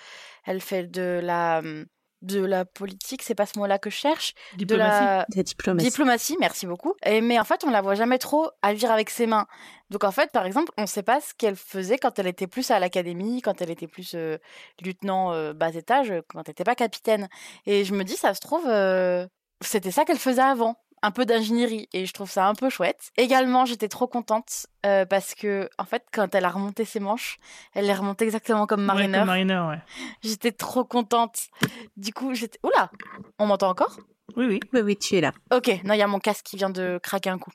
elle 0.48 0.60
fait 0.62 0.84
de 0.84 1.20
la 1.22 1.58
hum, 1.58 1.86
de 2.22 2.40
la 2.40 2.64
politique, 2.64 3.22
c'est 3.22 3.34
pas 3.34 3.46
ce 3.46 3.58
mot-là 3.58 3.78
que 3.78 3.90
je 3.90 3.96
cherche. 3.96 4.34
Diplomatie. 4.56 5.00
De 5.30 5.36
la, 5.36 5.42
diplomatie. 5.42 5.86
diplomatie. 5.86 6.36
merci 6.40 6.66
beaucoup. 6.66 6.94
Et, 7.04 7.20
mais 7.20 7.38
en 7.38 7.44
fait, 7.44 7.64
on 7.64 7.70
la 7.70 7.80
voit 7.80 7.94
jamais 7.94 8.18
trop 8.18 8.50
agir 8.62 8.90
avec 8.90 9.10
ses 9.10 9.26
mains. 9.26 9.46
Donc 9.90 10.04
en 10.04 10.10
fait, 10.10 10.30
par 10.32 10.44
exemple, 10.44 10.72
on 10.76 10.86
sait 10.86 11.02
pas 11.02 11.20
ce 11.20 11.32
qu'elle 11.34 11.56
faisait 11.56 11.98
quand 11.98 12.18
elle 12.18 12.26
était 12.26 12.46
plus 12.46 12.70
à 12.70 12.78
l'académie, 12.78 13.40
quand 13.40 13.60
elle 13.62 13.70
était 13.70 13.86
plus 13.86 14.12
euh, 14.14 14.36
lieutenant 14.84 15.32
euh, 15.32 15.52
bas 15.52 15.70
étage, 15.70 16.12
quand 16.28 16.42
elle 16.44 16.52
était 16.52 16.64
pas 16.64 16.74
capitaine. 16.74 17.28
Et 17.66 17.84
je 17.84 17.94
me 17.94 18.04
dis, 18.04 18.16
ça 18.16 18.34
se 18.34 18.40
trouve, 18.40 18.66
euh, 18.66 19.26
c'était 19.60 19.90
ça 19.90 20.04
qu'elle 20.04 20.18
faisait 20.18 20.42
avant 20.42 20.76
un 21.02 21.10
peu 21.10 21.24
d'ingénierie 21.24 21.88
et 21.92 22.06
je 22.06 22.12
trouve 22.12 22.30
ça 22.30 22.46
un 22.46 22.54
peu 22.54 22.70
chouette. 22.70 23.10
Également, 23.16 23.64
j'étais 23.64 23.88
trop 23.88 24.06
contente 24.06 24.66
euh, 24.86 25.04
parce 25.04 25.34
que 25.34 25.68
en 25.78 25.84
fait, 25.84 26.04
quand 26.12 26.34
elle 26.34 26.44
a 26.44 26.50
remonté 26.50 26.84
ses 26.84 27.00
manches, 27.00 27.38
elle 27.74 27.86
les 27.86 27.94
remontée 27.94 28.24
exactement 28.24 28.66
comme 28.66 28.84
Mariner. 28.84 29.24
Mariner, 29.24 29.62
ouais. 29.68 29.80
J'étais 30.22 30.52
trop 30.52 30.84
contente. 30.84 31.48
Du 31.96 32.12
coup, 32.12 32.34
j'étais. 32.34 32.58
Oula, 32.62 32.90
on 33.38 33.46
m'entend 33.46 33.70
encore? 33.70 33.98
Oui, 34.36 34.46
oui. 34.46 34.60
Oui, 34.72 34.80
oui, 34.80 34.96
tu 34.96 35.16
es 35.16 35.20
là. 35.20 35.32
Ok, 35.52 35.68
non, 35.84 35.94
il 35.94 35.98
y 35.98 36.02
a 36.02 36.06
mon 36.06 36.20
casque 36.20 36.44
qui 36.44 36.56
vient 36.56 36.70
de 36.70 36.98
craquer 37.02 37.30
un 37.30 37.38
coup. 37.38 37.52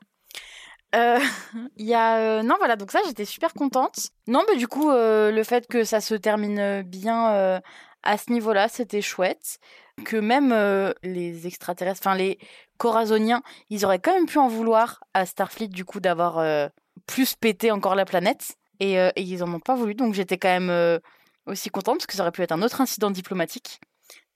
Euh, 0.96 1.20
il 1.78 1.86
y 1.86 1.94
a 1.94 2.18
euh, 2.18 2.44
non 2.44 2.56
voilà 2.60 2.76
donc 2.76 2.92
ça 2.92 3.00
j'étais 3.08 3.26
super 3.26 3.54
contente 3.56 4.10
non 4.28 4.44
mais 4.48 4.58
du 4.58 4.68
coup 4.68 4.92
le 4.92 5.42
fait 5.44 5.66
que 5.66 5.84
ça 5.84 6.02
se 6.02 6.14
termine 6.14 6.84
bien 6.84 7.62
à 8.04 8.18
ce 8.20 8.32
niveau-là 8.32 8.68
c'était 8.68 9.02
chouette 9.02 9.58
que 10.06 10.18
même 10.18 10.54
les 11.02 11.48
extraterrestres 11.48 12.02
enfin 12.04 12.16
les 12.16 12.38
corazoniens, 12.78 13.42
ils 13.70 13.86
auraient 13.86 14.00
quand 14.00 14.14
même 14.14 14.26
pu 14.26 14.38
en 14.38 14.48
vouloir 14.48 15.04
à 15.14 15.26
Starfleet 15.26 15.68
du 15.68 15.86
coup 15.86 16.00
d'avoir 16.00 16.40
euh, 16.40 16.68
plus 17.08 17.36
pété 17.36 17.72
encore 17.72 17.96
la 17.96 18.06
planète. 18.06 18.58
Et, 18.80 19.00
euh, 19.00 19.10
ils 19.16 19.44
en 19.44 19.54
ont 19.54 19.60
pas 19.60 19.76
voulu, 19.76 19.96
donc 19.96 20.14
j'étais 20.14 20.38
quand 20.38 20.50
même 20.50 20.70
euh, 20.70 21.00
aussi 21.46 21.70
contente 21.70 21.98
parce 22.00 22.08
que 22.08 22.14
ça 22.14 22.24
aurait 22.24 22.32
pu 22.32 22.42
être 22.42 22.52
un 22.52 22.62
autre 22.62 22.82
incident 22.82 23.12
diplomatique. 23.12 23.80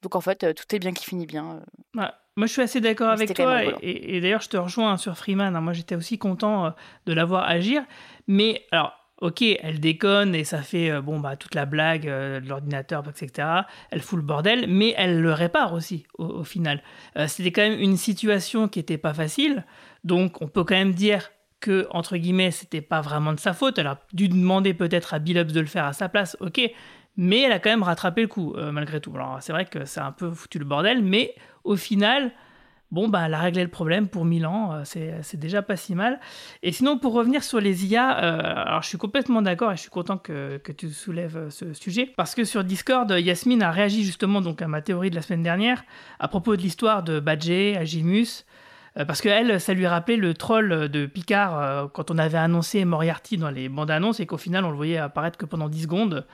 Donc 0.02 0.15
en 0.15 0.21
fait, 0.21 0.54
tout 0.54 0.76
est 0.76 0.80
bien 0.80 0.93
qui 0.93 1.04
finit 1.04 1.26
bien. 1.26 1.62
moi, 1.93 2.12
je 2.41 2.45
suis 2.45 2.62
assez 2.62 2.80
d'accord 2.80 3.10
avec 3.10 3.34
toi. 3.34 3.63
Et, 3.82 4.21
d'ailleurs, 4.21 4.41
je 4.41 4.50
te 4.50 4.58
rejoins 4.58 4.95
sur 4.97 5.17
Freeman. 5.17 5.56
Hein. 5.56 5.62
moi, 5.62 5.73
j'étais 5.73 5.95
aussi 5.95 6.19
content 6.19 6.73
de 7.08 7.13
la 7.13 7.26
voir 7.26 7.50
agir. 7.50 7.84
Mais 8.28 8.63
alors, 8.71 8.93
ok, 9.19 9.41
elle 9.41 9.80
déconne 9.80 10.36
et 10.36 10.43
ça 10.43 10.62
fait 10.62 10.91
euh, 10.91 11.01
bon 11.01 11.19
bah 11.19 11.36
toute 11.36 11.56
la 11.56 11.65
blague 11.65 12.08
euh, 12.08 12.39
de 12.39 12.47
l'ordinateur, 12.47 13.03
etc. 13.10 13.47
Elle 13.91 14.01
fout 14.01 14.17
le 14.17 14.25
bordel, 14.25 14.65
mais 14.67 14.93
elle 14.97 15.21
le 15.21 15.34
répare 15.34 15.73
aussi 15.73 16.06
au, 16.17 16.43
final. 16.43 16.82
Euh, 17.17 17.27
c'était 17.27 17.51
quand 17.51 17.63
même 17.63 17.80
une 17.80 17.97
situation 17.97 18.67
qui 18.67 18.80
était 18.80 18.97
pas 18.97 19.13
facile, 19.13 19.65
donc 20.03 20.41
on 20.41 20.47
peut 20.47 20.63
quand 20.63 20.75
même 20.75 20.93
dire 20.93 21.32
que 21.60 21.88
entre 21.89 22.17
guillemets 22.17 22.51
c'était 22.51 22.82
pas 22.82 23.01
vraiment 23.01 23.34
de 23.34 23.39
sa 23.39 23.53
faute. 23.53 23.80
Elle 23.80 23.88
a 23.88 23.99
dû 24.13 24.30
demander 24.30 24.73
peut-être 24.73 25.13
à 25.13 25.19
Billups 25.19 25.53
de 25.53 25.60
le 25.60 25.67
faire 25.67 25.86
à 25.86 25.93
sa 25.93 26.10
place, 26.10 26.38
ok, 26.39 26.62
mais 27.17 27.41
elle 27.41 27.51
a 27.51 27.60
quand 27.60 27.71
même 27.71 27.84
rattrapé 27.84 28.21
le 28.21 28.27
coup, 28.27 28.56
malgré 28.71 29.01
tout. 29.01 29.12
Alors, 29.15 29.38
c'est 29.41 29.51
vrai 29.51 29.65
que 29.65 29.86
c'est 29.86 29.99
un 29.99 30.12
peu 30.12 30.30
foutu 30.30 30.60
le 30.60 30.65
bordel, 30.65 31.01
mais 31.01 31.34
au 31.63 31.75
final, 31.75 32.32
bon, 32.91 33.08
bah, 33.08 33.23
elle 33.26 33.34
a 33.34 33.39
réglé 33.39 33.63
le 33.63 33.69
problème 33.69 34.08
pour 34.08 34.26
Milan, 34.26 34.73
euh, 34.73 34.82
c'est 35.21 35.39
déjà 35.39 35.62
pas 35.62 35.76
si 35.76 35.95
mal. 35.95 36.19
Et 36.63 36.71
sinon, 36.71 36.97
pour 36.97 37.13
revenir 37.13 37.43
sur 37.43 37.60
les 37.60 37.86
IA, 37.86 38.23
euh, 38.23 38.63
alors 38.65 38.82
je 38.82 38.88
suis 38.88 38.97
complètement 38.97 39.41
d'accord 39.41 39.71
et 39.71 39.76
je 39.76 39.82
suis 39.82 39.89
content 39.89 40.17
que, 40.17 40.58
que, 40.58 40.71
tu 40.71 40.89
soulèves 40.89 41.50
ce 41.50 41.73
sujet, 41.73 42.13
parce 42.17 42.36
que 42.36 42.43
sur 42.43 42.63
Discord, 42.63 43.10
Yasmine 43.10 43.63
a 43.63 43.71
réagi 43.71 44.04
justement 44.04 44.41
donc, 44.41 44.62
à 44.62 44.67
ma 44.67 44.82
théorie 44.82 45.10
de 45.10 45.15
la 45.15 45.21
semaine 45.21 45.43
dernière, 45.43 45.84
à 46.19 46.28
propos 46.28 46.56
de 46.56 46.62
l'histoire 46.62 47.04
de 47.04 47.19
Badger, 47.19 47.78
Agimus, 47.78 48.45
parce 49.08 49.21
que 49.21 49.30
elle, 49.30 49.62
ça 49.62 49.76
lui 49.76 49.86
rappelait 49.86 50.15
le 50.15 50.34
troll 50.34 50.89
de 50.89 51.06
Picard 51.06 51.91
quand 51.93 52.10
on 52.10 52.17
avait 52.17 52.39
annoncé 52.39 52.84
Moriarty 52.84 53.38
dans 53.38 53.52
les 53.52 53.69
bandes 53.69 53.91
annonces 53.91 54.19
et 54.19 54.26
qu'au 54.26 54.38
final 54.38 54.65
on 54.65 54.71
le 54.71 54.76
voyait 54.76 54.97
apparaître 54.97 55.38
que 55.38 55.45
pendant 55.45 55.69
10 55.69 55.84
secondes. 55.84 56.26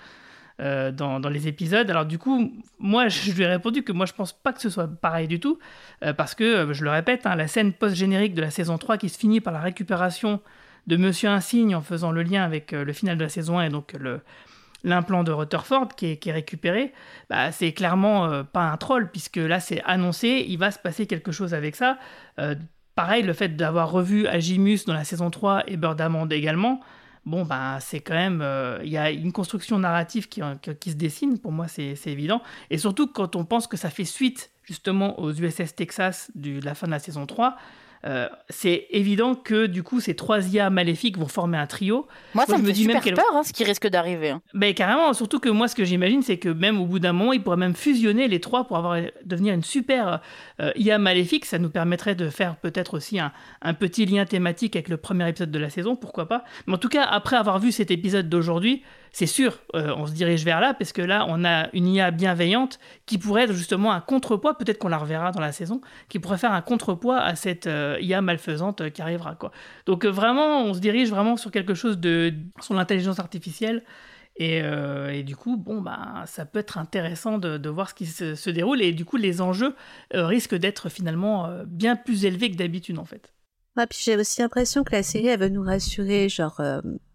Euh, 0.61 0.91
dans, 0.91 1.17
les 1.29 1.47
épisodes. 1.47 1.89
Alors 1.89 2.05
du 2.05 2.19
coup, 2.19 2.53
moi, 2.77 3.07
je 3.07 3.31
lui 3.31 3.41
ai 3.41 3.47
répondu 3.47 3.81
que 3.81 3.91
moi, 3.91 4.05
je 4.05 4.13
pense 4.13 4.33
pas 4.33 4.53
que 4.53 4.61
ce 4.61 4.69
soit 4.69 4.87
pareil 4.87 5.27
du 5.27 5.39
tout, 5.39 5.57
euh, 6.03 6.13
parce 6.13 6.35
que, 6.35 6.43
euh, 6.43 6.73
je 6.73 6.83
le 6.83 6.91
répète, 6.91 7.25
hein, 7.25 7.35
la 7.35 7.47
scène 7.47 7.73
post-générique 7.73 8.35
de 8.35 8.41
la 8.41 8.51
saison 8.51 8.77
3 8.77 8.99
qui 8.99 9.09
se 9.09 9.17
finit 9.17 9.41
par 9.41 9.51
la 9.51 9.61
récupération 9.61 10.41
de 10.85 10.95
Monsieur 10.95 11.29
Insigne 11.29 11.75
en 11.75 11.81
faisant 11.81 12.11
le 12.11 12.21
lien 12.21 12.43
avec 12.43 12.71
le 12.71 12.93
final 12.93 13.17
de 13.17 13.23
la 13.23 13.29
saison 13.29 13.57
1 13.57 13.65
et 13.65 13.69
donc 13.69 13.93
le, 13.93 14.21
l'implant 14.83 15.23
de 15.23 15.31
Rutherford 15.31 15.95
qui 15.97 16.19
est, 16.23 16.31
récupéré, 16.31 16.93
bah, 17.31 17.51
c'est 17.51 17.71
clairement 17.71 18.43
pas 18.43 18.69
un 18.69 18.77
troll, 18.77 19.09
puisque 19.09 19.37
là 19.37 19.59
c'est 19.59 19.81
annoncé, 19.85 20.45
il 20.47 20.57
va 20.59 20.69
se 20.69 20.77
passer 20.77 21.07
quelque 21.07 21.31
chose 21.31 21.55
avec 21.55 21.75
ça. 21.75 21.97
pareil, 22.93 23.23
le 23.23 23.33
fait 23.33 23.55
d'avoir 23.55 23.89
revu 23.89 24.27
Agimus 24.27 24.85
dans 24.85 24.93
la 24.93 25.03
saison 25.03 25.31
3 25.31 25.63
et 25.65 25.77
Birdamond 25.77 26.27
également, 26.27 26.79
bon, 27.25 27.45
bah, 27.45 27.79
c'est 27.79 27.99
quand 27.99 28.13
même. 28.13 28.41
Euh, 28.41 28.79
il 28.83 28.89
y 28.89 28.97
a 28.97 29.11
une 29.11 29.31
construction 29.31 29.79
narrative 29.79 30.27
qui, 30.29 30.41
qui 30.79 30.91
se 30.91 30.95
dessine, 30.95 31.39
pour 31.39 31.51
moi, 31.51 31.67
c'est 31.67 31.95
évident. 32.07 32.41
Et 32.69 32.77
surtout 32.77 33.07
quand 33.07 33.35
on 33.35 33.45
pense 33.45 33.67
que 33.67 33.77
ça 33.77 33.89
fait 33.89 34.05
suite, 34.05 34.51
justement, 34.63 35.19
aux 35.19 35.31
USS 35.31 35.75
Texas 35.75 36.31
de 36.35 36.59
la 36.63 36.75
fin 36.75 36.87
de 36.87 36.91
la 36.91 36.99
saison 36.99 37.25
3. 37.25 37.57
Euh, 38.05 38.27
c'est 38.49 38.87
évident 38.89 39.33
que 39.33 39.65
du 39.65 39.81
coup 39.81 40.01
ces 40.01 40.13
trois 40.15 40.45
IA 40.53 40.69
maléfiques 40.69 41.17
vont 41.17 41.27
former 41.27 41.57
un 41.57 41.67
trio. 41.67 42.07
Moi, 42.33 42.45
ça 42.45 42.57
me, 42.57 42.65
fait 42.67 42.73
super 42.73 43.01
peur 43.01 43.23
hein, 43.33 43.43
ce 43.43 43.53
qui 43.53 43.63
risque 43.63 43.87
d'arriver. 43.87 44.31
Hein. 44.31 44.41
Ben, 44.53 44.73
carrément, 44.73 45.13
surtout 45.13 45.39
que 45.39 45.49
moi 45.49 45.69
ce 45.69 45.75
que 45.75 45.85
j'imagine 45.85 46.21
c'est 46.21 46.37
que 46.37 46.49
même 46.49 46.81
au 46.81 46.85
bout 46.85 46.99
d'un 46.99 47.13
moment 47.13 47.31
ils 47.31 47.41
pourraient 47.41 47.55
même 47.55 47.75
fusionner 47.75 48.27
les 48.27 48.41
trois 48.41 48.65
pour 48.65 48.77
avoir 48.77 49.01
devenir 49.23 49.53
une 49.53 49.63
super 49.63 50.21
euh, 50.59 50.71
IA 50.75 50.97
maléfique. 50.97 51.45
Ça 51.45 51.59
nous 51.59 51.69
permettrait 51.69 52.15
de 52.15 52.29
faire 52.29 52.57
peut-être 52.57 52.95
aussi 52.95 53.19
un, 53.19 53.31
un, 53.61 53.73
petit 53.73 54.05
lien 54.05 54.25
thématique 54.25 54.75
avec 54.75 54.89
le 54.89 54.97
premier 54.97 55.29
épisode 55.29 55.51
de 55.51 55.59
la 55.59 55.69
saison, 55.69 55.95
pourquoi 55.95 56.27
pas. 56.27 56.43
Mais 56.67 56.73
en 56.73 56.77
tout 56.77 56.89
cas, 56.89 57.03
après 57.03 57.37
avoir 57.37 57.59
vu 57.59 57.71
cet 57.71 57.89
épisode 57.89 58.27
d'aujourd'hui, 58.27 58.83
c'est 59.13 59.27
sûr, 59.27 59.59
euh, 59.75 59.93
on 59.95 60.07
se 60.07 60.11
dirige 60.11 60.43
vers 60.43 60.59
là, 60.59 60.73
parce 60.73 60.91
que 60.91 61.01
là, 61.03 61.27
on 61.29 61.45
a 61.45 61.69
une 61.73 61.87
IA 61.87 62.09
bienveillante 62.09 62.79
qui 63.05 63.19
pourrait 63.19 63.43
être 63.43 63.53
justement 63.53 63.91
un 63.91 64.01
contrepoids, 64.01 64.57
peut-être 64.57 64.79
qu'on 64.79 64.87
la 64.87 64.97
reverra 64.97 65.31
dans 65.31 65.39
la 65.39 65.51
saison, 65.51 65.81
qui 66.09 66.17
pourrait 66.17 66.39
faire 66.39 66.51
un 66.51 66.63
contrepoids 66.63 67.19
à 67.19 67.35
cette 67.35 67.67
euh, 67.67 67.95
IA 68.01 68.23
malfaisante 68.23 68.81
euh, 68.81 68.89
qui 68.89 69.03
arrivera. 69.03 69.35
Quoi. 69.35 69.51
Donc 69.85 70.03
vraiment, 70.05 70.63
on 70.63 70.73
se 70.73 70.79
dirige 70.79 71.11
vraiment 71.11 71.37
sur 71.37 71.51
quelque 71.51 71.75
chose 71.75 71.99
de... 71.99 72.33
sur 72.59 72.73
l'intelligence 72.73 73.19
artificielle. 73.19 73.83
Et, 74.37 74.63
du 75.21 75.35
coup, 75.35 75.57
bon, 75.57 75.79
bah, 75.79 76.23
ça 76.25 76.43
peut 76.43 76.57
être 76.57 76.79
intéressant 76.79 77.37
de, 77.37 77.69
voir 77.69 77.87
ce 77.91 77.93
qui 77.93 78.07
se, 78.07 78.49
déroule. 78.49 78.81
Et 78.81 78.91
du 78.91 79.05
coup, 79.05 79.17
les 79.17 79.41
enjeux 79.41 79.75
risquent 80.11 80.55
d'être 80.55 80.89
finalement 80.89 81.47
bien 81.67 81.95
plus 81.95 82.25
élevés 82.25 82.49
que 82.49 82.55
d'habitude, 82.55 82.97
en 82.97 83.05
fait. 83.05 83.31
J'ai 83.91 84.17
aussi 84.17 84.41
l'impression 84.41 84.83
que 84.83 84.91
la 84.91 85.03
série, 85.03 85.37
veut 85.37 85.49
nous 85.49 85.61
rassurer, 85.61 86.29
genre, 86.29 86.59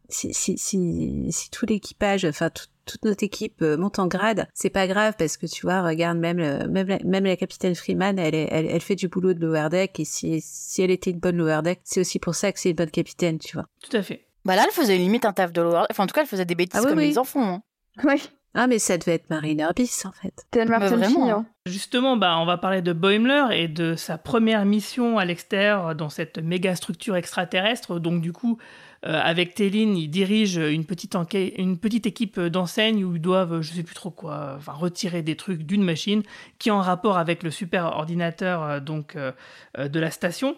si, 0.08 0.32
si, 0.32 0.56
si, 0.58 1.26
si 1.30 1.50
tout 1.50 1.66
l'équipage, 1.66 2.24
enfin 2.24 2.50
toute 2.86 3.04
notre 3.04 3.22
équipe 3.22 3.60
euh, 3.60 3.76
monte 3.76 3.98
en 3.98 4.06
grade, 4.06 4.48
c'est 4.54 4.70
pas 4.70 4.86
grave 4.86 5.14
parce 5.18 5.36
que 5.36 5.46
tu 5.46 5.66
vois, 5.66 5.82
regarde 5.82 6.18
même 6.18 6.38
même 6.68 6.88
la, 6.88 6.98
même 7.04 7.24
la 7.24 7.36
capitaine 7.36 7.74
Freeman, 7.74 8.18
elle, 8.18 8.34
elle, 8.34 8.66
elle 8.66 8.80
fait 8.80 8.94
du 8.94 9.08
boulot 9.08 9.34
de 9.34 9.40
lower 9.40 9.68
deck 9.70 10.00
et 10.00 10.04
si 10.04 10.40
si 10.40 10.82
elle 10.82 10.90
était 10.90 11.10
une 11.10 11.18
bonne 11.18 11.36
lower 11.36 11.60
deck, 11.62 11.80
c'est 11.84 12.00
aussi 12.00 12.18
pour 12.18 12.34
ça 12.34 12.52
que 12.52 12.58
c'est 12.58 12.70
une 12.70 12.76
bonne 12.76 12.90
capitaine, 12.90 13.38
tu 13.38 13.56
vois. 13.56 13.66
Tout 13.82 13.96
à 13.96 14.02
fait. 14.02 14.24
Bah 14.44 14.56
là, 14.56 14.64
elle 14.66 14.72
faisait 14.72 14.96
limite 14.96 15.26
un 15.26 15.32
taf 15.32 15.52
de 15.52 15.60
lower, 15.60 15.84
enfin 15.90 16.04
en 16.04 16.06
tout 16.06 16.14
cas, 16.14 16.22
elle 16.22 16.26
faisait 16.26 16.46
des 16.46 16.54
bêtises 16.54 16.80
ah 16.82 16.88
comme 16.88 17.00
les 17.00 17.18
enfants. 17.18 17.54
Hein. 17.54 17.62
Oui. 18.04 18.30
Ah 18.54 18.66
mais 18.66 18.78
ça 18.78 18.96
devait 18.96 19.14
être 19.14 19.28
Marine 19.28 19.60
Herbis 19.60 20.02
en 20.04 20.12
fait. 20.12 20.46
Tellement 20.50 20.78
bah, 20.78 20.88
vraiment. 20.88 21.30
Hein. 21.30 21.46
Justement, 21.66 22.16
bah, 22.16 22.38
on 22.38 22.46
va 22.46 22.56
parler 22.56 22.80
de 22.80 22.92
Boimler 22.92 23.46
et 23.52 23.68
de 23.68 23.94
sa 23.94 24.18
première 24.18 24.64
mission 24.64 25.18
à 25.18 25.24
l'extérieur 25.24 25.94
dans 25.94 26.08
cette 26.08 26.38
méga 26.38 26.74
structure 26.74 27.16
extraterrestre. 27.16 28.00
Donc 28.00 28.22
du 28.22 28.32
coup, 28.32 28.58
euh, 28.58 28.88
avec 29.02 29.54
Téline, 29.54 29.96
ils 29.96 30.08
dirigent 30.08 30.61
une 30.61 30.84
petite, 30.84 31.16
une 31.56 31.78
petite 31.78 32.06
équipe 32.06 32.40
d'enseignes 32.40 33.04
où 33.04 33.14
ils 33.14 33.22
doivent, 33.22 33.61
je 33.61 33.72
sais 33.72 33.82
plus 33.84 33.94
trop 33.94 34.11
quoi, 34.11 34.58
retirer 34.66 35.22
des 35.22 35.37
trucs 35.37 35.62
d'une 35.62 35.84
machine 35.84 36.22
qui 36.58 36.68
est 36.68 36.72
en 36.72 36.80
rapport 36.80 37.16
avec 37.16 37.42
le 37.42 37.50
super 37.50 37.84
ordinateur 37.84 38.62
euh, 38.62 38.80
donc, 38.80 39.14
euh, 39.16 39.32
de 39.76 40.00
la 40.00 40.11
station. 40.11 40.56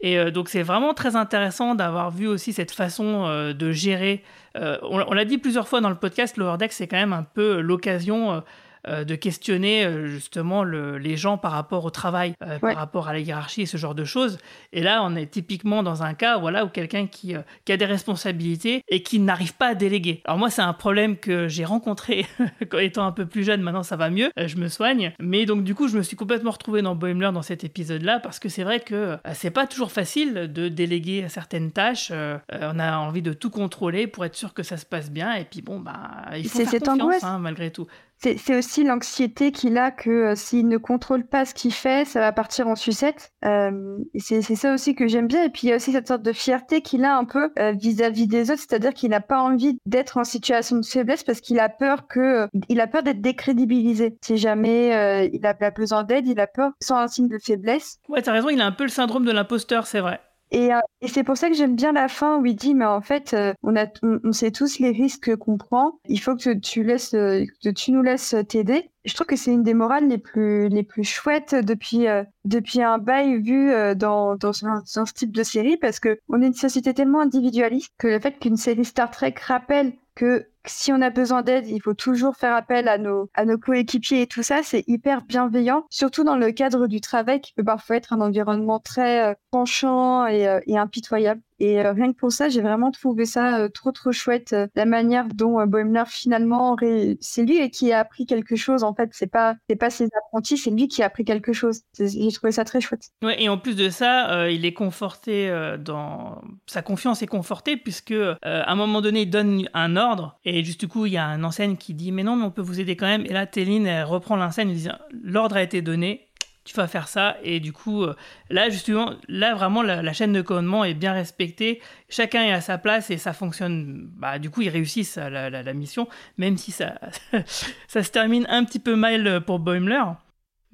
Et 0.00 0.32
donc 0.32 0.48
c'est 0.48 0.64
vraiment 0.64 0.94
très 0.94 1.14
intéressant 1.14 1.76
d'avoir 1.76 2.10
vu 2.10 2.26
aussi 2.26 2.52
cette 2.52 2.72
façon 2.72 3.52
de 3.54 3.70
gérer. 3.70 4.24
on, 4.56 5.14
l'a 5.14 5.24
dit 5.24 5.38
plusieurs 5.38 5.68
fois 5.68 5.80
dans 5.80 5.90
le 5.90 5.94
podcast, 5.94 6.36
Lower 6.36 6.56
Deck 6.58 6.72
c'est 6.72 6.88
quand 6.88 6.96
même 6.96 7.12
un 7.12 7.22
peu 7.22 7.60
l'occasion 7.60 8.42
euh, 8.88 9.04
de 9.04 9.14
questionner 9.14 9.84
euh, 9.84 10.08
justement 10.08 10.64
les 10.64 11.16
gens 11.16 11.38
par 11.38 11.52
rapport 11.52 11.84
au 11.84 11.90
travail, 11.90 12.34
euh, 12.42 12.58
par 12.58 12.74
rapport 12.74 13.06
à 13.06 13.12
la 13.12 13.20
hiérarchie 13.20 13.62
et 13.62 13.66
ce 13.66 13.76
genre 13.76 13.94
de 13.94 14.04
choses. 14.04 14.38
Et 14.72 14.82
là, 14.82 15.02
on 15.04 15.14
est 15.14 15.30
typiquement 15.30 15.84
dans 15.84 16.02
un 16.02 16.14
cas 16.14 16.36
voilà, 16.36 16.64
où 16.64 16.68
quelqu'un 16.68 17.06
qui, 17.06 17.34
qui 17.64 17.72
a 17.72 17.76
des 17.76 17.84
responsabilités 17.84 18.82
et 18.88 19.04
qui 19.04 19.20
n'arrive 19.20 19.54
pas 19.54 19.68
à 19.68 19.74
déléguer. 19.76 20.20
Alors 20.24 20.36
moi, 20.36 20.50
c'est 20.50 20.62
un 20.62 20.72
problème 20.72 21.16
que 21.16 21.46
j'ai 21.46 21.64
rencontré 21.64 22.26
étant 22.80 23.06
un 23.06 23.12
peu 23.12 23.24
plus 23.24 23.44
jeune, 23.44 23.62
maintenant 23.62 23.84
ça 23.84 23.94
va 23.94 24.10
mieux, 24.10 24.32
je 24.36 24.56
me 24.56 24.66
soigne. 24.66 25.12
Mais 25.20 25.46
donc 25.46 25.62
du 25.62 25.76
coup, 25.76 25.86
je 25.86 25.96
me 25.96 26.02
suis 26.02 26.16
complètement 26.16 26.50
retrouvé 26.50 26.82
dans 26.82 26.96
Boimler 26.96 27.30
dans 27.32 27.42
cet 27.42 27.62
épisode-là 27.62 28.18
parce 28.18 28.40
que 28.40 28.48
c'est 28.48 28.64
vrai 28.64 28.80
que 28.80 29.16
c'est 29.32 29.52
pas 29.52 29.68
toujours 29.68 29.92
facile 29.92 30.50
de 30.52 30.68
déléguer 30.68 31.28
certaines 31.28 31.70
tâches. 31.70 32.10
on 32.50 32.78
a 32.80 32.96
envie 32.96 33.22
de 33.22 33.32
tout 33.32 33.50
contrôler 33.50 34.08
pour 34.08 34.24
être 34.24 34.34
sûr 34.34 34.54
que 34.54 34.64
ça 34.64 34.76
se 34.76 34.86
passe 34.86 35.10
bien. 35.10 35.34
Et 35.34 35.44
puis 35.44 35.62
bon, 35.62 35.78
bah, 35.78 36.36
il 36.36 36.48
faut 36.48 36.64
faire 36.64 36.80
confiance 36.80 37.22
hein, 37.22 37.38
malgré 37.38 37.70
tout 37.70 37.86
c'est 38.22 38.56
aussi 38.56 38.84
l'anxiété 38.84 39.50
qu'il 39.50 39.78
a 39.78 39.90
que 39.90 40.10
euh, 40.10 40.34
s'il 40.34 40.68
ne 40.68 40.76
contrôle 40.76 41.26
pas 41.26 41.44
ce 41.44 41.54
qu'il 41.54 41.72
fait, 41.72 42.04
ça 42.04 42.20
va 42.20 42.32
partir 42.32 42.68
en 42.68 42.76
sucette. 42.76 43.32
Euh, 43.44 43.98
c'est 44.16 44.42
ça 44.42 44.72
aussi 44.72 44.94
que 44.94 45.08
j'aime 45.08 45.26
bien. 45.26 45.44
Et 45.44 45.48
puis 45.48 45.62
il 45.64 45.70
y 45.70 45.72
a 45.72 45.76
aussi 45.76 45.92
cette 45.92 46.06
sorte 46.06 46.22
de 46.22 46.32
fierté 46.32 46.82
qu'il 46.82 47.04
a 47.04 47.16
un 47.16 47.24
peu 47.24 47.50
euh, 47.58 47.72
vis-à-vis 47.72 48.28
des 48.28 48.50
autres, 48.50 48.60
c'est-à-dire 48.60 48.94
qu'il 48.94 49.10
n'a 49.10 49.20
pas 49.20 49.40
envie 49.40 49.78
d'être 49.86 50.18
en 50.18 50.24
situation 50.24 50.76
de 50.76 50.86
faiblesse 50.86 51.24
parce 51.24 51.40
qu'il 51.40 51.58
a 51.58 51.68
peur 51.68 52.06
que 52.06 52.48
il 52.68 52.80
a 52.80 52.86
peur 52.86 53.02
d'être 53.02 53.20
décrédibilisé. 53.20 54.16
Si 54.22 54.36
jamais 54.36 55.30
il 55.32 55.44
a 55.46 55.70
besoin 55.70 56.04
d'aide, 56.04 56.26
il 56.26 56.38
a 56.40 56.46
peur 56.46 56.70
sans 56.80 56.96
un 56.96 57.08
signe 57.08 57.28
de 57.28 57.38
faiblesse. 57.38 57.98
Ouais, 58.08 58.22
t'as 58.22 58.32
raison, 58.32 58.48
il 58.48 58.60
a 58.60 58.66
un 58.66 58.72
peu 58.72 58.84
le 58.84 58.90
syndrome 58.90 59.24
de 59.24 59.32
l'imposteur, 59.32 59.86
c'est 59.86 60.00
vrai. 60.00 60.20
Euh, 60.54 60.80
et, 61.00 61.08
c'est 61.08 61.24
pour 61.24 61.36
ça 61.36 61.48
que 61.48 61.54
j'aime 61.54 61.76
bien 61.76 61.92
la 61.92 62.08
fin 62.08 62.38
où 62.38 62.46
il 62.46 62.54
dit, 62.54 62.74
mais 62.74 62.84
en 62.84 63.00
fait, 63.00 63.34
euh, 63.34 63.54
on, 63.62 63.76
a, 63.76 63.86
on, 64.02 64.32
sait 64.32 64.50
tous 64.50 64.78
les 64.78 64.90
risques 64.90 65.34
qu'on 65.36 65.56
prend. 65.56 65.98
Il 66.08 66.20
faut 66.20 66.36
que 66.36 66.54
tu, 66.54 66.82
laisses, 66.82 67.14
euh, 67.14 67.44
que 67.62 67.70
tu 67.70 67.92
nous 67.92 68.02
laisses 68.02 68.34
t'aider. 68.48 68.90
Je 69.04 69.14
trouve 69.14 69.26
que 69.26 69.36
c'est 69.36 69.52
une 69.52 69.62
des 69.62 69.74
morales 69.74 70.08
les 70.08 70.18
plus, 70.18 70.68
les 70.68 70.82
plus 70.82 71.04
chouettes 71.04 71.54
depuis, 71.54 72.06
depuis 72.44 72.82
un 72.82 72.98
bail 72.98 73.40
vu 73.40 73.72
dans, 73.96 74.36
dans, 74.36 74.52
ce, 74.52 74.64
dans 74.64 75.06
ce 75.06 75.12
type 75.12 75.32
de 75.32 75.42
série 75.42 75.76
parce 75.76 75.98
que 75.98 76.20
on 76.28 76.40
est 76.40 76.46
une 76.46 76.54
société 76.54 76.94
tellement 76.94 77.20
individualiste 77.20 77.90
que 77.98 78.06
le 78.06 78.20
fait 78.20 78.38
qu'une 78.38 78.56
série 78.56 78.84
Star 78.84 79.10
Trek 79.10 79.34
rappelle 79.44 79.94
que 80.14 80.46
si 80.66 80.92
on 80.92 81.00
a 81.00 81.10
besoin 81.10 81.42
d'aide, 81.42 81.66
il 81.66 81.80
faut 81.80 81.94
toujours 81.94 82.36
faire 82.36 82.54
appel 82.54 82.88
à 82.88 82.98
nos, 82.98 83.28
coéquipiers 83.60 84.22
et 84.22 84.26
tout 84.26 84.42
ça, 84.42 84.60
c'est 84.62 84.84
hyper 84.86 85.22
bienveillant, 85.22 85.84
surtout 85.90 86.24
dans 86.24 86.36
le 86.36 86.52
cadre 86.52 86.86
du 86.86 87.00
travail 87.00 87.40
qui 87.40 87.52
peut 87.52 87.64
parfois 87.64 87.96
être 87.96 88.12
un 88.12 88.20
environnement 88.20 88.78
très 88.78 89.30
euh, 89.30 89.34
penchant 89.50 90.26
et, 90.26 90.46
euh, 90.48 90.60
et 90.66 90.78
impitoyable. 90.78 91.40
Et 91.58 91.80
euh, 91.80 91.92
rien 91.92 92.12
que 92.12 92.16
pour 92.16 92.32
ça, 92.32 92.48
j'ai 92.48 92.60
vraiment 92.60 92.90
trouvé 92.90 93.24
ça 93.24 93.68
trop 93.68 93.92
trop 93.92 94.10
chouette 94.10 94.54
la 94.74 94.84
manière 94.84 95.26
dont 95.28 95.64
Boimler 95.64 96.02
finalement 96.08 96.76
c'est 97.20 97.44
lui 97.44 97.70
qui 97.70 97.92
a 97.92 98.00
appris 98.00 98.26
quelque 98.26 98.56
chose 98.56 98.82
en 98.82 98.94
fait. 98.94 99.10
C'est 99.12 99.30
pas 99.30 99.54
pas 99.78 99.90
ses 99.90 100.06
apprentis, 100.06 100.58
c'est 100.58 100.70
lui 100.70 100.88
qui 100.88 101.02
a 101.02 101.06
appris 101.06 101.24
quelque 101.24 101.52
chose. 101.52 101.82
J'ai 101.98 102.32
trouvé 102.32 102.50
ça 102.50 102.64
très 102.64 102.80
chouette. 102.80 103.10
Ouais, 103.22 103.40
et 103.40 103.48
en 103.48 103.58
plus 103.58 103.76
de 103.76 103.90
ça, 103.90 104.50
il 104.50 104.64
est 104.64 104.72
conforté 104.72 105.52
dans 105.78 106.42
sa 106.66 106.82
confiance 106.82 107.22
est 107.22 107.28
confortée 107.28 107.76
puisque 107.76 108.14
à 108.42 108.72
un 108.72 108.74
moment 108.74 109.00
donné 109.00 109.22
il 109.22 109.30
donne 109.30 109.68
un 109.72 109.96
ordre 109.96 110.40
juste 110.64 110.80
du 110.80 110.88
coup 110.88 111.06
il 111.06 111.12
y 111.12 111.16
a 111.16 111.26
un 111.26 111.42
enseigne 111.44 111.76
qui 111.76 111.94
dit 111.94 112.12
mais 112.12 112.22
non 112.22 112.36
mais 112.36 112.44
on 112.44 112.50
peut 112.50 112.62
vous 112.62 112.80
aider 112.80 112.96
quand 112.96 113.06
même 113.06 113.24
et 113.26 113.32
là 113.32 113.46
Téline 113.46 114.02
reprend 114.02 114.36
l'enseigne 114.36 114.72
disant 114.72 114.98
l'ordre 115.22 115.56
a 115.56 115.62
été 115.62 115.82
donné 115.82 116.28
tu 116.64 116.74
vas 116.76 116.86
faire 116.86 117.08
ça. 117.08 117.36
Et 117.42 117.60
du 117.60 117.72
coup, 117.72 118.04
euh, 118.04 118.14
là, 118.50 118.70
justement, 118.70 119.14
là, 119.28 119.54
vraiment, 119.54 119.82
la, 119.82 120.12
chaîne 120.12 120.32
de 120.32 120.42
commandement 120.42 120.84
est 120.84 120.94
bien 120.94 121.12
respectée. 121.12 121.80
Chacun 122.08 122.44
est 122.44 122.52
à 122.52 122.60
sa 122.60 122.78
place 122.78 123.10
et 123.10 123.18
ça 123.18 123.32
fonctionne. 123.32 124.08
Bah, 124.16 124.38
du 124.38 124.50
coup, 124.50 124.62
ils 124.62 124.68
réussissent 124.68 125.16
la, 125.16 125.50
la, 125.50 125.72
mission, 125.72 126.08
même 126.38 126.56
si 126.56 126.72
ça, 126.72 126.94
ça 127.88 128.02
se 128.02 128.10
termine 128.10 128.46
un 128.48 128.64
petit 128.64 128.78
peu 128.78 128.94
mal 128.94 129.42
pour 129.44 129.58
Boimler. 129.58 130.02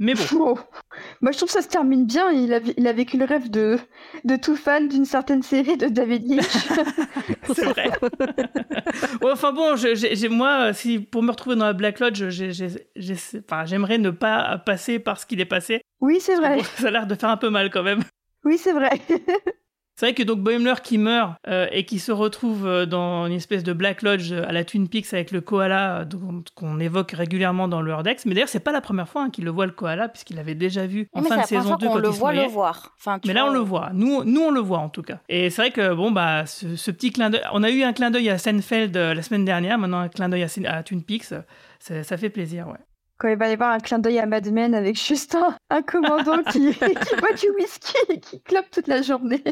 Mais 0.00 0.14
bon. 0.14 0.54
Moi, 1.20 1.32
je 1.32 1.36
trouve 1.38 1.48
que 1.48 1.52
ça 1.52 1.62
se 1.62 1.68
termine 1.68 2.06
bien. 2.06 2.30
Il 2.30 2.54
a, 2.54 2.60
il 2.76 2.86
a 2.86 2.92
vécu 2.92 3.18
le 3.18 3.24
rêve 3.24 3.50
de, 3.50 3.78
de 4.24 4.36
tout 4.36 4.54
fan 4.54 4.86
d'une 4.88 5.04
certaine 5.04 5.42
série 5.42 5.76
de 5.76 5.88
David 5.88 6.28
Lynch. 6.30 6.44
c'est 7.54 7.64
vrai. 7.64 7.90
Ouais, 9.22 9.30
enfin 9.32 9.52
bon, 9.52 9.76
je- 9.76 9.94
j'ai- 9.94 10.14
j'ai- 10.16 10.28
moi, 10.28 10.72
si 10.72 10.98
pour 11.00 11.22
me 11.22 11.30
retrouver 11.30 11.56
dans 11.56 11.64
la 11.66 11.72
Black 11.72 11.98
Lodge, 12.00 12.28
j'ai- 12.28 12.52
j'ai- 12.52 12.88
j'ai- 12.96 13.16
enfin, 13.44 13.64
j'aimerais 13.64 13.98
ne 13.98 14.10
pas 14.10 14.58
passer 14.58 14.98
par 14.98 15.18
ce 15.20 15.26
qu'il 15.26 15.40
est 15.40 15.44
passé. 15.44 15.80
Oui, 16.00 16.18
c'est 16.20 16.36
vrai. 16.36 16.56
Bon, 16.58 16.62
ça 16.76 16.88
a 16.88 16.90
l'air 16.90 17.06
de 17.06 17.14
faire 17.14 17.28
un 17.30 17.36
peu 17.36 17.50
mal 17.50 17.70
quand 17.70 17.82
même. 17.82 18.02
Oui, 18.44 18.56
c'est 18.58 18.72
vrai. 18.72 18.90
C'est 19.98 20.06
vrai 20.06 20.14
que 20.14 20.22
donc 20.22 20.38
Boimler 20.38 20.74
qui 20.84 20.96
meurt 20.96 21.32
euh, 21.48 21.66
et 21.72 21.84
qui 21.84 21.98
se 21.98 22.12
retrouve 22.12 22.68
euh, 22.68 22.86
dans 22.86 23.26
une 23.26 23.32
espèce 23.32 23.64
de 23.64 23.72
Black 23.72 24.02
Lodge 24.02 24.30
euh, 24.30 24.46
à 24.46 24.52
la 24.52 24.62
Twin 24.62 24.88
Peaks 24.88 25.12
avec 25.12 25.32
le 25.32 25.40
koala 25.40 26.02
euh, 26.02 26.04
qu'on 26.54 26.78
évoque 26.78 27.10
régulièrement 27.10 27.66
dans 27.66 27.82
le 27.82 27.90
Wordex. 27.90 28.24
Mais 28.24 28.34
d'ailleurs, 28.34 28.48
c'est 28.48 28.60
pas 28.60 28.70
la 28.70 28.80
première 28.80 29.08
fois 29.08 29.22
hein, 29.24 29.30
qu'il 29.30 29.44
le 29.44 29.50
voit 29.50 29.66
le 29.66 29.72
koala 29.72 30.08
puisqu'il 30.08 30.36
l'avait 30.36 30.54
déjà 30.54 30.86
vu 30.86 31.08
en 31.14 31.22
mais 31.22 31.28
fin 31.28 31.38
de 31.38 31.46
saison 31.46 31.70
fois 31.70 31.76
2 31.78 31.86
qu'on 31.88 31.92
quand 31.94 31.98
le 31.98 32.08
il 32.10 32.14
se 32.14 32.18
voit 32.20 32.32
le 32.32 32.42
voir. 32.42 32.94
Enfin, 32.96 33.18
Mais 33.26 33.32
là, 33.32 33.40
vois, 33.42 33.50
on 33.50 33.54
le 33.54 33.58
voit. 33.58 33.90
Nous, 33.92 34.22
nous, 34.22 34.40
on 34.40 34.50
le 34.52 34.60
voit 34.60 34.78
en 34.78 34.88
tout 34.88 35.02
cas. 35.02 35.18
Et 35.28 35.50
c'est 35.50 35.62
vrai 35.62 35.70
que 35.72 35.92
bon, 35.94 36.12
bah, 36.12 36.46
ce, 36.46 36.76
ce 36.76 36.92
petit 36.92 37.10
clin 37.10 37.30
d'œil, 37.30 37.42
on 37.52 37.64
a 37.64 37.70
eu 37.70 37.82
un 37.82 37.92
clin 37.92 38.12
d'œil 38.12 38.30
à 38.30 38.38
Seinfeld 38.38 38.96
euh, 38.96 39.14
la 39.14 39.22
semaine 39.22 39.44
dernière. 39.44 39.78
Maintenant, 39.78 39.98
un 39.98 40.08
clin 40.08 40.28
d'œil 40.28 40.44
à, 40.44 40.76
à 40.76 40.84
Twin 40.84 41.02
Peaks. 41.02 41.32
euh, 41.32 41.40
Ça, 41.80 42.04
ça 42.04 42.16
fait 42.16 42.30
plaisir, 42.30 42.68
ouais. 42.68 42.78
Quand 43.18 43.28
il 43.28 43.36
va 43.36 43.48
y 43.48 43.52
avoir 43.52 43.70
un 43.72 43.80
clin 43.80 43.98
d'œil 43.98 44.18
à 44.20 44.26
Mad 44.26 44.48
Men 44.50 44.74
avec 44.74 44.96
juste 44.96 45.34
un, 45.34 45.56
un 45.70 45.82
commandant 45.82 46.42
qui, 46.44 46.72
qui 46.74 47.16
boit 47.16 47.32
du 47.32 47.50
whisky 47.50 47.96
et 48.10 48.20
qui 48.20 48.40
clope 48.42 48.70
toute 48.70 48.86
la 48.86 49.02
journée. 49.02 49.42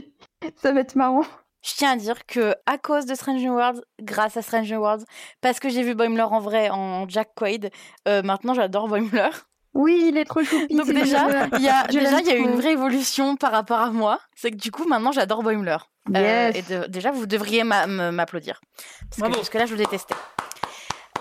Ça 0.62 0.72
va 0.72 0.81
être 0.81 0.94
marrant. 0.94 1.24
Je 1.64 1.74
tiens 1.74 1.92
à 1.92 1.96
dire 1.96 2.26
que 2.26 2.55
à 2.66 2.79
cause 2.79 3.07
de 3.07 3.14
Strange 3.16 3.42
New 3.42 3.52
Worlds, 3.55 3.83
grâce 4.00 4.37
à 4.37 4.42
Strange 4.42 4.70
New 4.70 4.79
Worlds, 4.81 5.05
parce 5.40 5.59
que 5.59 5.68
j'ai 5.68 5.83
vu 5.83 5.94
Boimler 5.96 6.22
en 6.22 6.38
vrai 6.38 6.70
en 6.70 7.09
Jack 7.09 7.31
Quaid, 7.35 7.70
euh, 8.07 8.22
maintenant 8.22 8.55
j'adore 8.55 8.87
Boimler. 8.87 9.31
Oui, 9.74 10.07
il 10.11 10.16
est 10.16 10.24
trop 10.24 10.44
choupi. 10.44 10.74
Donc 10.76 10.87
déjà, 10.87 11.26
il 11.59 11.62
y 11.62 11.68
a 11.68 11.87
Je 11.90 11.98
déjà 11.98 12.11
l'aime 12.12 12.20
il 12.20 12.26
y 12.29 12.31
a 12.31 12.37
eu 12.37 12.42
une 12.42 12.55
vraie 12.55 12.72
évolution 12.72 13.35
par 13.37 13.50
rapport 13.50 13.81
à 13.81 13.90
moi. 13.90 14.20
C'est 14.37 14.52
que 14.52 14.57
du 14.57 14.70
coup 14.70 14.87
maintenant 14.87 15.11
j'adore 15.11 15.42
Boimler. 15.42 15.76
Euh, 16.14 16.20
Yes. 16.52 16.57
et 16.57 16.62
de- 16.72 16.87
déjà 16.87 17.11
vous 17.11 17.26
devriez 17.26 17.64
m'applaudir 17.64 18.61
parce 19.11 19.18
Bravo. 19.29 19.44
que 19.50 19.59
là 19.59 19.66
je 19.66 19.72
le 19.72 19.79
détestais. 19.79 20.14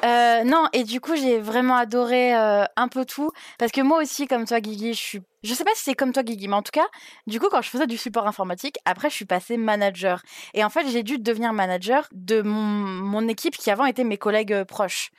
Euh, 0.05 0.43
non, 0.43 0.67
et 0.71 0.83
du 0.83 1.01
coup, 1.01 1.15
j'ai 1.15 1.39
vraiment 1.39 1.75
adoré 1.75 2.35
euh, 2.35 2.63
un 2.75 2.87
peu 2.87 3.05
tout. 3.05 3.31
Parce 3.57 3.71
que 3.71 3.81
moi 3.81 4.01
aussi, 4.01 4.27
comme 4.27 4.45
toi, 4.45 4.59
Guigui, 4.59 4.93
je 4.93 4.99
suis. 4.99 5.21
Je 5.43 5.53
sais 5.53 5.63
pas 5.63 5.71
si 5.75 5.83
c'est 5.83 5.93
comme 5.95 6.11
toi, 6.11 6.23
Guigui, 6.23 6.47
mais 6.47 6.55
en 6.55 6.61
tout 6.61 6.71
cas, 6.71 6.87
du 7.27 7.39
coup, 7.39 7.47
quand 7.49 7.61
je 7.61 7.69
faisais 7.69 7.87
du 7.87 7.97
support 7.97 8.27
informatique, 8.27 8.77
après, 8.85 9.09
je 9.09 9.15
suis 9.15 9.25
passée 9.25 9.57
manager. 9.57 10.21
Et 10.53 10.63
en 10.63 10.69
fait, 10.69 10.87
j'ai 10.89 11.03
dû 11.03 11.17
devenir 11.17 11.53
manager 11.53 12.07
de 12.13 12.41
mon, 12.41 12.59
mon 12.61 13.27
équipe 13.27 13.57
qui 13.57 13.71
avant 13.71 13.85
était 13.85 14.03
mes 14.03 14.17
collègues 14.17 14.53
euh, 14.53 14.65
proches. 14.65 15.11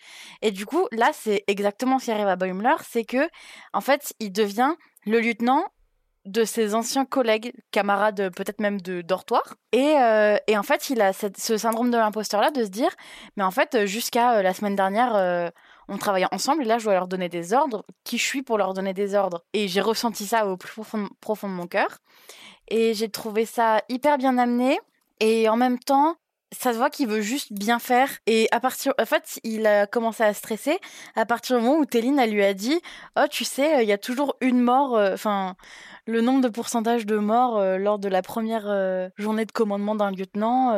Et 0.42 0.50
du 0.52 0.66
coup, 0.66 0.86
là, 0.92 1.10
c'est 1.12 1.44
exactement 1.46 1.98
ce 1.98 2.06
qui 2.06 2.10
arrive 2.12 2.28
à 2.28 2.36
Boimler 2.36 2.74
c'est 2.88 3.04
que, 3.04 3.28
en 3.72 3.80
fait, 3.80 4.14
il 4.20 4.32
devient 4.32 4.74
le 5.04 5.20
lieutenant 5.20 5.64
de 6.26 6.44
ses 6.44 6.74
anciens 6.74 7.04
collègues, 7.04 7.52
camarades 7.70 8.20
euh, 8.20 8.30
peut-être 8.30 8.60
même 8.60 8.80
de 8.80 9.00
dortoir. 9.00 9.54
Et, 9.72 9.94
euh, 9.98 10.36
et 10.46 10.58
en 10.58 10.62
fait, 10.62 10.90
il 10.90 11.00
a 11.00 11.12
ce 11.12 11.56
syndrome 11.56 11.90
de 11.90 11.96
l'imposteur-là 11.96 12.50
de 12.50 12.64
se 12.64 12.68
dire, 12.68 12.90
mais 13.36 13.44
en 13.44 13.50
fait, 13.50 13.86
jusqu'à 13.86 14.38
euh, 14.38 14.42
la 14.42 14.52
semaine 14.52 14.76
dernière, 14.76 15.52
on 15.88 15.98
travaillait 15.98 16.26
ensemble 16.32 16.62
et 16.62 16.66
là, 16.66 16.78
je 16.78 16.84
dois 16.84 16.94
leur 16.94 17.08
donner 17.08 17.28
des 17.28 17.52
ordres. 17.52 17.84
Qui 18.04 18.18
je 18.18 18.24
suis 18.24 18.42
pour 18.42 18.58
leur 18.58 18.74
donner 18.74 18.92
des 18.92 19.14
ordres? 19.14 19.44
Et 19.52 19.68
j'ai 19.68 19.80
ressenti 19.80 20.26
ça 20.26 20.46
au 20.46 20.56
plus 20.56 20.72
profond, 20.72 21.08
profond 21.20 21.48
de 21.48 21.54
mon 21.54 21.66
cœur. 21.66 21.98
Et 22.68 22.94
j'ai 22.94 23.08
trouvé 23.08 23.46
ça 23.46 23.82
hyper 23.88 24.18
bien 24.18 24.36
amené. 24.38 24.78
Et 25.20 25.48
en 25.48 25.56
même 25.56 25.78
temps, 25.78 26.16
ça 26.52 26.72
se 26.72 26.78
voit 26.78 26.90
qu'il 26.90 27.08
veut 27.08 27.20
juste 27.20 27.52
bien 27.52 27.78
faire. 27.78 28.08
Et 28.26 28.48
à 28.52 28.60
partir, 28.60 28.94
en 29.00 29.04
fait, 29.06 29.40
il 29.44 29.66
a 29.66 29.86
commencé 29.86 30.22
à 30.22 30.32
stresser 30.34 30.78
à 31.14 31.26
partir 31.26 31.58
du 31.58 31.64
moment 31.64 31.78
où 31.78 31.84
Téline, 31.86 32.22
lui 32.30 32.44
a 32.44 32.54
dit, 32.54 32.80
oh, 33.16 33.24
tu 33.30 33.44
sais, 33.44 33.82
il 33.82 33.88
y 33.88 33.92
a 33.92 33.98
toujours 33.98 34.36
une 34.40 34.60
mort. 34.60 34.96
euh, 34.96 35.14
Enfin, 35.14 35.56
le 36.06 36.20
nombre 36.20 36.40
de 36.42 36.48
pourcentage 36.48 37.06
de 37.06 37.16
morts 37.16 37.58
euh, 37.58 37.78
lors 37.78 37.98
de 37.98 38.08
la 38.08 38.22
première 38.22 38.66
euh, 38.68 39.08
journée 39.16 39.44
de 39.44 39.52
commandement 39.52 39.94
d'un 39.96 40.10
lieutenant, 40.12 40.72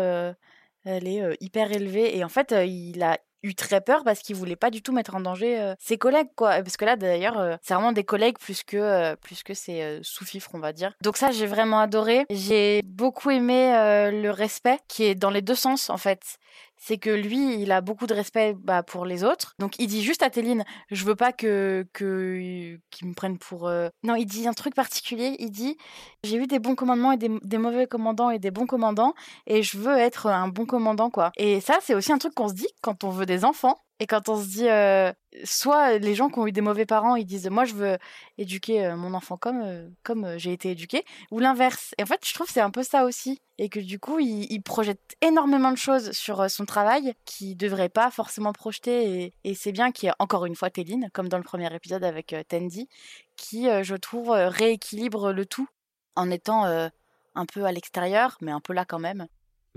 elle 0.85 1.07
est 1.09 1.37
hyper 1.40 1.72
élevée. 1.72 2.16
Et 2.16 2.24
en 2.24 2.28
fait, 2.28 2.54
il 2.66 3.02
a 3.02 3.18
eu 3.42 3.55
très 3.55 3.81
peur 3.81 4.05
parce 4.05 4.20
qu'il 4.20 4.37
voulait 4.37 4.57
pas 4.57 4.70
du 4.70 4.83
tout 4.83 4.92
mettre 4.92 5.14
en 5.14 5.20
danger 5.20 5.74
ses 5.79 5.98
collègues 5.98 6.31
quoi. 6.37 6.62
Parce 6.62 6.77
que 6.77 6.85
là 6.85 6.96
d'ailleurs 6.96 7.59
c'est 7.62 7.74
vraiment 7.74 7.92
des 7.92 8.05
collègues 8.05 8.38
plus 8.38 8.62
que 8.62 9.14
plus 9.16 9.42
que 9.42 9.55
ses 9.55 10.01
sous-fifres 10.03 10.51
on 10.55 10.59
va 10.59 10.72
dire. 10.72 10.92
Donc 11.03 11.16
ça 11.16 11.31
j'ai 11.31 11.46
vraiment 11.46 11.81
adoré. 11.81 12.27
J'ai 12.31 12.83
beaucoup 12.85 13.31
aimé 13.31 13.70
le 14.12 14.31
respect 14.31 14.79
qui 14.88 15.05
est 15.05 15.14
dans 15.14 15.31
les 15.31 15.42
deux 15.42 15.55
sens 15.55 15.90
en 15.90 15.98
fait 15.98 16.38
c'est 16.78 16.98
que 16.98 17.10
lui, 17.10 17.60
il 17.60 17.72
a 17.72 17.80
beaucoup 17.80 18.06
de 18.06 18.14
respect 18.14 18.54
bah, 18.58 18.82
pour 18.82 19.04
les 19.04 19.24
autres. 19.24 19.54
Donc 19.58 19.74
il 19.78 19.86
dit 19.88 20.02
juste 20.02 20.22
à 20.22 20.30
Téline, 20.30 20.64
je 20.90 21.04
veux 21.04 21.16
pas 21.16 21.32
que 21.32 21.86
qu'ils 21.92 23.08
me 23.08 23.14
prennent 23.14 23.38
pour. 23.38 23.68
euh, 23.68 23.88
Non, 24.02 24.14
il 24.14 24.26
dit 24.26 24.46
un 24.48 24.52
truc 24.54 24.74
particulier. 24.74 25.36
Il 25.38 25.50
dit, 25.50 25.76
j'ai 26.24 26.36
eu 26.36 26.46
des 26.46 26.58
bons 26.58 26.74
commandements 26.74 27.12
et 27.12 27.16
des, 27.16 27.30
des 27.42 27.58
mauvais 27.58 27.86
commandants 27.86 28.30
et 28.30 28.38
des 28.38 28.50
bons 28.50 28.66
commandants, 28.66 29.14
et 29.46 29.62
je 29.62 29.78
veux 29.78 29.96
être 29.96 30.26
un 30.26 30.48
bon 30.48 30.66
commandant 30.66 31.10
quoi. 31.10 31.30
Et 31.36 31.60
ça, 31.60 31.78
c'est 31.82 31.94
aussi 31.94 32.12
un 32.12 32.18
truc 32.18 32.34
qu'on 32.34 32.48
se 32.48 32.54
dit 32.54 32.68
quand 32.82 33.04
on 33.04 33.10
veut 33.10 33.26
des 33.26 33.44
enfants. 33.44 33.78
Et 34.00 34.06
quand 34.06 34.28
on 34.28 34.40
se 34.40 34.46
dit, 34.46 34.68
euh, 34.68 35.12
soit 35.44 35.98
les 35.98 36.14
gens 36.14 36.28
qui 36.28 36.38
ont 36.38 36.46
eu 36.46 36.52
des 36.52 36.61
mauvais 36.61 36.87
parents, 36.87 37.16
ils 37.16 37.24
disent, 37.24 37.48
moi 37.48 37.64
je 37.64 37.74
veux 37.74 37.98
éduquer 38.38 38.87
euh, 38.87 38.96
mon 38.96 39.12
enfant 39.12 39.37
comme 39.37 39.61
euh, 39.62 39.88
comme 40.04 40.38
j'ai 40.38 40.52
été 40.52 40.70
éduqué, 40.70 41.04
ou 41.32 41.40
l'inverse. 41.40 41.94
Et 41.98 42.04
en 42.04 42.06
fait, 42.06 42.20
je 42.24 42.32
trouve 42.32 42.46
que 42.46 42.52
c'est 42.52 42.61
un 42.61 42.70
peu 42.70 42.84
ça 42.84 43.04
aussi, 43.04 43.40
et 43.58 43.68
que 43.68 43.80
du 43.80 43.98
coup, 43.98 44.20
il, 44.20 44.46
il 44.52 44.62
projette 44.62 45.16
énormément 45.20 45.72
de 45.72 45.76
choses 45.76 46.12
sur 46.12 46.48
son 46.48 46.64
travail 46.64 47.14
qui 47.24 47.56
devrait 47.56 47.88
pas 47.88 48.11
forcément 48.11 48.52
projeter. 48.52 49.34
Et, 49.44 49.54
c'est 49.54 49.72
bien 49.72 49.90
qu'il 49.90 50.06
y 50.06 50.11
ait 50.11 50.14
encore 50.20 50.46
une 50.46 50.54
fois 50.54 50.70
Téline, 50.70 51.11
comme 51.12 51.28
dans 51.28 51.38
le 51.38 51.44
premier 51.44 51.74
épisode 51.74 52.04
avec 52.04 52.32
euh, 52.32 52.42
Tandy, 52.48 52.88
qui, 53.37 53.66
je 53.82 53.94
trouve, 53.94 54.30
rééquilibre 54.30 55.32
le 55.32 55.46
tout 55.46 55.68
en 56.16 56.30
étant 56.30 56.64
un 56.64 57.46
peu 57.46 57.64
à 57.64 57.72
l'extérieur, 57.72 58.37
mais 58.40 58.50
un 58.50 58.61
peu 58.61 58.72
là 58.72 58.84
quand 58.84 58.98
même. 58.98 59.28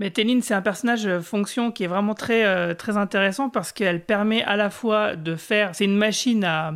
Mais 0.02 0.10
Téline, 0.10 0.42
c'est 0.42 0.52
un 0.54 0.62
personnage 0.62 1.06
euh, 1.06 1.20
fonction 1.20 1.70
qui 1.70 1.84
est 1.84 1.86
vraiment 1.86 2.14
très, 2.14 2.44
euh, 2.44 2.74
très 2.74 2.96
intéressant 2.96 3.50
parce 3.50 3.70
qu'elle 3.70 4.04
permet 4.04 4.42
à 4.42 4.56
la 4.56 4.68
fois 4.68 5.14
de 5.14 5.36
faire. 5.36 5.76
C'est 5.76 5.84
une 5.84 5.96
machine 5.96 6.42
à. 6.42 6.74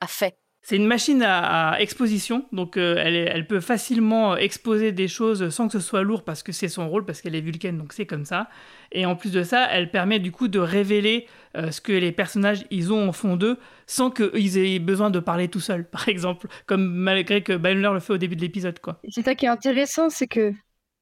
À 0.00 0.06
fait. 0.06 0.38
C'est 0.62 0.76
une 0.76 0.86
machine 0.86 1.22
à, 1.22 1.72
à 1.72 1.80
exposition, 1.80 2.46
donc 2.52 2.78
euh, 2.78 2.96
elle, 2.98 3.14
est- 3.14 3.28
elle 3.32 3.46
peut 3.46 3.60
facilement 3.60 4.36
exposer 4.38 4.90
des 4.90 5.06
choses 5.06 5.50
sans 5.50 5.66
que 5.68 5.74
ce 5.74 5.80
soit 5.80 6.00
lourd 6.02 6.24
parce 6.24 6.42
que 6.42 6.50
c'est 6.50 6.68
son 6.68 6.88
rôle, 6.88 7.04
parce 7.04 7.20
qu'elle 7.20 7.34
est 7.36 7.40
vulcaine, 7.42 7.76
donc 7.76 7.92
c'est 7.92 8.06
comme 8.06 8.24
ça. 8.24 8.48
Et 8.90 9.04
en 9.04 9.16
plus 9.16 9.30
de 9.32 9.42
ça, 9.42 9.68
elle 9.70 9.90
permet 9.90 10.18
du 10.18 10.32
coup 10.32 10.48
de 10.48 10.58
révéler 10.58 11.28
euh, 11.58 11.70
ce 11.70 11.82
que 11.82 11.92
les 11.92 12.10
personnages 12.10 12.64
ils 12.70 12.90
ont 12.90 13.06
en 13.10 13.12
fond 13.12 13.36
d'eux 13.36 13.58
sans 13.86 14.10
qu'ils 14.10 14.56
aient 14.58 14.78
besoin 14.78 15.10
de 15.10 15.20
parler 15.20 15.48
tout 15.48 15.60
seuls, 15.60 15.84
par 15.90 16.08
exemple, 16.08 16.48
comme 16.64 16.86
malgré 16.90 17.42
que 17.42 17.52
Baimler 17.52 17.90
le 17.92 18.00
fait 18.00 18.14
au 18.14 18.18
début 18.18 18.34
de 18.34 18.40
l'épisode, 18.40 18.80
quoi. 18.80 18.98
C'est 19.10 19.22
ça 19.22 19.34
qui 19.34 19.44
est 19.44 19.50
intéressant, 19.50 20.08
c'est 20.08 20.26
que 20.26 20.52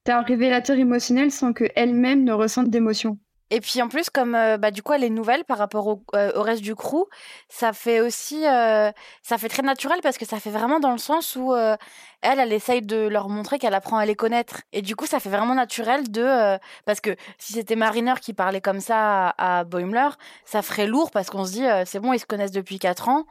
t'as 0.05 0.19
un 0.19 0.23
révélateur 0.23 0.77
émotionnel 0.79 1.31
sans 1.31 1.53
que 1.53 1.65
elle-même 1.75 2.25
ne 2.25 2.33
ressente 2.33 2.69
d'émotion. 2.69 3.19
Et 3.51 3.61
puis 3.61 3.81
en 3.83 3.89
plus, 3.89 4.11
comme 4.11 4.35
euh, 4.35 4.57
bah, 4.57 4.71
du 4.71 4.83
coup 4.83 4.95
elle 4.95 5.05
est 5.05 5.11
nouvelle 5.11 5.45
par 5.45 5.59
rapport 5.59 5.87
au, 5.87 6.03
euh, 6.15 6.33
reste 6.35 6.63
du 6.63 6.75
crew, 6.75 7.05
ça 7.49 7.73
fait 7.73 8.01
aussi, 8.01 8.47
euh, 8.47 8.91
ça 9.23 9.39
fait 9.39 9.49
très 9.49 9.63
naturel 9.63 10.01
parce 10.03 10.19
que 10.19 10.25
ça 10.25 10.41
fait 10.41 10.51
vraiment 10.51 10.81
dans 10.81 10.93
le 10.93 10.99
sens 10.99 11.37
où 11.37 11.55
elle, 11.55 11.79
elle 12.23 12.53
essaye 12.53 12.83
de 12.83 13.07
leur 13.07 13.29
montrer 13.29 13.59
qu'elle 13.59 13.75
apprend 13.75 13.99
à 13.99 14.07
les 14.07 14.17
connaître. 14.17 14.63
Et 14.73 14.83
du 14.83 14.97
coup, 14.97 15.07
ça 15.07 15.21
fait 15.21 15.29
vraiment 15.29 15.55
naturel 15.55 16.11
de, 16.11 16.59
parce 16.87 17.01
que 17.01 17.15
si 17.39 17.53
c'était 17.53 17.77
Mariner 17.77 18.15
qui 18.21 18.33
parlait 18.33 18.63
comme 18.63 18.81
ça 18.81 19.29
à, 19.29 19.59
à 19.61 19.65
Boimler, 19.65 20.09
ça 20.45 20.63
ferait 20.63 20.87
lourd 20.87 21.11
parce 21.11 21.31
qu'on 21.31 21.45
se 21.45 21.53
dit, 21.53 21.65
c'est 21.85 22.01
bon, 22.01 22.13
ils 22.13 22.19
se 22.19 22.27
connaissent 22.27 22.51
depuis 22.51 22.79
4 22.79 23.09
ans. 23.09 23.25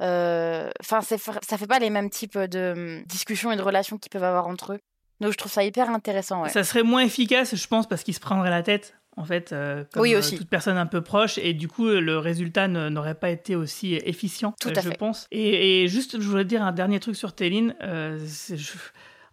Enfin, 0.00 1.00
ça 1.02 1.58
fait 1.58 1.66
pas 1.66 1.78
les 1.80 1.90
mêmes 1.90 2.10
types 2.10 2.38
de 2.38 2.72
hum, 2.76 3.04
discussions 3.06 3.52
et 3.52 3.56
de 3.56 3.62
relations 3.62 3.98
qu'ils 3.98 4.10
peuvent 4.10 4.24
avoir 4.24 4.46
entre 4.46 4.74
eux. 4.74 4.80
Donc 5.20 5.32
je 5.32 5.36
trouve 5.36 5.50
ça 5.52 5.64
hyper 5.64 5.90
intéressant. 5.90 6.42
Ouais. 6.42 6.48
Ça 6.48 6.62
serait 6.64 6.82
moins 6.82 7.02
efficace, 7.02 7.54
je 7.56 7.66
pense, 7.66 7.88
parce 7.88 8.02
qu'il 8.04 8.14
se 8.14 8.20
prendrait 8.20 8.50
la 8.50 8.62
tête, 8.62 8.94
en 9.16 9.24
fait, 9.24 9.52
euh, 9.52 9.84
comme 9.92 10.02
Oui, 10.02 10.14
euh, 10.14 10.18
aussi. 10.20 10.36
toute 10.38 10.48
personne 10.48 10.76
un 10.76 10.86
peu 10.86 11.00
proche, 11.00 11.38
et 11.38 11.54
du 11.54 11.66
coup, 11.68 11.86
le 11.86 12.18
résultat 12.18 12.68
n'aurait 12.68 13.16
pas 13.16 13.30
été 13.30 13.56
aussi 13.56 13.94
efficient, 13.94 14.54
Tout 14.60 14.68
euh, 14.68 14.72
à 14.76 14.80
je 14.80 14.90
fait. 14.90 14.96
pense. 14.96 15.26
Et, 15.32 15.82
et 15.84 15.88
juste, 15.88 16.20
je 16.20 16.28
voulais 16.28 16.44
dire 16.44 16.62
un 16.62 16.72
dernier 16.72 17.00
truc 17.00 17.16
sur 17.16 17.32
Téline. 17.34 17.74
euh, 17.82 18.18
je- 18.54 18.76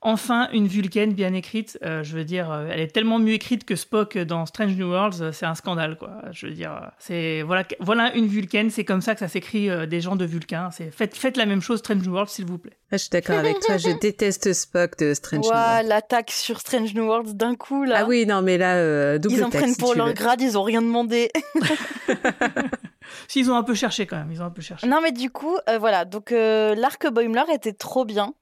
Enfin, 0.08 0.50
une 0.54 0.68
Vulcaine 0.68 1.14
bien 1.14 1.34
écrite. 1.34 1.80
euh, 1.84 2.04
je 2.04 2.16
veux 2.16 2.24
dire, 2.24 2.52
euh, 2.52 2.70
elle 2.72 2.80
est 2.80 2.88
tellement 2.94 3.18
mieux 3.18 3.34
écrite 3.34 3.66
que 3.66 3.76
Spock 3.76 4.18
dans 4.20 4.46
Strange 4.46 4.76
New 4.78 4.88
Worlds. 4.88 5.22
euh, 5.22 5.32
C'est 5.32 5.48
un 5.48 5.56
scandale, 5.56 5.98
quoi. 5.98 6.12
Je 6.32 6.46
veux 6.46 6.54
dire, 6.54 6.72
euh, 6.74 6.86
c'est 7.00 7.42
voilà, 7.42 7.64
voilà 7.80 8.14
une 8.16 8.28
Vulcaine. 8.28 8.70
C'est 8.70 8.86
comme 8.86 9.02
ça 9.02 9.16
que 9.16 9.20
ça 9.20 9.28
s'écrit 9.28 9.68
euh, 9.70 9.88
des 9.88 10.02
gens 10.02 10.16
de 10.16 10.24
Vulcain. 10.24 10.70
C'est 10.72 10.92
faites, 10.92 11.18
faites 11.18 11.38
la 11.38 11.48
même 11.48 11.62
chose 11.62 11.80
Strange 11.80 12.04
New 12.06 12.14
Worlds, 12.14 12.30
s'il 12.30 12.46
vous 12.46 12.60
plaît. 12.60 12.78
Ah, 12.92 12.98
je 12.98 13.02
suis 13.02 13.10
d'accord 13.10 13.40
avec 13.40 13.60
toi, 13.62 13.78
je 13.78 13.90
déteste 14.00 14.54
Spock 14.54 14.98
de 15.00 15.16
Strange 15.16 15.42
New 15.44 15.50
Ouah, 15.50 15.74
Worlds. 15.78 15.90
l'attaque 15.90 16.30
sur 16.30 16.60
Strange 16.60 16.94
New 16.94 17.06
Worlds 17.08 17.34
d'un 17.34 17.56
coup 17.56 17.84
là. 17.84 18.02
Ah 18.02 18.06
oui, 18.06 18.28
non, 18.28 18.44
mais 18.44 18.60
là, 18.60 18.76
euh, 18.76 19.18
double 19.18 19.34
Ils 19.36 19.44
en 19.44 19.50
prennent 19.50 19.76
pour 19.76 19.96
leur 19.96 20.08
veux. 20.08 20.14
grade, 20.14 20.40
ils 20.42 20.56
ont 20.56 20.64
rien 20.64 20.84
demandé. 20.84 21.32
S'ils 23.28 23.50
ont 23.52 23.56
un 23.56 23.64
peu 23.64 23.74
cherché 23.76 24.06
quand 24.06 24.18
même, 24.18 24.32
ils 24.32 24.42
ont 24.42 24.46
un 24.46 24.50
peu 24.52 24.62
cherché. 24.62 24.88
non 24.88 25.00
mais 25.02 25.12
du 25.12 25.30
coup, 25.30 25.58
euh, 25.70 25.78
voilà, 25.78 26.06
donc 26.06 26.32
euh, 26.32 26.76
l'arc 26.76 27.08
Boimler 27.12 27.44
était 27.54 27.74
trop 27.74 28.06
bien. 28.06 28.34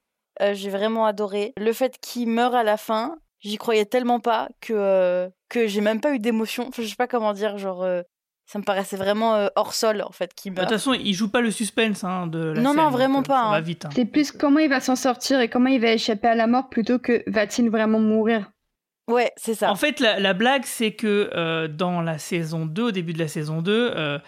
Euh, 0.41 0.54
j'ai 0.54 0.69
vraiment 0.69 1.06
adoré. 1.06 1.53
Le 1.57 1.74
fait 1.74 1.97
qu'il 2.01 2.28
meure 2.30 2.55
à 2.55 2.64
la 2.64 2.78
fin, 2.78 3.16
j'y 3.39 3.57
croyais 3.57 3.86
tellement 3.86 4.20
pas 4.20 4.49
que, 4.62 4.74
euh, 4.76 5.30
que 5.49 5.68
j'ai 5.68 5.82
même 5.82 6.01
pas 6.01 6.14
eu 6.14 6.20
d'émotion. 6.20 6.68
Enfin, 6.68 6.82
je 6.82 6.88
sais 6.88 6.95
pas 6.95 7.07
comment 7.07 7.34
dire, 7.34 7.57
genre... 7.57 7.84
euh, 7.84 8.01
Ça 8.45 8.60
me 8.60 8.64
paraissait 8.64 8.97
vraiment 8.97 9.36
euh, 9.36 9.47
hors 9.55 9.74
sol, 9.74 10.01
en 10.01 10.12
fait, 10.12 10.34
qui 10.34 10.49
Bah, 10.49 10.55
De 10.55 10.60
meurt. 10.62 10.70
toute 10.70 10.78
façon, 10.80 10.93
il 10.93 11.14
joue 11.14 11.30
pas 11.32 11.39
le 11.41 11.49
suspense 11.51 12.03
hein, 12.03 12.28
de 12.28 12.39
la 12.51 12.62
Non, 12.62 12.72
scène, 12.74 12.82
non, 12.84 12.89
vraiment 12.89 13.24
pas, 13.24 13.36
Ça 13.41 13.45
hein. 13.47 13.51
va 13.51 13.62
vite. 13.62 13.86
hein. 13.86 13.89
C'est 13.95 14.05
plus 14.05 14.32
comment 14.32 14.60
il 14.60 14.70
va 14.70 14.80
s'en 14.82 14.95
sortir 14.95 15.39
et 15.39 15.49
comment 15.49 15.70
il 15.70 15.80
va 15.80 15.91
échapper 15.91 16.28
à 16.28 16.36
la 16.36 16.47
mort 16.47 16.68
plutôt 16.70 16.99
que 16.99 17.24
va-t-il 17.28 17.70
vraiment 17.70 17.99
mourir. 17.99 18.51
Ouais, 19.10 19.32
c'est 19.38 19.53
ça. 19.53 19.70
En 19.72 19.76
fait, 19.76 19.99
la, 19.99 20.20
la 20.20 20.34
blague, 20.34 20.64
c'est 20.66 20.91
que 20.93 21.30
euh, 21.36 21.68
dans 21.68 22.01
la 22.01 22.18
saison 22.18 22.66
2, 22.66 22.84
au 22.84 22.91
début 22.91 23.14
de 23.14 23.20
la 23.20 23.28
saison 23.28 23.62
2, 23.62 24.20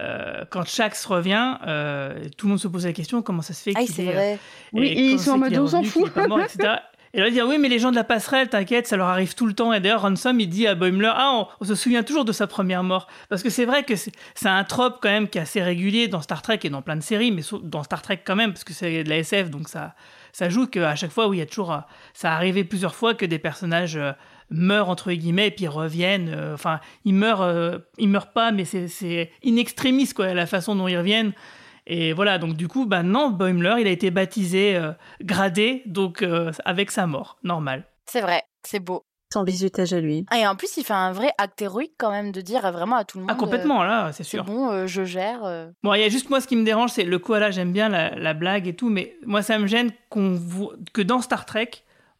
euh, 0.00 0.02
euh, 0.40 0.44
quand 0.50 0.64
Shax 0.66 1.04
revient, 1.04 1.56
euh, 1.66 2.24
tout 2.36 2.46
le 2.46 2.50
monde 2.50 2.60
se 2.60 2.68
pose 2.68 2.86
la 2.86 2.92
question 2.92 3.20
comment 3.22 3.42
ça 3.42 3.52
se 3.54 3.62
fait 3.62 3.72
Ah, 3.76 3.80
qu'il 3.80 3.94
c'est 3.94 4.04
est. 4.04 4.08
euh, 4.08 4.12
vrai. 4.12 4.38
Oui, 4.72 4.86
et 4.88 5.10
ils 5.12 5.18
sont 5.20 5.32
en 5.32 5.38
mode, 5.38 5.56
on 5.58 5.66
s'en 5.66 5.82
fout. 5.82 6.10
mort, 6.28 6.40
etc. 6.40 6.76
Et 7.14 7.20
là, 7.20 7.28
il 7.28 7.34
dire 7.34 7.46
oui, 7.46 7.58
mais 7.58 7.68
les 7.68 7.78
gens 7.78 7.90
de 7.90 7.96
la 7.96 8.04
passerelle, 8.04 8.48
t'inquiète, 8.48 8.86
ça 8.86 8.96
leur 8.96 9.08
arrive 9.08 9.34
tout 9.34 9.46
le 9.46 9.52
temps. 9.52 9.70
Et 9.74 9.80
d'ailleurs, 9.80 10.00
Ransom, 10.00 10.40
il 10.40 10.48
dit 10.48 10.66
à 10.66 10.74
Boimler, 10.74 11.12
ah, 11.14 11.32
on, 11.34 11.46
on 11.60 11.64
se 11.66 11.74
souvient 11.74 12.02
toujours 12.02 12.24
de 12.24 12.32
sa 12.32 12.46
première 12.46 12.82
mort. 12.82 13.06
Parce 13.28 13.42
que 13.42 13.50
c'est 13.50 13.66
vrai 13.66 13.82
que 13.82 13.94
c'est 13.96 14.12
un 14.48 14.64
trope 14.64 14.98
quand 15.02 15.10
même 15.10 15.28
qui 15.28 15.36
est 15.36 15.42
assez 15.42 15.62
régulier 15.62 16.08
dans 16.08 16.22
Star 16.22 16.40
Trek 16.40 16.60
et 16.62 16.70
dans 16.70 16.80
plein 16.80 16.96
de 16.96 17.02
séries, 17.02 17.30
mais 17.30 17.42
dans 17.64 17.82
Star 17.82 18.00
Trek 18.00 18.22
quand 18.24 18.34
même, 18.36 18.52
parce 18.52 18.64
que 18.64 18.72
c'est 18.72 19.04
de 19.04 19.10
la 19.10 19.18
SF, 19.18 19.50
donc 19.50 19.68
ça, 19.68 19.94
ça 20.32 20.48
joue 20.48 20.66
qu'à 20.66 20.96
chaque 20.96 21.10
fois, 21.10 21.28
oui, 21.28 21.36
il 21.36 21.40
y 21.40 21.42
a 21.42 21.46
toujours. 21.46 21.72
euh, 21.74 21.78
Ça 22.14 22.32
a 22.32 22.34
arrivé 22.36 22.64
plusieurs 22.64 22.94
fois 22.94 23.12
que 23.12 23.26
des 23.26 23.38
personnages 23.38 23.96
euh, 23.98 24.12
meurent, 24.52 24.88
entre 24.88 25.12
guillemets, 25.12 25.48
et 25.48 25.50
puis 25.50 25.66
reviennent. 25.66 26.28
euh, 26.34 26.54
Enfin, 26.54 26.80
ils 27.04 27.14
meurent, 27.14 27.42
euh, 27.42 27.78
ils 27.98 28.08
meurent 28.08 28.32
pas, 28.32 28.52
mais 28.52 28.64
c'est- 28.64 28.88
c'est 28.88 29.30
in 29.44 29.56
extremis, 29.56 30.08
quoi, 30.12 30.34
la 30.34 30.46
façon 30.46 30.76
dont 30.76 30.86
ils 30.88 30.96
reviennent. 30.98 31.32
Et 31.86 32.12
voilà, 32.12 32.38
donc 32.38 32.54
du 32.56 32.68
coup, 32.68 32.86
bah 32.86 33.02
non, 33.02 33.30
Boimler, 33.30 33.74
il 33.80 33.86
a 33.86 33.90
été 33.90 34.10
baptisé, 34.12 34.76
euh, 34.76 34.92
gradé, 35.20 35.82
donc 35.86 36.22
euh, 36.22 36.52
avec 36.64 36.90
sa 36.92 37.06
mort, 37.08 37.38
normal. 37.42 37.84
C'est 38.06 38.20
vrai, 38.20 38.42
c'est 38.62 38.78
beau. 38.78 39.02
Son 39.32 39.44
bisutage 39.44 39.94
à 39.94 40.00
lui. 40.00 40.26
Ah, 40.30 40.38
et 40.38 40.46
en 40.46 40.54
plus, 40.56 40.76
il 40.76 40.84
fait 40.84 40.92
un 40.92 41.10
vrai 41.10 41.30
acte 41.38 41.62
héroïque 41.62 41.94
quand 41.98 42.10
même 42.10 42.32
de 42.32 42.42
dire 42.42 42.70
vraiment 42.70 42.96
à 42.96 43.04
tout 43.04 43.16
le 43.16 43.22
monde. 43.24 43.30
Ah, 43.32 43.34
complètement, 43.34 43.82
là, 43.82 44.12
c'est 44.12 44.24
C'est 44.24 44.30
sûr. 44.36 44.44
bon, 44.44 44.70
euh, 44.70 44.86
je 44.86 45.04
gère. 45.04 45.42
euh. 45.44 45.70
Bon, 45.82 45.94
il 45.94 46.02
y 46.02 46.04
a 46.04 46.10
juste 46.10 46.28
moi, 46.28 46.42
ce 46.42 46.46
qui 46.46 46.54
me 46.54 46.64
dérange, 46.64 46.90
c'est 46.90 47.04
le 47.04 47.18
koala, 47.18 47.50
j'aime 47.50 47.72
bien 47.72 47.88
la, 47.88 48.10
la 48.14 48.34
blague 48.34 48.68
et 48.68 48.76
tout, 48.76 48.90
mais 48.90 49.16
moi, 49.24 49.40
ça 49.40 49.58
me 49.58 49.66
gêne 49.66 49.90
qu'on 50.10 50.34
voit, 50.34 50.74
que 50.92 51.00
dans 51.00 51.22
Star 51.22 51.46
Trek, 51.46 51.70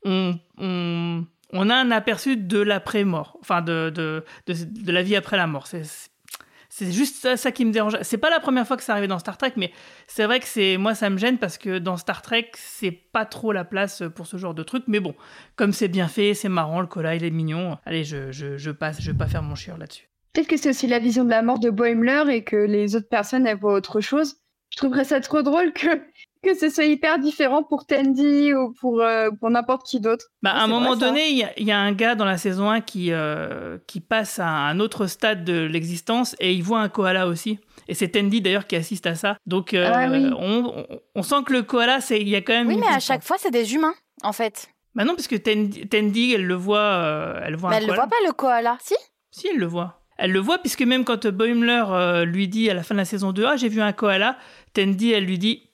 on, 0.06 0.34
on, 0.56 1.26
on 1.52 1.70
a 1.70 1.74
un 1.74 1.90
aperçu 1.90 2.36
de 2.36 2.58
l'après-mort, 2.58 3.38
enfin, 3.40 3.62
de, 3.62 3.90
de, 3.94 4.24
de, 4.46 4.92
la 4.92 5.02
vie 5.02 5.16
après 5.16 5.36
la 5.36 5.46
mort. 5.46 5.66
C'est. 5.66 6.92
juste 6.92 7.36
ça, 7.36 7.52
qui 7.52 7.64
me 7.64 7.72
dérange. 7.72 7.98
C'est 8.02 8.18
pas 8.18 8.30
la 8.30 8.40
première 8.40 8.66
fois 8.66 8.76
que 8.76 8.82
ça 8.82 8.92
arrivait 8.92 9.08
dans 9.08 9.18
Star 9.18 9.36
Trek, 9.36 9.52
mais 9.56 9.72
c'est 10.06 10.24
vrai 10.24 10.40
que 10.40 10.46
c'est 10.46 10.78
moi 10.78 10.94
ça 10.94 11.10
me 11.10 11.18
gêne 11.18 11.38
parce 11.38 11.58
que 11.58 11.78
dans 11.78 11.96
Star 11.96 12.22
Trek 12.22 12.50
c'est 12.54 12.90
pas 12.92 13.26
trop 13.26 13.52
la 13.52 13.64
place 13.64 14.02
pour 14.14 14.26
ce 14.26 14.36
genre 14.36 14.54
de 14.54 14.62
truc. 14.62 14.84
Mais 14.86 15.00
bon, 15.00 15.14
comme 15.56 15.72
c'est 15.72 15.88
bien 15.88 16.08
fait, 16.08 16.34
c'est 16.34 16.48
marrant, 16.48 16.80
le 16.80 16.86
koala 16.86 17.14
il 17.14 17.24
est 17.24 17.30
mignon. 17.30 17.78
Allez, 17.84 18.04
je, 18.04 18.32
je, 18.32 18.56
je 18.56 18.70
passe, 18.70 19.00
je 19.00 19.10
vais 19.10 19.18
pas 19.18 19.26
faire 19.26 19.42
mon 19.42 19.54
chieur 19.54 19.76
là-dessus. 19.76 20.08
Peut-être 20.32 20.48
que 20.48 20.56
c'est 20.56 20.70
aussi 20.70 20.86
la 20.86 20.98
vision 20.98 21.24
de 21.24 21.30
la 21.30 21.42
mort 21.42 21.58
de 21.58 21.68
Boimler 21.68 22.24
et 22.30 22.42
que 22.42 22.56
les 22.56 22.96
autres 22.96 23.08
personnes 23.08 23.46
elles 23.46 23.58
voient 23.58 23.74
autre 23.74 24.00
chose. 24.00 24.36
Je 24.70 24.78
trouverais 24.78 25.04
ça 25.04 25.20
trop 25.20 25.42
drôle 25.42 25.74
que, 25.74 26.00
que 26.42 26.54
ce 26.54 26.68
soit 26.68 26.84
hyper 26.84 27.18
différent 27.18 27.62
pour 27.62 27.86
Tandy 27.86 28.52
ou 28.52 28.72
pour, 28.80 29.00
euh, 29.00 29.30
pour 29.38 29.48
n'importe 29.50 29.86
qui 29.86 30.00
d'autre. 30.00 30.26
Bah, 30.42 30.50
à 30.52 30.62
un 30.64 30.66
moment 30.66 30.96
donné, 30.96 31.28
il 31.30 31.38
y, 31.38 31.44
a- 31.44 31.52
il 31.56 31.66
y 31.66 31.72
a 31.72 31.78
un 31.78 31.92
gars 31.92 32.14
dans 32.14 32.24
la 32.24 32.36
saison 32.38 32.68
1 32.70 32.80
qui, 32.80 33.12
euh, 33.12 33.78
qui 33.86 34.00
passe 34.00 34.38
à 34.40 34.48
un 34.48 34.80
autre 34.80 35.06
stade 35.06 35.44
de 35.44 35.60
l'existence 35.64 36.34
et 36.40 36.52
il 36.52 36.62
voit 36.62 36.80
un 36.80 36.88
koala 36.88 37.26
aussi. 37.28 37.58
Et 37.88 37.94
c'est 37.94 38.08
Tandy 38.08 38.40
d'ailleurs 38.40 38.66
qui 38.66 38.76
assiste 38.76 39.06
à 39.06 39.14
ça. 39.14 39.36
Donc 39.46 39.72
euh, 39.74 39.90
Ah 39.92 40.08
oui. 40.10 40.30
on, 40.36 40.64
on- 40.78 40.86
on 41.14 41.22
sent 41.22 41.42
que 41.46 41.52
le 41.52 41.62
koala, 41.62 42.00
c'est 42.00 42.20
il 42.20 42.28
y 42.28 42.36
a 42.36 42.40
quand 42.42 42.52
même 42.54 42.66
Oui, 42.68 42.74
une 42.74 42.80
mais 42.80 42.86
à 42.88 43.00
chaque 43.00 43.22
fois, 43.22 43.36
c'est 43.38 43.50
des 43.50 43.74
humains, 43.74 43.94
en 44.22 44.32
fait. 44.32 44.68
Bah 44.94 45.04
non, 45.04 45.14
parce 45.14 45.28
que 45.28 45.36
Tandy, 45.36 45.88
Tandy, 45.88 46.34
elle 46.34 46.44
le 46.46 46.54
voit, 46.54 46.78
euh, 46.78 47.40
elle 47.44 47.56
voit 47.56 47.70
Mais 47.70 47.76
un 47.76 47.78
elle 47.78 47.84
le 47.86 47.92
koala. 47.92 48.02
voit 48.02 48.10
pas, 48.10 48.26
le 48.26 48.32
koala. 48.32 48.78
Si? 48.80 48.94
Si, 49.30 49.48
elle 49.48 49.58
le 49.58 49.66
voit. 49.66 50.00
Elle 50.18 50.30
le 50.32 50.38
voit 50.40 50.58
puisque 50.58 50.82
même 50.82 51.04
quand 51.04 51.26
Boimler 51.26 51.82
euh, 51.88 52.24
lui 52.26 52.46
dit 52.46 52.68
à 52.70 52.74
la 52.74 52.82
fin 52.82 52.94
de 52.94 52.98
la 53.00 53.04
saison 53.06 53.32
2 53.32 53.44
Ah, 53.46 53.56
j'ai 53.56 53.68
vu 53.70 53.80
un 53.80 53.92
koala, 53.92 54.36
Tandy, 54.74 55.12
elle 55.12 55.24
lui 55.24 55.38
dit 55.38 55.70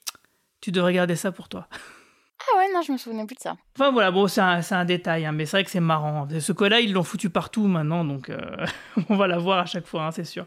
Tu 0.61 0.71
devrais 0.71 0.93
garder 0.93 1.15
ça 1.15 1.31
pour 1.31 1.49
toi. 1.49 1.67
Ah 2.41 2.57
ouais, 2.57 2.67
non, 2.73 2.81
je 2.81 2.91
me 2.91 2.97
souvenais 2.97 3.25
plus 3.25 3.35
de 3.35 3.41
ça. 3.41 3.57
Enfin 3.77 3.91
voilà, 3.91 4.11
bon, 4.11 4.27
c'est 4.27 4.41
un, 4.41 4.85
détail, 4.85 5.25
hein, 5.25 5.31
mais 5.31 5.45
c'est 5.45 5.57
vrai 5.57 5.63
que 5.63 5.71
c'est 5.71 5.79
marrant. 5.79 6.27
Ce 6.39 6.51
koala, 6.51 6.79
ils 6.79 6.93
l'ont 6.93 7.03
foutu 7.03 7.29
partout 7.29 7.67
maintenant, 7.67 8.05
donc 8.05 8.29
euh, 8.29 8.39
on 9.09 9.15
va 9.15 9.27
la 9.27 9.37
voir 9.37 9.59
à 9.59 9.65
chaque 9.65 9.85
fois, 9.85 10.05
hein, 10.05 10.11
c'est 10.11 10.23
sûr. 10.23 10.45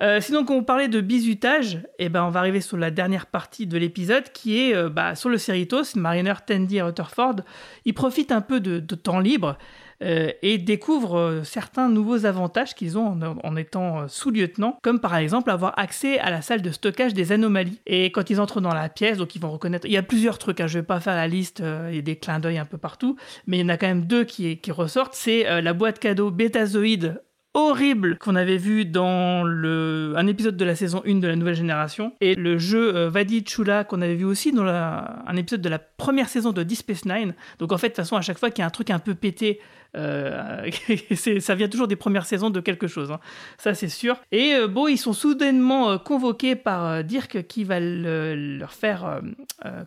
Euh, 0.00 0.20
sinon, 0.20 0.44
quand 0.44 0.54
on 0.54 0.64
parlait 0.64 0.88
de 0.88 1.00
bizutage, 1.00 1.78
eh 1.98 2.08
ben, 2.08 2.24
on 2.24 2.30
va 2.30 2.40
arriver 2.40 2.60
sur 2.60 2.76
la 2.76 2.90
dernière 2.90 3.26
partie 3.26 3.66
de 3.66 3.78
l'épisode 3.78 4.30
qui 4.32 4.60
est 4.60 4.74
euh, 4.74 4.88
bah, 4.88 5.14
sur 5.14 5.28
le 5.28 5.38
Cerritos. 5.38 5.94
Mariner, 5.94 6.34
Tandy 6.44 6.78
et 6.78 6.82
Rutherford, 6.82 7.36
ils 7.84 7.94
profitent 7.94 8.32
un 8.32 8.40
peu 8.40 8.60
de, 8.60 8.80
de 8.80 8.94
temps 8.96 9.20
libre 9.20 9.56
euh, 10.02 10.30
et 10.42 10.58
découvrent 10.58 11.18
euh, 11.18 11.44
certains 11.44 11.88
nouveaux 11.88 12.26
avantages 12.26 12.74
qu'ils 12.74 12.98
ont 12.98 13.18
en, 13.42 13.56
étant 13.56 14.00
euh, 14.00 14.04
sous-lieutenant, 14.08 14.78
comme 14.82 15.00
par 15.00 15.16
exemple 15.16 15.50
avoir 15.50 15.78
accès 15.78 16.18
à 16.18 16.30
la 16.30 16.42
salle 16.42 16.62
de 16.62 16.70
stockage 16.70 17.14
des 17.14 17.32
anomalies. 17.32 17.80
Et 17.86 18.06
quand 18.06 18.30
ils 18.30 18.40
entrent 18.40 18.60
dans 18.60 18.74
la 18.74 18.88
pièce, 18.88 19.18
donc 19.18 19.34
ils 19.36 19.40
vont 19.40 19.50
reconnaître. 19.50 19.86
Il 19.86 19.92
y 19.92 19.96
a 19.96 20.02
plusieurs 20.02 20.38
trucs, 20.38 20.60
hein, 20.60 20.66
je 20.66 20.78
vais 20.78 20.84
pas 20.84 21.00
faire 21.00 21.14
la 21.14 21.28
liste, 21.28 21.62
il 21.90 21.96
y 21.96 21.98
a 21.98 22.02
des 22.02 22.16
clins 22.16 22.40
d'œil 22.40 22.58
un 22.58 22.64
peu 22.64 22.78
partout, 22.78 23.16
mais 23.46 23.58
il 23.58 23.60
y 23.60 23.64
en 23.64 23.68
a 23.68 23.76
quand 23.76 23.86
même 23.86 24.04
deux 24.04 24.24
qui, 24.24 24.58
ressortent. 24.70 25.14
C'est 25.14 25.62
la 25.62 25.72
boîte 25.72 25.98
cadeau 25.98 26.30
Betazoïde 26.30 27.20
horrible 27.54 28.18
qu'on 28.18 28.34
avait 28.34 28.56
vu 28.56 28.84
dans 28.84 29.44
le, 29.44 30.12
un 30.16 30.26
épisode 30.26 30.56
de 30.56 30.64
la 30.64 30.74
saison 30.74 31.02
1 31.06 31.14
de 31.20 31.28
la 31.28 31.36
nouvelle 31.36 31.54
génération 31.54 32.12
et 32.20 32.34
le 32.34 32.58
jeu 32.58 32.94
euh, 32.96 33.08
Vadi 33.08 33.44
Chula 33.44 33.84
qu'on 33.84 34.02
avait 34.02 34.16
vu 34.16 34.24
aussi 34.24 34.50
dans 34.52 34.64
un 34.66 35.36
épisode 35.36 35.60
de 35.62 35.68
la 35.68 35.78
première 35.78 36.28
saison 36.28 36.50
de 36.52 36.62
Deep 36.64 36.78
Space 36.78 37.04
Nine. 37.04 37.34
Donc 37.60 37.70
en 37.72 37.78
fait, 37.78 37.88
de 37.88 37.92
toute 37.92 37.98
façon, 37.98 38.16
à 38.16 38.22
chaque 38.22 38.38
fois 38.38 38.50
qu'il 38.50 38.60
y 38.60 38.64
a 38.64 38.66
un 38.66 38.70
truc 38.70 38.90
un 38.90 38.98
peu 38.98 39.14
pété, 39.14 39.60
euh, 39.96 40.68
ça 41.38 41.54
vient 41.54 41.68
toujours 41.68 41.86
des 41.86 41.94
premières 41.94 42.26
saisons 42.26 42.50
de 42.50 42.58
quelque 42.58 42.88
chose. 42.88 43.12
hein. 43.12 43.20
Ça, 43.56 43.72
c'est 43.74 43.88
sûr. 43.88 44.16
Et 44.32 44.54
euh, 44.54 44.66
bon, 44.66 44.88
ils 44.88 44.98
sont 44.98 45.12
soudainement 45.12 45.92
euh, 45.92 45.98
convoqués 45.98 46.56
par 46.56 47.04
Dirk 47.04 47.46
qui 47.46 47.62
va 47.62 47.78
le- 47.78 48.34
leur 48.58 48.72
faire, 48.72 49.20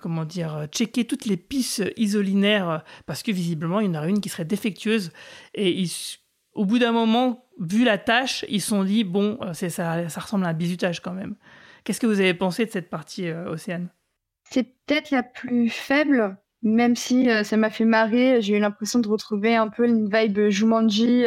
comment 0.01 0.24
dire, 0.24 0.68
checker 0.72 1.03
toutes 1.05 1.26
les 1.26 1.36
pistes 1.38 1.84
isolinaires 1.97 2.84
parce 3.05 3.24
que 3.24 3.32
visiblement, 3.34 3.82
il 3.82 3.88
y 3.88 3.89
en 3.89 3.95
aurait 3.99 4.09
une 4.09 4.22
qui 4.22 4.30
serait 4.30 4.45
défectueuse. 4.45 5.11
Et 5.53 5.84
au 6.53 6.63
bout 6.65 6.80
d'un 6.80 6.93
moment, 6.93 7.43
vu 7.60 7.84
la 7.84 7.97
tâche, 7.97 8.45
ils 8.49 8.62
se 8.62 8.70
sont 8.70 8.84
dit 8.84 9.03
bon, 9.03 9.38
euh, 9.41 9.53
ça, 9.53 10.08
ressemble 10.20 10.45
à 10.45 10.49
un 10.49 10.53
bizutage 10.53 11.01
quand 11.01 11.14
même. 11.14 11.36
Qu'est-ce 11.84 11.99
que 11.99 12.08
vous 12.08 12.20
avez 12.20 12.34
pensé 12.34 12.66
de 12.66 12.72
cette 12.72 12.89
partie 12.89 13.28
euh, 13.28 13.49
Océane? 13.49 13.89
C'est 14.49 14.64
peut-être 14.64 15.12
la 15.12 15.24
plus 15.24 15.70
faible, 15.70 16.38
même 16.62 16.95
si 16.95 17.30
euh, 17.30 17.43
ça 17.43 17.58
m'a 17.58 17.70
fait 17.70 17.86
marrer. 17.86 18.41
J'ai 18.41 18.58
eu 18.58 18.60
l'impression 18.60 18.99
de 18.99 19.08
retrouver 19.08 19.55
un 19.55 19.68
peu 19.68 19.86
une 19.86 20.10
vibe 20.10 20.49
Jumanji 20.49 21.26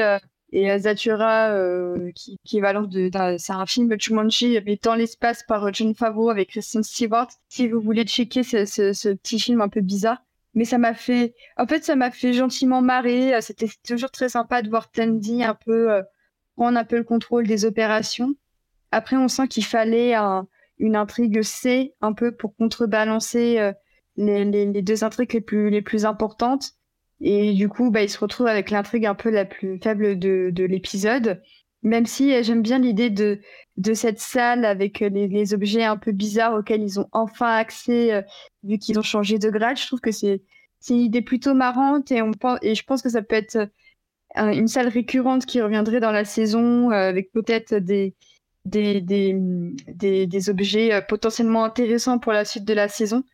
et 0.52 0.70
euh, 0.70 2.10
qui, 2.14 2.58
est 2.58 2.60
valence 2.60 2.88
de. 2.88 3.10
C'est 3.38 3.52
un 3.52 3.66
film 3.66 3.94
Jumanji, 3.98 4.58
mais 4.66 4.78
dans 4.82 4.94
l'espace 4.94 5.42
par 5.44 5.72
John 5.72 5.94
Favreau 5.94 6.30
avec 6.30 6.50
Kristen 6.50 6.82
Stewart. 6.82 7.28
Si 7.48 7.68
vous 7.68 7.80
voulez 7.80 8.04
checker 8.04 8.42
ce, 8.42 8.64
ce- 8.64 9.14
petit 9.14 9.38
film 9.38 9.60
un 9.60 9.68
peu 9.68 9.80
bizarre. 9.80 10.22
Mais 10.54 10.64
ça 10.64 10.78
m'a 10.78 10.94
fait. 10.94 11.34
En 11.56 11.66
fait, 11.66 11.84
ça 11.84 11.94
m'a 11.94 12.10
fait 12.10 12.32
gentiment 12.32 12.82
marrer. 12.82 13.40
C'était 13.40 13.68
toujours 13.86 14.10
très 14.10 14.28
sympa 14.28 14.62
de 14.62 14.68
voir 14.68 14.90
Tandy 14.90 15.44
un 15.44 15.54
peu 15.54 16.02
prendre 16.60 16.78
un 16.78 16.84
peu 16.84 16.98
le 16.98 17.04
contrôle 17.04 17.46
des 17.46 17.64
opérations. 17.64 18.34
Après, 18.90 19.16
on 19.16 19.28
sent 19.28 19.48
qu'il 19.48 19.64
fallait 19.64 20.12
un- 20.12 20.46
une 20.78 20.94
intrigue 20.94 21.40
C 21.40 21.94
un 22.02 22.12
peu 22.12 22.32
pour 22.32 22.54
contrebalancer 22.54 23.58
euh, 23.58 23.72
les, 24.18 24.82
deux 24.82 25.02
intrigues 25.02 25.32
les 25.32 25.40
plus, 25.40 25.70
les 25.70 25.80
plus 25.80 26.04
importantes. 26.04 26.72
Et 27.22 27.54
du 27.54 27.70
coup, 27.70 27.90
bah, 27.90 28.02
il 28.02 28.10
se 28.10 28.18
retrouve 28.18 28.46
avec 28.46 28.70
l'intrigue 28.70 29.06
un 29.06 29.14
peu 29.14 29.30
la 29.30 29.46
plus 29.46 29.78
faible 29.82 30.18
de, 30.18 30.50
de 30.52 30.64
l'épisode. 30.64 31.40
Même 31.82 32.04
si 32.04 32.34
euh, 32.34 32.42
j'aime 32.42 32.60
bien 32.60 32.78
l'idée 32.78 33.08
de, 33.08 33.40
cette 33.94 34.20
salle 34.20 34.66
avec 34.66 35.00
euh, 35.00 35.08
les, 35.08 35.54
objets 35.54 35.84
un 35.84 35.96
peu 35.96 36.12
bizarres 36.12 36.52
auxquels 36.52 36.82
ils 36.82 37.00
ont 37.00 37.08
enfin 37.12 37.54
accès, 37.56 38.22
vu 38.64 38.76
qu'ils 38.76 38.98
ont 38.98 39.02
changé 39.02 39.38
de 39.38 39.48
grade. 39.48 39.78
Je 39.78 39.86
trouve 39.86 40.00
que 40.00 40.12
c'est 40.12 40.42
une 40.90 40.96
idée 40.96 41.22
plutôt 41.22 41.54
marrante 41.54 42.12
et, 42.12 42.20
on 42.20 42.32
et 42.60 42.74
je 42.74 42.84
pense 42.84 43.00
que 43.00 43.08
ça 43.08 43.22
peut 43.22 43.36
être 43.36 43.70
un- 44.34 44.52
une 44.52 44.68
salle 44.68 44.88
récurrente 44.88 45.46
qui 45.46 45.60
reviendrait 45.60 46.00
dans 46.00 46.12
la 46.12 46.24
saison 46.24 46.90
euh, 46.90 47.08
avec 47.08 47.32
peut-être 47.32 47.74
des, 47.74 48.14
des, 48.64 49.00
des, 49.00 50.26
des, 50.26 50.50
objets 50.50 50.92
euh, 50.92 51.00
potentiellement 51.00 51.64
intéressants 51.64 52.18
pour 52.18 52.32
la 52.32 52.44
suite 52.44 52.64
de 52.64 52.74
la 52.74 52.88
saison. 52.88 53.24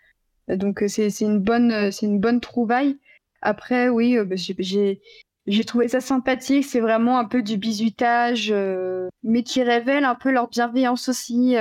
Euh, 0.50 0.56
Donc 0.56 0.82
c'est 0.88 1.20
une 1.20 1.40
bonne 1.40 1.90
une 2.02 2.20
bonne 2.20 2.40
trouvaille. 2.40 2.98
Après 3.42 3.88
oui, 3.88 4.16
bah, 4.24 4.36
j'ai- 4.36 5.00
trouvé 5.66 5.88
ça 5.88 6.00
sympathique. 6.00 6.64
C'est 6.64 6.80
vraiment 6.80 7.18
un 7.18 7.24
peu 7.24 7.42
du 7.42 7.56
bizutage, 7.56 8.52
mais 9.22 9.42
qui 9.42 9.62
révèle 9.62 10.04
un 10.04 10.14
peu 10.16 10.30
leur 10.30 10.48
bienveillance 10.48 11.08
aussi 11.08 11.54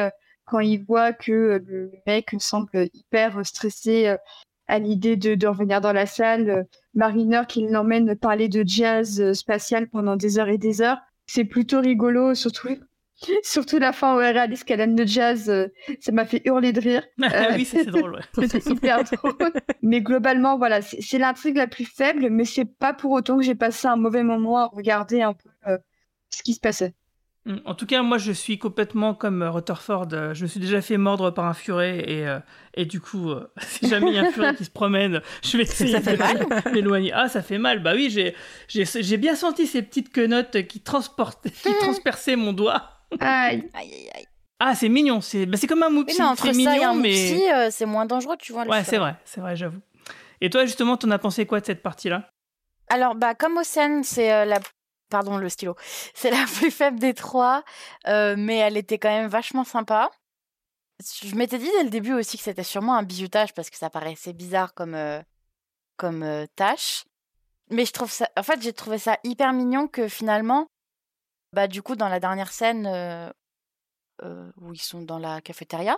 quand 0.45 0.59
ils 0.59 0.83
voient 0.83 1.13
que 1.13 1.61
le 1.67 1.91
mec 2.07 2.33
semble 2.39 2.88
hyper 2.93 3.45
stressé 3.45 4.15
à 4.68 4.80
l'idée 4.80 5.16
de, 5.16 5.36
de 5.36 5.47
revenir 5.47 5.82
dans 5.82 5.93
la 5.93 6.05
salle. 6.05 6.49
Euh, 6.49 6.63
Mariner 6.93 7.43
qui 7.47 7.68
l'emmène 7.68 8.16
parler 8.16 8.47
de 8.49 8.63
jazz 8.66 9.20
euh, 9.22 9.34
spatial 9.34 9.88
pendant 9.89 10.16
des 10.16 10.39
heures 10.39 10.49
et 10.49 10.57
des 10.57 10.82
heures. 10.82 10.99
C'est 11.28 11.45
plutôt 11.45 11.82
rigolo, 11.82 12.36
surtout 12.36 12.78
Surtout 13.43 13.80
la 13.80 13.93
fin 13.93 14.16
où 14.16 14.20
elle 14.20 14.36
réalise 14.38 14.63
qu'elle 14.63 14.82
aime 14.82 14.97
le 14.97 15.05
jazz, 15.05 15.49
euh, 15.49 15.68
ça 15.99 16.11
m'a 16.11 16.26
fait 16.26 16.41
hurler 16.45 16.74
de 16.74 16.82
rire. 16.82 17.03
Euh, 17.24 17.55
oui, 17.55 17.66
c'est 17.66 17.86
drôle. 17.86 18.16
ouais. 18.16 18.47
C'était 18.47 18.70
hyper 18.70 19.03
drôle. 19.03 19.51
Mais 19.82 20.01
globalement, 20.01 20.57
voilà, 20.57 20.82
c'est 20.82 21.01
c'est 21.01 21.18
l'intrigue 21.18 21.57
la 21.57 21.68
plus 21.68 21.86
faible, 21.86 22.30
mais 22.30 22.45
c'est 22.45 22.66
pas 22.66 22.93
pour 22.93 23.11
autant 23.11 23.38
que 23.38 23.43
j'ai 23.43 23.55
passé 23.55 23.88
un 23.88 23.95
mauvais 23.95 24.24
moment 24.24 24.57
à 24.57 24.68
regarder 24.68 25.22
un 25.22 25.34
peu 25.34 25.49
euh, 25.68 25.78
ce 26.30 26.43
qui 26.43 26.53
se 26.53 26.59
passait. 26.59 26.93
Mm. 27.45 27.57
En 27.65 27.75
tout 27.75 27.85
cas, 27.85 28.01
moi, 28.01 28.17
je 28.17 28.31
suis 28.31 28.57
complètement 28.57 29.13
comme 29.13 29.41
euh, 29.43 29.51
Rutherford. 29.51 30.07
euh, 30.13 30.33
Je 30.33 30.43
me 30.43 30.47
suis 30.47 30.59
déjà 30.59 30.81
fait 30.81 30.97
mordre 30.97 31.29
par 31.31 31.45
un 31.45 31.53
furet 31.53 31.99
et, 32.09 32.27
euh, 32.27 32.39
et 32.73 32.85
du 32.85 32.99
coup, 32.99 33.29
euh, 33.31 33.47
si 33.61 33.87
jamais 33.87 34.07
il 34.11 34.15
y 34.15 34.17
a 34.19 34.23
un 34.23 34.31
furet 34.31 34.55
qui 34.55 34.65
se 34.65 34.71
promène, 34.71 35.21
je 35.43 35.57
vais 35.57 35.63
essayer 35.69 35.91
Ça 35.91 36.01
fait 36.01 36.17
de 36.17 36.69
m'éloigner. 36.73 37.11
Ah, 37.13 37.29
ça 37.29 37.41
fait 37.43 37.57
mal. 37.59 37.83
Bah 37.83 37.93
oui, 37.93 38.09
j'ai 38.09 39.17
bien 39.17 39.35
senti 39.35 39.67
ces 39.67 39.81
petites 39.83 40.11
quenottes 40.11 40.65
qui 40.67 40.79
transportaient, 40.81 41.51
qui 41.51 41.73
transperçaient 41.79 42.35
mon 42.35 42.51
doigt. 42.53 42.89
Aïe. 43.19 43.69
Aïe, 43.73 44.09
aïe. 44.15 44.25
Ah, 44.59 44.73
c'est 44.73 44.89
mignon. 44.89 45.21
C'est 45.21 45.45
bah, 45.45 45.57
c'est 45.57 45.67
comme 45.67 45.83
un 45.83 45.89
moupsi. 45.89 46.15
c'est 46.37 46.53
mignon, 46.53 46.89
un 46.91 46.93
mais 46.95 47.51
euh, 47.53 47.67
c'est 47.71 47.85
moins 47.85 48.05
dangereux, 48.05 48.37
tu 48.39 48.53
vois. 48.53 48.65
ouais, 48.65 48.83
c'est 48.85 48.97
vrai, 48.97 49.15
c'est 49.25 49.41
vrai, 49.41 49.55
j'avoue. 49.55 49.81
Et 50.41 50.49
toi, 50.49 50.65
justement, 50.65 50.97
t'en 50.97 51.11
as 51.11 51.19
pensé 51.19 51.45
quoi 51.45 51.59
de 51.59 51.65
cette 51.65 51.83
partie-là? 51.83 52.29
Alors, 52.89 53.15
bah, 53.15 53.35
comme 53.35 53.57
Océane, 53.57 54.03
c'est 54.03 54.31
euh, 54.33 54.45
la. 54.45 54.59
Pardon, 55.16 55.38
le 55.38 55.47
stylo. 55.47 55.78
C'est 56.13 56.30
la 56.30 56.43
plus 56.45 56.72
faible 56.72 56.99
des 56.99 57.13
trois, 57.13 57.63
euh, 58.05 58.36
mais 58.38 58.57
elle 58.57 58.76
était 58.76 58.99
quand 58.99 59.07
même 59.07 59.30
vachement 59.30 59.63
sympa. 59.63 60.11
Je 61.24 61.34
m'étais 61.36 61.57
dit 61.57 61.70
dès 61.78 61.86
le 61.86 61.89
début 61.89 62.11
aussi 62.11 62.36
que 62.36 62.43
c'était 62.43 62.63
sûrement 62.63 62.95
un 62.97 63.03
bizutage 63.03 63.53
parce 63.53 63.70
que 63.70 63.78
ça 63.78 63.89
paraissait 63.89 64.34
bizarre 64.34 64.74
comme, 64.74 64.93
euh, 64.93 65.22
comme 65.95 66.22
euh, 66.22 66.47
tâche. 66.57 67.05
Mais 67.70 67.86
je 67.86 67.93
trouve 67.93 68.11
ça. 68.11 68.30
En 68.36 68.43
fait, 68.43 68.61
j'ai 68.61 68.74
trouvé 68.74 68.97
ça 68.97 69.18
hyper 69.24 69.53
mignon 69.53 69.88
que 69.88 70.09
finalement, 70.09 70.68
bah, 71.53 71.70
du 71.70 71.82
coup, 71.82 71.95
dans 71.95 72.09
la 72.09 72.20
dernière 72.20 72.51
scène 72.51 72.86
euh, 72.86 73.32
où 74.59 74.74
ils 74.74 74.82
sont 74.82 75.01
dans 75.01 75.20
la 75.20 75.39
cafétéria, 75.39 75.97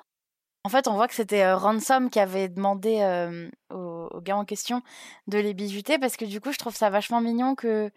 en 0.68 0.70
fait, 0.70 0.90
on 0.90 0.96
voit 0.96 1.08
que 1.08 1.16
c'était 1.16 1.50
Ransom 1.54 2.10
qui 2.10 2.20
avait 2.20 2.50
demandé 2.50 3.00
euh, 3.00 3.50
au, 3.72 4.20
gars 4.20 4.36
en 4.36 4.44
question 4.44 4.82
de 5.28 5.38
les 5.38 5.54
bizuter 5.54 5.98
parce 5.98 6.18
que 6.18 6.26
du 6.26 6.42
coup, 6.42 6.52
je 6.52 6.58
trouve 6.58 6.76
ça 6.76 6.90
vachement 6.90 7.22
mignon 7.22 7.56
que, 7.56 7.90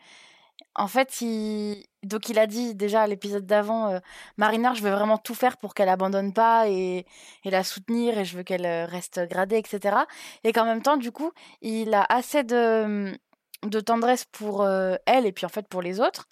en 0.74 0.88
fait, 0.88 1.20
il... 1.20 1.84
donc 2.02 2.28
il 2.28 2.38
a 2.38 2.46
dit 2.46 2.74
déjà 2.74 3.02
à 3.02 3.06
l'épisode 3.06 3.46
d'avant, 3.46 3.88
euh, 3.88 3.98
Mariner, 4.36 4.70
je 4.74 4.82
veux 4.82 4.90
vraiment 4.90 5.18
tout 5.18 5.34
faire 5.34 5.56
pour 5.56 5.74
qu'elle 5.74 5.88
abandonne 5.88 6.32
pas 6.32 6.68
et, 6.68 7.06
la 7.44 7.64
soutenir 7.64 8.18
et 8.18 8.24
je 8.24 8.36
veux 8.36 8.42
qu'elle 8.42 8.66
euh, 8.66 8.86
reste 8.86 9.20
gradée, 9.28 9.56
etc. 9.58 9.96
Et 10.44 10.52
qu'en 10.52 10.64
même 10.64 10.82
temps, 10.82 10.96
du 10.96 11.12
coup, 11.12 11.32
il 11.62 11.94
a 11.94 12.04
assez 12.08 12.44
de, 12.44 13.18
de 13.64 13.80
tendresse 13.80 14.24
pour 14.24 14.62
euh, 14.62 14.96
elle 15.06 15.26
et 15.26 15.32
puis 15.32 15.46
en 15.46 15.50
fait 15.50 15.68
pour 15.68 15.82
les 15.82 16.00
autres 16.00 16.26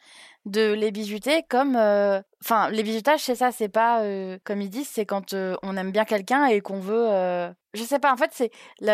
de 0.49 0.73
les 0.73 0.91
bizuter 0.91 1.43
comme 1.49 1.77
euh, 1.77 2.21
enfin 2.43 2.71
les 2.71 2.83
bizutages 2.83 3.21
c'est 3.21 3.35
ça 3.35 3.53
c'est 3.53 3.69
pas 3.69 4.03
euh, 4.03 4.39
comme 4.45 4.61
ils 4.61 4.71
disent 4.71 4.89
c'est 4.89 5.07
quand 5.07 5.35
euh, 5.35 5.57
on 5.63 5.77
aime 5.77 5.93
bien 5.93 6.05
quelqu'un 6.05 6.47
et 6.47 6.61
qu'on 6.61 6.81
veut 6.81 7.09
je 7.75 7.83
sais 7.83 7.99
pas 7.99 8.13
en 8.13 8.17
fait 8.17 8.31
c'est 8.33 8.51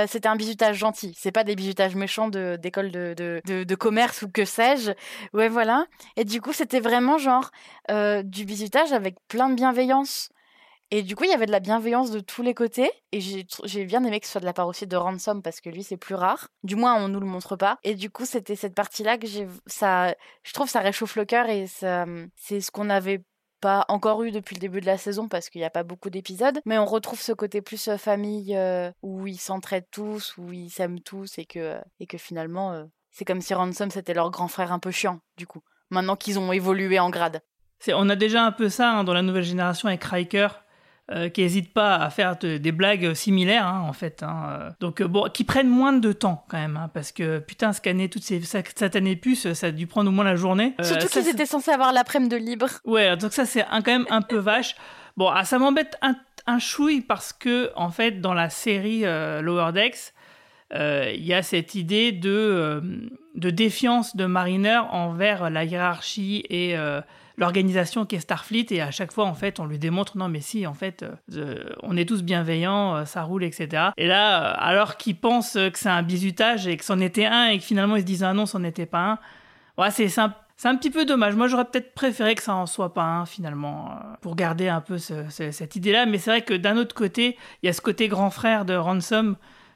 c'était 0.06 0.28
un 0.28 0.36
bizutage 0.36 0.76
gentil. 0.76 1.14
C'est 1.16 1.32
pas 1.32 1.44
des 1.44 1.54
bizutages 1.54 1.94
méchants 1.94 2.28
de 2.28 2.58
d'école 2.60 2.90
de, 2.90 3.14
de, 3.16 3.64
de, 3.64 3.74
commerce 3.76 4.22
ou 4.22 4.28
que 4.28 4.44
sais-je. 4.44 4.90
Ouais 5.32 5.48
voilà. 5.48 5.86
Et 6.16 6.24
du 6.24 6.40
coup 6.40 6.52
c'était 6.52 6.80
vraiment 6.80 7.16
genre 7.16 7.50
du 7.88 8.44
bizutage 8.44 8.92
avec 8.92 9.16
plein 9.28 9.48
de 9.48 9.54
bienveillance 9.54 10.28
et 10.90 11.02
du 11.02 11.16
coup, 11.16 11.24
il 11.24 11.30
y 11.30 11.34
avait 11.34 11.46
de 11.46 11.52
la 11.52 11.60
bienveillance 11.60 12.10
de 12.10 12.20
tous 12.20 12.42
les 12.42 12.54
côtés. 12.54 12.90
Et 13.12 13.20
j'ai 13.20 13.84
bien 13.84 14.04
aimé 14.04 14.20
que 14.20 14.26
ce 14.26 14.32
soit 14.32 14.40
de 14.40 14.46
la 14.46 14.52
part 14.52 14.68
aussi 14.68 14.86
de 14.86 14.96
Ransom 14.96 15.42
parce 15.42 15.60
que 15.60 15.70
lui, 15.70 15.82
c'est 15.82 15.96
plus 15.96 16.14
rare. 16.14 16.48
Du 16.62 16.76
moins, 16.76 16.94
on 17.02 17.08
nous 17.08 17.20
le 17.20 17.26
montre 17.26 17.56
pas. 17.56 17.78
Et 17.82 17.94
du 17.94 18.10
coup, 18.10 18.24
c'était 18.24 18.56
cette 18.56 18.74
partie-là 18.74 19.18
que 19.18 19.26
j'ai. 19.26 19.48
Ça, 19.66 20.14
je 20.42 20.52
trouve, 20.52 20.68
ça 20.68 20.80
réchauffe 20.80 21.16
le 21.16 21.24
cœur 21.24 21.48
et 21.48 21.66
c'est 21.66 22.60
ce 22.60 22.70
qu'on 22.70 22.84
n'avait 22.84 23.22
pas 23.60 23.86
encore 23.88 24.22
eu 24.22 24.30
depuis 24.30 24.54
le 24.54 24.60
début 24.60 24.82
de 24.82 24.86
la 24.86 24.98
saison 24.98 25.26
parce 25.26 25.48
qu'il 25.48 25.60
n'y 25.62 25.64
a 25.64 25.70
pas 25.70 25.84
beaucoup 25.84 26.10
d'épisodes. 26.10 26.60
Mais 26.66 26.76
on 26.76 26.84
retrouve 26.84 27.20
ce 27.20 27.32
côté 27.32 27.62
plus 27.62 27.88
euh, 27.88 27.96
famille 27.96 28.54
euh, 28.54 28.90
où 29.02 29.26
ils 29.26 29.40
s'entraident 29.40 29.88
tous, 29.90 30.36
où 30.36 30.52
ils 30.52 30.68
s'aiment 30.68 31.00
tous 31.00 31.38
et 31.38 31.46
que, 31.46 31.58
euh, 31.58 31.80
et 31.98 32.06
que 32.06 32.18
finalement, 32.18 32.86
c'est 33.10 33.24
comme 33.24 33.40
si 33.40 33.54
Ransom 33.54 33.90
c'était 33.90 34.12
leur 34.12 34.30
grand 34.30 34.48
frère 34.48 34.70
un 34.70 34.78
peu 34.78 34.90
chiant, 34.90 35.20
du 35.38 35.46
coup. 35.46 35.62
Maintenant 35.88 36.14
qu'ils 36.14 36.38
ont 36.38 36.52
évolué 36.52 36.98
en 36.98 37.08
grade. 37.08 37.40
On 37.88 38.08
a 38.10 38.16
déjà 38.16 38.44
un 38.44 38.52
peu 38.52 38.68
ça 38.68 38.90
hein, 38.90 39.04
dans 39.04 39.14
la 39.14 39.22
nouvelle 39.22 39.44
génération 39.44 39.88
avec 39.88 40.04
Riker. 40.04 40.63
Euh, 41.10 41.28
qui 41.28 41.42
n'hésite 41.42 41.72
pas 41.74 41.96
à 41.96 42.08
faire 42.10 42.38
de- 42.38 42.56
des 42.56 42.72
blagues 42.72 43.12
similaires 43.14 43.66
hein, 43.66 43.84
en 43.86 43.92
fait 43.92 44.22
hein, 44.22 44.46
euh. 44.48 44.70
donc 44.80 45.02
euh, 45.02 45.06
bon 45.08 45.28
qui 45.32 45.44
prennent 45.44 45.68
moins 45.68 45.92
de 45.92 46.12
temps 46.12 46.44
quand 46.48 46.56
même 46.56 46.78
hein, 46.78 46.90
parce 46.94 47.12
que 47.12 47.40
putain 47.40 47.72
scanner 47.74 48.08
toutes 48.08 48.22
ces 48.22 48.40
sa- 48.40 48.62
satanées 48.74 49.14
puces 49.16 49.52
ça 49.52 49.66
a 49.66 49.70
dû 49.70 49.86
prendre 49.86 50.08
au 50.08 50.12
moins 50.14 50.24
la 50.24 50.36
journée 50.36 50.74
Euh, 50.80 50.84
Surtout 50.84 51.08
qu'ils 51.08 51.28
étaient 51.28 51.44
censés 51.44 51.72
avoir 51.72 51.92
l'après-midi 51.92 52.30
de 52.34 52.40
libre. 52.40 52.68
Ouais, 52.86 53.16
donc 53.18 53.32
ça 53.34 53.44
c'est 53.44 53.64
quand 53.70 53.86
même 53.86 54.06
un 54.08 54.22
peu 54.22 54.38
vache. 54.38 54.74
Bon, 55.18 55.28
ah, 55.28 55.44
ça 55.44 55.58
m'embête 55.58 55.96
un, 56.02 56.16
un 56.46 56.58
chouille 56.58 57.02
parce 57.02 57.32
que 57.34 57.70
en 57.76 57.90
fait 57.90 58.20
dans 58.22 58.32
la 58.34 58.48
série 58.48 59.02
euh, 59.04 59.42
Lower 59.42 59.72
Decks, 59.72 60.14
euh, 60.72 61.12
il 61.14 61.24
y 61.24 61.34
a 61.34 61.42
cette 61.42 61.74
idée 61.74 62.10
de, 62.12 62.30
euh, 62.30 62.80
de 63.34 63.50
défiance 63.50 64.16
de 64.16 64.24
Mariner 64.24 64.80
envers 64.90 65.50
la 65.50 65.64
hiérarchie 65.64 66.44
et 66.48 66.74
l'organisation 67.36 68.06
qui 68.06 68.16
est 68.16 68.20
Starfleet 68.20 68.66
et 68.70 68.80
à 68.80 68.90
chaque 68.90 69.12
fois 69.12 69.24
en 69.26 69.34
fait 69.34 69.58
on 69.60 69.66
lui 69.66 69.78
démontre 69.78 70.16
non 70.16 70.28
mais 70.28 70.40
si 70.40 70.66
en 70.66 70.74
fait 70.74 71.04
euh, 71.34 71.64
on 71.82 71.96
est 71.96 72.08
tous 72.08 72.22
bienveillants 72.22 72.96
euh, 72.96 73.04
ça 73.04 73.22
roule 73.22 73.42
etc 73.44 73.88
et 73.96 74.06
là 74.06 74.52
euh, 74.52 74.54
alors 74.58 74.96
qu'ils 74.96 75.16
pensent 75.16 75.54
que 75.54 75.78
c'est 75.78 75.88
un 75.88 76.02
bizutage 76.02 76.66
et 76.66 76.76
que 76.76 76.84
c'en 76.84 77.00
était 77.00 77.26
un 77.26 77.46
et 77.48 77.58
que 77.58 77.64
finalement 77.64 77.96
ils 77.96 78.02
se 78.02 78.06
disent 78.06 78.22
ah 78.22 78.32
non 78.34 78.46
c'en 78.46 78.62
était 78.64 78.86
pas 78.86 79.00
un 79.12 79.18
Ouais, 79.76 79.90
c'est 79.90 80.06
c'est 80.08 80.20
un, 80.20 80.76
petit 80.76 80.90
peu 80.92 81.04
dommage. 81.04 81.34
Moi, 81.34 81.48
j'aurais 81.48 81.64
peut-être 81.64 81.94
préféré 81.94 82.36
que 82.36 82.42
ça 82.44 82.54
en 82.54 82.66
soit 82.66 82.94
pas 82.94 83.02
un, 83.02 83.26
finalement, 83.26 83.90
pour 84.20 84.36
garder 84.36 84.68
un 84.68 84.80
peu 84.80 84.98
ce- 84.98 85.28
ce- 85.28 85.50
cette 85.50 85.74
idée-là. 85.74 86.06
Mais 86.06 86.18
c'est 86.18 86.30
vrai 86.30 86.42
que 86.42 86.54
d'un 86.54 86.76
autre 86.76 86.94
côté, 86.94 87.36
il 87.60 87.66
y 87.66 87.68
a 87.68 87.72
ce 87.72 87.80
côté 87.80 88.06
grand 88.06 88.30
frère 88.30 88.64
de 88.64 88.74
Ransom 88.76 89.34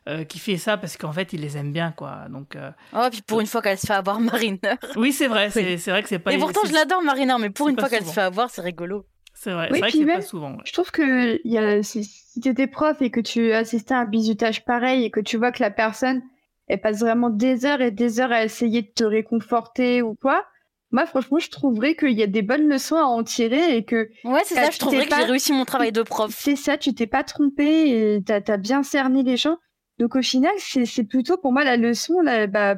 euh, 0.09 0.25
qui 0.25 0.39
fait 0.39 0.57
ça 0.57 0.77
parce 0.77 0.97
qu'en 0.97 1.13
fait, 1.13 1.33
il 1.33 1.41
les 1.43 1.57
aime 1.57 1.73
bien, 1.73 1.93
quoi. 1.93 2.27
Donc, 2.31 2.57
euh, 2.57 2.71
Oh, 2.95 3.07
puis 3.11 3.23
pour 3.23 3.41
une 3.41 3.47
fois 3.47 3.63
qu'elle 3.63 3.79
se 3.79 3.87
fait 3.87 3.93
avoir 3.93 4.19
Mariner. 4.21 4.59
oui, 4.97 5.13
c'est 5.13 5.29
vrai. 5.29 5.51
C'est 5.51 5.77
c'est 5.79 5.91
vrai 5.91 6.03
que 6.03 6.09
c'est 6.09 6.19
pas. 6.19 6.33
Et 6.33 6.39
pourtant, 6.39 6.63
je 6.67 6.73
l'adore, 6.73 7.03
Mariner, 7.03 7.35
mais 7.41 7.51
pour 7.51 7.69
une 7.69 7.79
fois 7.79 7.89
qu'elle 7.89 8.05
se 8.07 8.13
fait 8.13 8.21
avoir, 8.23 8.51
c'est 8.51 8.63
rigolo. 8.63 9.05
C'est 9.35 9.53
vrai. 9.53 9.69
Oui, 9.71 9.75
c'est 9.77 9.81
vrai 9.81 9.93
que 9.93 9.99
même- 10.05 10.17
pas 10.17 10.23
souvent. 10.23 10.51
ouais. 10.53 10.63
Je 10.65 10.73
trouve 10.73 10.91
que 10.91 11.41
il 11.45 11.53
y 11.53 11.59
a, 11.59 11.81
si, 11.85 12.03
si 12.03 12.41
tu 12.41 12.49
étais 12.49 12.67
prof 12.67 13.01
et 13.01 13.11
que 13.11 13.21
tu 13.21 13.53
assistais 13.53 13.95
à 13.95 13.99
un 14.01 14.05
bizutage 14.05 14.65
pareil 14.65 15.05
et 15.05 15.11
que 15.13 15.21
tu 15.21 15.37
vois 15.37 15.53
que 15.53 15.63
la 15.63 15.71
personne, 15.71 16.23
elle 16.67 16.81
passe 16.81 16.99
vraiment 16.99 17.31
des 17.31 17.65
heures 17.65 17.81
et 17.81 17.93
des 17.93 18.19
heures 18.19 18.33
à 18.33 18.43
essayer 18.43 18.83
de 18.83 18.89
te 18.89 19.05
réconforter 19.05 20.03
ou 20.03 20.15
quoi, 20.21 20.45
moi, 20.91 21.07
franchement, 21.07 21.39
je 21.39 21.51
trouverais 21.51 21.95
qu'il 21.95 22.13
y 22.19 22.23
a 22.23 22.27
des 22.27 22.43
bonnes 22.43 22.67
leçons 22.69 22.97
à 22.97 23.05
en 23.05 23.23
tirer 23.23 23.77
et 23.77 23.85
que 23.85 24.09
Ouais, 24.25 24.41
c'est 24.45 24.55
ça, 24.55 24.71
je 24.71 24.79
trouverais 24.79 25.07
que 25.07 25.15
j'ai 25.15 25.23
réussi 25.25 25.53
mon 25.53 25.65
travail 25.67 25.93
de 25.93 26.03
prof. 26.03 26.35
c'est 26.37 26.57
ça, 26.57 26.77
tu 26.79 26.95
t'es 26.95 27.07
pas 27.07 27.23
trompé 27.23 28.15
et 28.17 28.23
t'as 28.25 28.41
as 28.49 28.57
bien 28.57 28.83
cerné 28.83 29.23
les 29.23 29.37
gens. 29.37 29.59
Donc 29.99 30.17
au 30.17 30.23
final, 30.23 30.53
c'est 30.59 31.05
plutôt 31.05 31.37
pour 31.37 31.53
moi 31.53 31.65
la 31.65 31.77
leçon. 31.77 32.21
Là, 32.21 32.47
bah, 32.47 32.77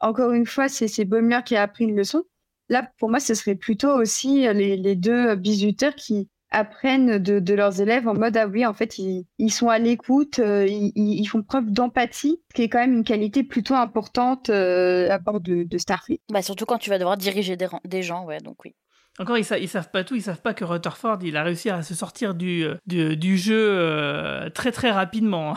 encore 0.00 0.32
une 0.32 0.46
fois, 0.46 0.68
c'est 0.68 1.04
Baumler 1.04 1.40
qui 1.44 1.56
a 1.56 1.62
appris 1.62 1.84
une 1.84 1.96
leçon. 1.96 2.24
Là, 2.68 2.88
pour 2.98 3.10
moi, 3.10 3.20
ce 3.20 3.34
serait 3.34 3.54
plutôt 3.54 3.90
aussi 3.90 4.40
les, 4.52 4.76
les 4.76 4.96
deux 4.96 5.34
bisuteurs 5.34 5.94
qui 5.94 6.28
apprennent 6.52 7.18
de, 7.18 7.38
de 7.40 7.54
leurs 7.54 7.80
élèves 7.80 8.06
en 8.06 8.14
mode 8.14 8.36
ah 8.36 8.46
oui, 8.46 8.64
en 8.64 8.74
fait, 8.74 8.98
ils, 8.98 9.24
ils 9.38 9.50
sont 9.50 9.68
à 9.68 9.78
l'écoute, 9.78 10.38
euh, 10.38 10.66
ils, 10.68 11.26
font 11.26 11.42
preuve 11.42 11.70
d'empathie, 11.70 12.40
ce 12.50 12.54
qui 12.54 12.62
est 12.62 12.68
quand 12.68 12.78
même 12.78 12.92
une 12.92 13.04
qualité 13.04 13.42
plutôt 13.42 13.74
importante 13.74 14.50
euh, 14.50 15.10
à 15.10 15.18
bord 15.18 15.40
de, 15.40 15.64
de 15.64 15.78
Starfleet. 15.78 16.20
Bah, 16.30 16.42
surtout 16.42 16.66
quand 16.66 16.78
tu 16.78 16.90
vas 16.90 16.98
devoir 16.98 17.16
diriger 17.16 17.56
des, 17.84 18.02
gens, 18.02 18.24
ouais, 18.26 18.38
donc 18.38 18.64
oui. 18.64 18.74
Encore, 19.18 19.38
ils, 19.38 19.44
sa- 19.44 19.58
ils 19.58 19.68
savent 19.68 19.90
pas 19.90 20.04
tout. 20.04 20.14
Ils 20.14 20.22
savent 20.22 20.40
pas 20.40 20.54
que 20.54 20.64
Rutherford, 20.64 21.18
il 21.22 21.36
a 21.36 21.42
réussi 21.42 21.68
à 21.68 21.82
se 21.82 21.94
sortir 21.94 22.34
du, 22.34 22.64
euh, 22.64 22.76
du, 22.86 23.16
du 23.16 23.36
jeu 23.36 23.58
euh, 23.58 24.48
très 24.50 24.72
très 24.72 24.90
rapidement. 24.90 25.54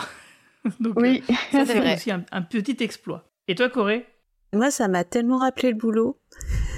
Donc, 0.79 0.99
Oui, 0.99 1.23
euh, 1.29 1.33
ça, 1.51 1.65
c'est 1.65 1.93
aussi 1.93 2.11
un, 2.11 2.25
un 2.31 2.41
petit 2.41 2.77
exploit. 2.83 3.31
Et 3.47 3.55
toi, 3.55 3.69
Corée? 3.69 4.05
Moi, 4.55 4.71
ça 4.71 4.87
m'a 4.87 5.03
tellement 5.03 5.37
rappelé 5.37 5.69
le 5.71 5.75
boulot. 5.77 6.17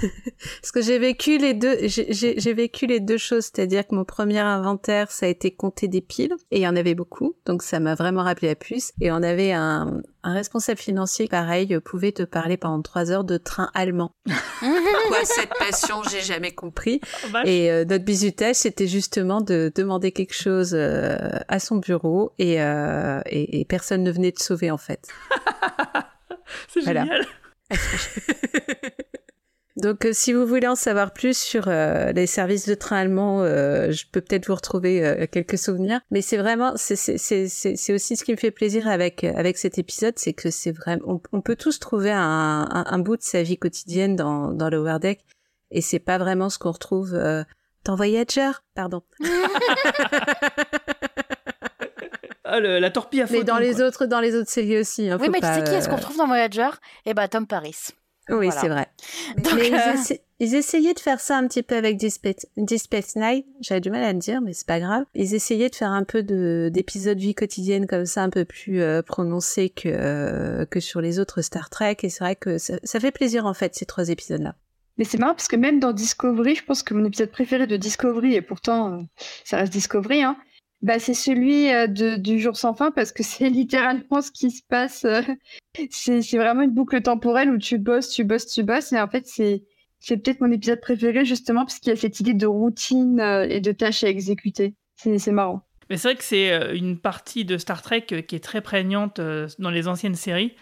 Parce 0.60 0.70
que 0.70 0.80
j'ai 0.80 0.98
vécu 1.00 1.38
les 1.38 1.52
deux, 1.54 1.76
j'ai- 1.88 2.52
vécu 2.52 2.86
les 2.86 3.00
deux 3.00 3.16
choses. 3.18 3.44
C'est-à-dire 3.46 3.86
que 3.86 3.94
mon 3.94 4.04
premier 4.04 4.38
inventaire, 4.38 5.10
ça 5.10 5.26
a 5.26 5.28
été 5.28 5.50
compter 5.50 5.88
des 5.88 6.00
piles. 6.00 6.34
Et 6.52 6.58
il 6.58 6.62
y 6.62 6.68
en 6.68 6.76
avait 6.76 6.94
beaucoup. 6.94 7.34
Donc, 7.46 7.62
ça 7.62 7.80
m'a 7.80 7.94
vraiment 7.96 8.22
rappelé 8.22 8.48
la 8.48 8.54
puce. 8.54 8.92
Et 9.00 9.10
on 9.10 9.16
avait 9.22 9.52
un, 9.52 10.00
un 10.22 10.32
responsable 10.32 10.78
financier, 10.78 11.26
pareil, 11.26 11.74
euh, 11.74 11.80
pouvait 11.80 12.12
te 12.12 12.22
parler 12.22 12.56
pendant 12.56 12.80
trois 12.82 13.10
heures 13.10 13.24
de 13.24 13.36
train 13.36 13.70
allemand. 13.74 14.12
Quoi, 14.60 15.24
cette 15.24 15.50
passion, 15.58 16.02
j'ai 16.08 16.20
jamais 16.20 16.52
compris. 16.52 17.00
Vache. 17.30 17.48
Et 17.48 17.70
euh, 17.70 17.84
notre 17.84 18.04
bisutage, 18.04 18.56
c'était 18.56 18.86
justement 18.86 19.40
de 19.40 19.72
demander 19.74 20.12
quelque 20.12 20.34
chose 20.34 20.72
euh, 20.74 21.16
à 21.48 21.58
son 21.58 21.76
bureau 21.76 22.32
et, 22.38 22.62
euh, 22.62 23.20
et, 23.26 23.60
et 23.60 23.64
personne 23.64 24.04
ne 24.04 24.12
venait 24.12 24.32
te 24.32 24.42
sauver 24.42 24.70
en 24.70 24.78
fait. 24.78 25.08
C'est 26.68 26.80
voilà. 26.82 27.02
génial. 27.04 27.26
Donc, 29.78 30.04
euh, 30.06 30.10
si 30.12 30.32
vous 30.32 30.44
voulez 30.44 30.66
en 30.66 30.74
savoir 30.74 31.12
plus 31.12 31.38
sur 31.38 31.68
euh, 31.68 32.10
les 32.10 32.26
services 32.26 32.66
de 32.66 32.74
train 32.74 32.96
allemands, 32.96 33.42
euh, 33.42 33.92
je 33.92 34.06
peux 34.10 34.20
peut-être 34.20 34.48
vous 34.48 34.56
retrouver 34.56 35.28
quelques 35.30 35.56
souvenirs. 35.56 36.00
Mais 36.10 36.20
c'est 36.20 36.36
vraiment, 36.36 36.72
c'est 36.76 37.94
aussi 37.94 38.16
ce 38.16 38.24
qui 38.24 38.32
me 38.32 38.36
fait 38.36 38.50
plaisir 38.50 38.88
avec 38.88 39.22
avec 39.22 39.56
cet 39.56 39.78
épisode, 39.78 40.14
c'est 40.16 40.32
que 40.32 40.50
c'est 40.50 40.72
vraiment, 40.72 41.20
on, 41.32 41.40
peut 41.40 41.54
tous 41.54 41.78
trouver 41.78 42.10
un, 42.10 42.68
un, 42.70 42.98
bout 42.98 43.16
de 43.16 43.22
sa 43.22 43.42
vie 43.44 43.56
quotidienne 43.56 44.16
dans 44.16 44.50
dans 44.52 44.68
le 44.68 44.82
War 44.82 44.98
et 45.70 45.80
c'est 45.80 46.00
pas 46.00 46.18
vraiment 46.18 46.50
ce 46.50 46.58
qu'on 46.58 46.72
retrouve 46.72 47.16
dans 47.84 47.94
Voyager, 47.94 48.50
pardon. 48.74 49.02
Ah, 52.50 52.60
le- 52.60 52.78
la 52.78 52.90
torpille 52.90 53.20
à 53.22 53.26
Mais 53.30 53.44
dans 53.44 53.58
les 53.58 53.74
quoi. 53.74 53.84
autres 53.86 54.06
dans 54.06 54.20
les 54.20 54.34
autres 54.34 54.50
séries 54.50 54.78
aussi. 54.78 55.08
Hein, 55.10 55.18
Oui, 55.20 55.28
mais 55.30 55.40
tu 55.40 55.46
sais 55.46 55.62
qui 55.64 55.70
est-ce 55.74 55.86
qu'on 55.88 55.94
euh, 55.94 55.98
retrouve 55.98 56.16
dans 56.16 56.26
Voyager? 56.26 56.70
Eh 57.06 57.14
bah, 57.14 57.28
Tom 57.28 57.46
Paris. 57.46 57.76
Oui, 58.30 58.46
Voilà. 58.46 58.60
c'est 58.60 58.68
vrai. 58.68 58.86
Donc, 59.42 59.54
mais 59.54 59.72
euh, 59.72 60.14
Ils 60.38 60.54
essayaient 60.54 60.92
de 60.94 61.00
faire 61.00 61.18
ça 61.18 61.36
un 61.38 61.46
petit 61.48 61.62
peu 61.62 61.74
avec 61.76 61.96
Deep 61.96 62.10
Space 62.10 63.16
Nine. 63.16 63.42
J'avais 63.60 63.80
du 63.80 63.90
mal 63.90 64.04
à 64.04 64.12
le 64.12 64.18
dire, 64.18 64.40
mais 64.42 64.52
c'est 64.52 64.66
pas 64.66 64.80
grave. 64.80 65.04
Ils 65.14 65.34
essayaient 65.34 65.70
de 65.70 65.74
faire 65.74 65.90
un 65.90 66.04
peu 66.04 66.22
de 66.22 66.70
d'épisodes 66.72 67.18
vie 67.18 67.34
quotidienne 67.34 67.86
comme 67.86 68.04
ça, 68.06 68.22
un 68.22 68.30
peu 68.30 68.44
plus 68.44 68.82
euh, 68.82 69.00
prononcés 69.02 69.70
que 69.70 69.88
euh, 69.88 70.64
que 70.66 70.78
sur 70.80 71.00
les 71.00 71.18
autres 71.20 71.40
Star 71.42 71.70
Trek. 71.70 71.96
Et 72.02 72.10
c'est 72.10 72.22
vrai 72.22 72.36
que 72.36 72.58
ça, 72.58 72.74
ça 72.84 73.00
fait 73.00 73.10
plaisir 73.12 73.46
en 73.46 73.54
fait 73.54 73.74
ces 73.74 73.86
trois 73.86 74.10
épisodes-là. 74.10 74.54
Mais 74.98 75.04
c'est 75.04 75.16
marrant 75.18 75.34
parce 75.34 75.48
que 75.48 75.56
même 75.56 75.80
dans 75.80 75.92
Discovery, 75.92 76.56
je 76.56 76.64
pense 76.64 76.82
que 76.82 76.92
mon 76.92 77.04
épisode 77.06 77.30
préféré 77.30 77.66
de 77.66 77.76
Discovery, 77.76 78.34
et 78.34 78.42
pourtant 78.42 78.92
euh, 78.94 79.02
ça 79.44 79.56
reste 79.56 79.72
Discovery, 79.72 80.22
hein, 80.22 80.36
bah 80.80 80.98
c'est 80.98 81.14
celui 81.14 81.72
euh, 81.72 81.86
de, 81.86 82.16
du 82.16 82.38
jour 82.38 82.56
sans 82.56 82.74
fin 82.74 82.90
parce 82.90 83.12
que 83.12 83.22
c'est 83.24 83.50
littéralement 83.50 84.22
ce 84.22 84.30
qui 84.30 84.50
se 84.50 84.62
passe. 84.68 85.04
euh, 85.04 85.22
c'est 85.90 86.22
c'est 86.22 86.36
vraiment 86.36 86.62
une 86.62 86.72
boucle 86.72 87.00
temporelle 87.02 87.50
où 87.50 87.58
tu 87.58 87.78
bosses, 87.78 88.10
tu 88.10 88.24
bosses, 88.24 88.46
tu 88.46 88.62
bosses. 88.62 88.92
Et 88.92 89.00
en 89.00 89.08
fait, 89.08 89.26
c'est 89.26 89.64
c'est 90.00 90.16
peut-être 90.16 90.40
mon 90.40 90.52
épisode 90.52 90.80
préféré 90.80 91.24
justement 91.24 91.64
parce 91.64 91.80
qu'il 91.80 91.90
y 91.90 91.92
a 91.92 91.96
cette 91.96 92.20
idée 92.20 92.34
de 92.34 92.46
routine 92.46 93.20
euh, 93.20 93.46
et 93.48 93.60
de 93.60 93.72
tâches 93.72 94.04
à 94.04 94.08
exécuter. 94.08 94.74
C'est 94.96 95.18
c'est 95.18 95.32
marrant. 95.32 95.62
Mais 95.90 95.96
c'est 95.96 96.08
vrai 96.08 96.16
que 96.16 96.24
c'est 96.24 96.76
une 96.76 96.98
partie 96.98 97.46
de 97.46 97.56
Star 97.56 97.80
Trek 97.80 98.02
qui 98.02 98.36
est 98.36 98.44
très 98.44 98.60
prégnante 98.60 99.22
dans 99.58 99.70
les 99.70 99.88
anciennes 99.88 100.16
séries 100.16 100.54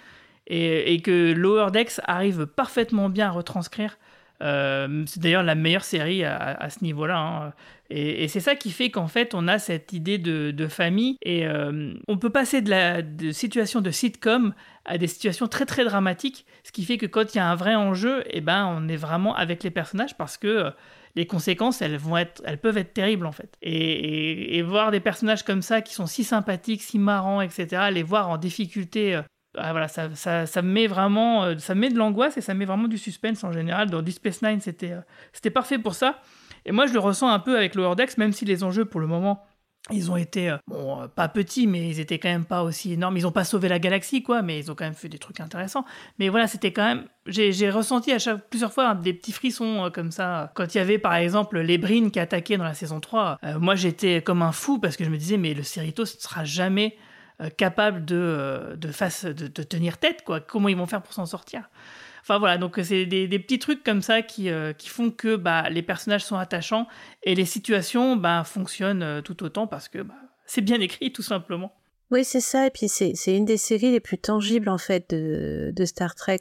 et, 0.46 0.94
et 0.94 1.02
que 1.02 1.32
Lower 1.32 1.72
Decks 1.72 2.00
arrive 2.04 2.46
parfaitement 2.46 3.08
bien 3.08 3.26
à 3.26 3.30
retranscrire. 3.32 3.98
Euh, 4.42 5.04
c'est 5.06 5.20
d'ailleurs 5.20 5.42
la 5.42 5.54
meilleure 5.54 5.84
série 5.84 6.24
à, 6.24 6.68
ce 6.70 6.82
niveau-là. 6.84 7.18
hein. 7.18 7.52
Et, 7.88 8.26
c'est 8.28 8.40
ça 8.40 8.56
qui 8.56 8.70
fait 8.72 8.90
qu'en 8.90 9.06
fait, 9.06 9.34
on 9.34 9.46
a 9.48 9.58
cette 9.58 9.92
idée 9.92 10.18
de, 10.18 10.66
famille 10.68 11.16
et 11.22 11.46
euh, 11.46 11.94
on 12.08 12.18
peut 12.18 12.30
passer 12.30 12.60
de 12.60 12.70
la 12.70 13.02
de 13.02 13.30
situation 13.30 13.80
de 13.80 13.90
sitcom 13.90 14.52
à 14.84 14.98
des 14.98 15.06
situations 15.06 15.46
très 15.46 15.64
très 15.66 15.84
dramatiques, 15.84 16.44
ce 16.64 16.72
qui 16.72 16.84
fait 16.84 16.98
que 16.98 17.06
quand 17.06 17.34
il 17.34 17.38
y 17.38 17.40
a 17.40 17.48
un 17.48 17.54
vrai 17.54 17.74
enjeu, 17.74 18.24
eh 18.30 18.40
ben, 18.40 18.66
on 18.66 18.88
est 18.88 18.96
vraiment 18.96 19.34
avec 19.36 19.62
les 19.62 19.70
personnages 19.70 20.16
parce 20.16 20.36
que 20.36 20.46
euh, 20.48 20.70
les 21.14 21.26
conséquences, 21.26 21.80
elles, 21.80 21.96
vont 21.96 22.16
être, 22.16 22.42
elles 22.44 22.58
peuvent 22.58 22.76
être 22.76 22.92
terribles 22.92 23.26
en 23.26 23.32
fait. 23.32 23.56
Et, 23.62 23.72
et- 23.74 24.58
et 24.58 24.62
voir 24.62 24.90
des 24.90 25.00
personnages 25.00 25.44
comme 25.44 25.62
ça 25.62 25.80
qui 25.80 25.94
sont 25.94 26.06
si 26.06 26.24
sympathiques, 26.24 26.82
si 26.82 26.98
marrants, 26.98 27.40
etc., 27.40 27.90
les 27.92 28.02
voir 28.02 28.28
en 28.28 28.36
difficulté, 28.36 29.20
ah, 29.56 29.72
voilà, 29.72 29.88
ça, 29.88 30.14
ça, 30.14 30.46
ça 30.46 30.62
me 30.62 30.70
met 30.70 30.86
vraiment, 30.86 31.44
euh, 31.44 31.58
ça 31.58 31.74
me 31.74 31.80
met 31.80 31.90
de 31.90 31.96
l'angoisse 31.96 32.36
et 32.36 32.40
ça 32.40 32.54
me 32.54 32.60
met 32.60 32.64
vraiment 32.64 32.88
du 32.88 32.98
suspense 32.98 33.44
en 33.44 33.52
général. 33.52 33.90
Dans 33.90 34.02
Deep 34.02 34.14
Space 34.14 34.42
Nine, 34.42 34.60
c'était 34.60 34.92
euh, 34.92 35.00
c'était 35.32 35.50
parfait 35.50 35.78
pour 35.78 35.94
ça. 35.94 36.20
Et 36.64 36.72
moi, 36.72 36.86
je 36.86 36.92
le 36.92 36.98
ressens 36.98 37.28
un 37.28 37.38
peu 37.38 37.56
avec 37.56 37.74
Lower 37.74 37.94
Decks, 37.94 38.18
même 38.18 38.32
si 38.32 38.44
les 38.44 38.64
enjeux 38.64 38.84
pour 38.84 39.00
le 39.00 39.06
moment 39.06 39.44
ils 39.92 40.10
ont 40.10 40.16
été, 40.16 40.50
euh, 40.50 40.56
bon, 40.66 41.08
pas 41.14 41.28
petits, 41.28 41.68
mais 41.68 41.88
ils 41.88 42.00
étaient 42.00 42.18
quand 42.18 42.28
même 42.28 42.44
pas 42.44 42.64
aussi 42.64 42.92
énormes. 42.92 43.16
Ils 43.16 43.26
ont 43.26 43.32
pas 43.32 43.44
sauvé 43.44 43.68
la 43.68 43.78
galaxie, 43.78 44.22
quoi, 44.22 44.42
mais 44.42 44.58
ils 44.58 44.70
ont 44.70 44.74
quand 44.74 44.84
même 44.84 44.94
fait 44.94 45.08
des 45.08 45.18
trucs 45.18 45.38
intéressants. 45.38 45.84
Mais 46.18 46.28
voilà, 46.28 46.48
c'était 46.48 46.72
quand 46.72 46.84
même. 46.84 47.04
J'ai 47.26 47.70
ressenti 47.70 48.10
à 48.10 48.18
chaque, 48.18 48.48
plusieurs 48.48 48.72
fois 48.72 48.88
hein, 48.88 48.94
des 48.96 49.12
petits 49.12 49.32
frissons 49.32 49.90
comme 49.94 50.10
ça. 50.10 50.50
Quand 50.54 50.74
il 50.74 50.78
y 50.78 50.80
avait, 50.80 50.98
par 50.98 51.14
exemple, 51.14 51.60
les 51.60 51.78
Brines 51.78 52.10
qui 52.10 52.18
attaquaient 52.18 52.56
dans 52.56 52.64
la 52.64 52.74
saison 52.74 52.98
3, 52.98 53.38
euh, 53.44 53.58
moi 53.60 53.76
j'étais 53.76 54.22
comme 54.22 54.42
un 54.42 54.52
fou 54.52 54.80
parce 54.80 54.96
que 54.96 55.04
je 55.04 55.10
me 55.10 55.16
disais, 55.16 55.36
mais 55.36 55.54
le 55.54 55.62
Cerritos 55.62 56.02
ne 56.02 56.20
sera 56.20 56.44
jamais 56.44 56.96
euh, 57.40 57.50
capable 57.50 58.04
de, 58.04 58.16
euh, 58.16 58.76
de, 58.76 58.88
face, 58.88 59.24
de, 59.24 59.46
de 59.46 59.62
tenir 59.62 59.98
tête, 59.98 60.22
quoi. 60.24 60.40
Comment 60.40 60.68
ils 60.68 60.76
vont 60.76 60.86
faire 60.86 61.02
pour 61.02 61.12
s'en 61.12 61.26
sortir? 61.26 61.68
Enfin 62.22 62.40
voilà, 62.40 62.58
donc 62.58 62.80
c'est 62.82 63.06
des, 63.06 63.28
des 63.28 63.38
petits 63.38 63.60
trucs 63.60 63.84
comme 63.84 64.02
ça 64.02 64.20
qui, 64.20 64.50
euh, 64.50 64.72
qui 64.72 64.88
font 64.88 65.12
que 65.12 65.36
bah, 65.36 65.70
les 65.70 65.82
personnages 65.82 66.24
sont 66.24 66.34
attachants 66.34 66.88
et 67.22 67.36
les 67.36 67.44
situations 67.44 68.16
bah, 68.16 68.42
fonctionnent 68.44 69.04
euh, 69.04 69.20
tout 69.20 69.44
autant 69.44 69.68
parce 69.68 69.88
que 69.88 70.00
bah, 70.00 70.14
c'est 70.44 70.60
bien 70.60 70.80
écrit 70.80 71.12
tout 71.12 71.22
simplement. 71.22 71.72
Oui, 72.10 72.24
c'est 72.24 72.40
ça. 72.40 72.66
Et 72.66 72.70
puis 72.70 72.88
c'est 72.88 73.12
c'est 73.14 73.36
une 73.36 73.44
des 73.44 73.56
séries 73.56 73.92
les 73.92 74.00
plus 74.00 74.18
tangibles 74.18 74.68
en 74.68 74.78
fait 74.78 75.08
de, 75.10 75.70
de 75.72 75.84
Star 75.84 76.16
Trek. 76.16 76.40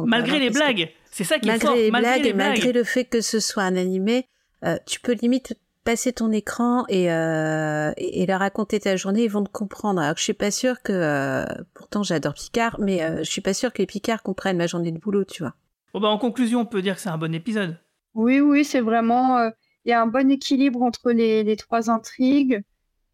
Malgré 0.00 0.40
les 0.40 0.50
blagues, 0.50 0.90
c'est 1.12 1.22
ça 1.22 1.38
qui 1.38 1.48
est 1.48 1.52
malgré 1.52 1.66
fort. 1.68 1.76
les 1.76 1.90
malgré 1.92 2.10
blagues 2.10 2.24
les 2.24 2.30
et 2.30 2.34
malgré 2.34 2.62
blagues. 2.64 2.74
le 2.74 2.84
fait 2.84 3.04
que 3.04 3.20
ce 3.20 3.38
soit 3.38 3.62
un 3.62 3.76
animé, 3.76 4.26
euh, 4.64 4.78
tu 4.84 4.98
peux 4.98 5.12
limite 5.12 5.56
passer 5.90 6.12
ton 6.12 6.30
écran 6.30 6.84
et, 6.88 7.10
euh, 7.12 7.90
et, 7.96 8.22
et 8.22 8.26
leur 8.26 8.38
raconter 8.38 8.78
ta 8.78 8.94
journée, 8.94 9.24
ils 9.24 9.30
vont 9.30 9.42
te 9.42 9.50
comprendre. 9.50 10.00
Alors 10.00 10.14
que 10.14 10.20
je 10.20 10.24
suis 10.24 10.34
pas 10.34 10.52
sûre 10.52 10.82
que, 10.82 10.92
euh, 10.92 11.44
pourtant 11.74 12.04
j'adore 12.04 12.34
Picard, 12.34 12.76
mais 12.78 13.02
euh, 13.02 13.18
je 13.24 13.30
suis 13.30 13.40
pas 13.40 13.54
sûre 13.54 13.72
que 13.72 13.82
les 13.82 13.86
Picards 13.86 14.22
comprennent 14.22 14.56
ma 14.56 14.68
journée 14.68 14.92
de 14.92 14.98
boulot, 14.98 15.24
tu 15.24 15.42
vois. 15.42 15.54
Bon, 15.92 15.98
bah, 16.00 16.08
en 16.08 16.18
conclusion, 16.18 16.60
on 16.60 16.66
peut 16.66 16.80
dire 16.80 16.94
que 16.94 17.00
c'est 17.00 17.08
un 17.08 17.18
bon 17.18 17.34
épisode. 17.34 17.76
Oui, 18.14 18.38
oui, 18.38 18.64
c'est 18.64 18.80
vraiment. 18.80 19.38
euh, 19.38 19.50
Il 19.84 19.90
y 19.90 19.92
a 19.92 20.00
un 20.00 20.06
bon 20.06 20.30
équilibre 20.30 20.80
entre 20.82 21.10
les, 21.10 21.42
les 21.42 21.56
trois 21.56 21.90
intrigues. 21.90 22.62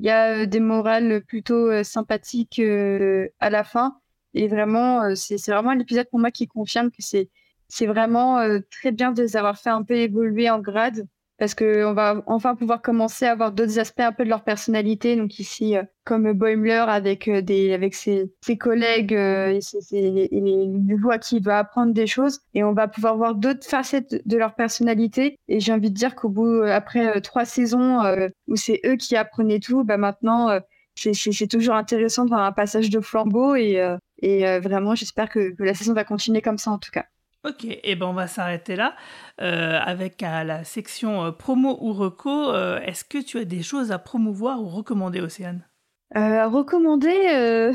Il 0.01 0.07
y 0.07 0.11
a 0.11 0.43
euh, 0.43 0.47
des 0.47 0.61
morales 0.61 1.23
plutôt 1.27 1.71
euh, 1.71 1.83
sympathiques 1.83 2.59
euh, 2.59 3.29
à 3.41 3.49
la 3.49 3.65
fin. 3.65 3.97
Et 4.35 4.49
vraiment, 4.49 5.03
euh, 5.05 5.15
c'est 5.15 5.51
vraiment 5.51 5.73
l'épisode 5.73 6.09
pour 6.11 6.19
moi 6.21 6.31
qui 6.31 6.47
confirme 6.47 6.91
que 6.91 7.01
c'est 7.01 7.31
c'est 7.69 7.87
vraiment 7.87 8.39
euh, 8.39 8.61
très 8.71 8.93
bien 8.93 9.11
de 9.13 9.23
les 9.23 9.37
avoir 9.37 9.57
fait 9.59 9.71
un 9.71 9.83
peu 9.83 9.95
évoluer 9.95 10.51
en 10.51 10.61
grade. 10.61 11.09
Parce 11.39 11.55
que 11.55 11.85
on 11.85 11.93
va 11.93 12.23
enfin 12.27 12.55
pouvoir 12.55 12.81
commencer 12.81 13.27
à 13.27 13.33
avoir 13.33 13.53
d'autres 13.53 13.79
aspects 13.79 14.01
un 14.01 14.13
peu 14.13 14.25
de 14.25 14.31
leur 14.31 14.43
personnalité. 14.43 15.17
Donc 15.17 15.39
ici, 15.39 15.77
euh, 15.77 15.83
comme 16.05 16.33
Boimler 16.33 16.85
avec 16.89 17.29
euh, 17.29 17.43
des 17.43 17.75
avec 17.75 17.95
ses, 17.95 18.33
ses 18.41 18.57
collègues 18.57 19.15
euh, 19.15 19.49
et, 19.53 19.61
ses, 19.61 19.83
ses- 19.83 20.29
et 20.33 20.41
les, 20.41 20.95
voix 20.97 21.19
qui 21.19 21.41
va 21.41 21.59
apprendre 21.59 21.93
des 21.93 22.07
choses. 22.07 22.41
Et 22.55 22.65
on 22.65 22.73
va 22.73 22.89
pouvoir 22.89 23.17
voir 23.19 23.35
d'autres 23.35 23.67
facettes 23.67 24.23
de- 24.27 24.37
leur 24.39 24.55
personnalité. 24.55 25.39
Et 25.49 25.61
j'ai 25.61 25.73
envie 25.75 25.91
de 25.91 25.95
dire 25.97 26.15
qu'au 26.15 26.31
bout, 26.31 26.47
euh, 26.47 26.73
après 26.73 27.21
trois 27.21 27.45
saisons 27.45 28.01
où 28.49 28.57
c'est 28.57 28.81
eux 28.87 28.97
qui 28.97 29.15
apprenaient 29.17 29.61
tout, 29.61 29.85
bah 29.85 29.99
maintenant 29.99 30.59
c'est- 30.95 31.49
toujours 31.49 31.75
intéressant 31.75 32.25
de 32.25 32.31
voir 32.31 32.41
un 32.45 32.53
passage 32.53 32.89
de 32.91 33.01
flambeau. 33.01 33.55
Et, 33.57 33.83
et 34.23 34.59
vraiment, 34.61 34.95
j'espère 34.95 35.29
que, 35.29 35.55
que 35.55 35.63
la 35.63 35.75
saison 35.75 35.93
va 35.93 36.05
continuer 36.05 36.41
comme 36.41 36.59
ça 36.59 36.71
en 36.71 36.79
tout 36.79 36.91
cas. 36.91 37.05
Ok, 37.47 37.65
et 37.65 37.95
ben 37.95 38.07
on 38.07 38.13
va 38.13 38.27
s'arrêter 38.27 38.75
là 38.75 38.97
euh, 39.41 39.79
avec 39.81 40.23
euh, 40.25 40.43
la 40.43 40.65
section 40.65 41.27
euh, 41.27 41.31
promo 41.31 41.79
ou 41.81 41.93
reco. 41.93 42.53
Est-ce 42.53 43.05
que 43.05 43.19
tu 43.19 43.39
as 43.39 43.45
des 43.45 43.63
choses 43.63 43.93
à 43.93 44.01
promouvoir 44.01 44.61
ou 44.61 44.67
recommander, 44.67 45.21
Océane? 45.21 45.65
Recommander, 46.13 47.73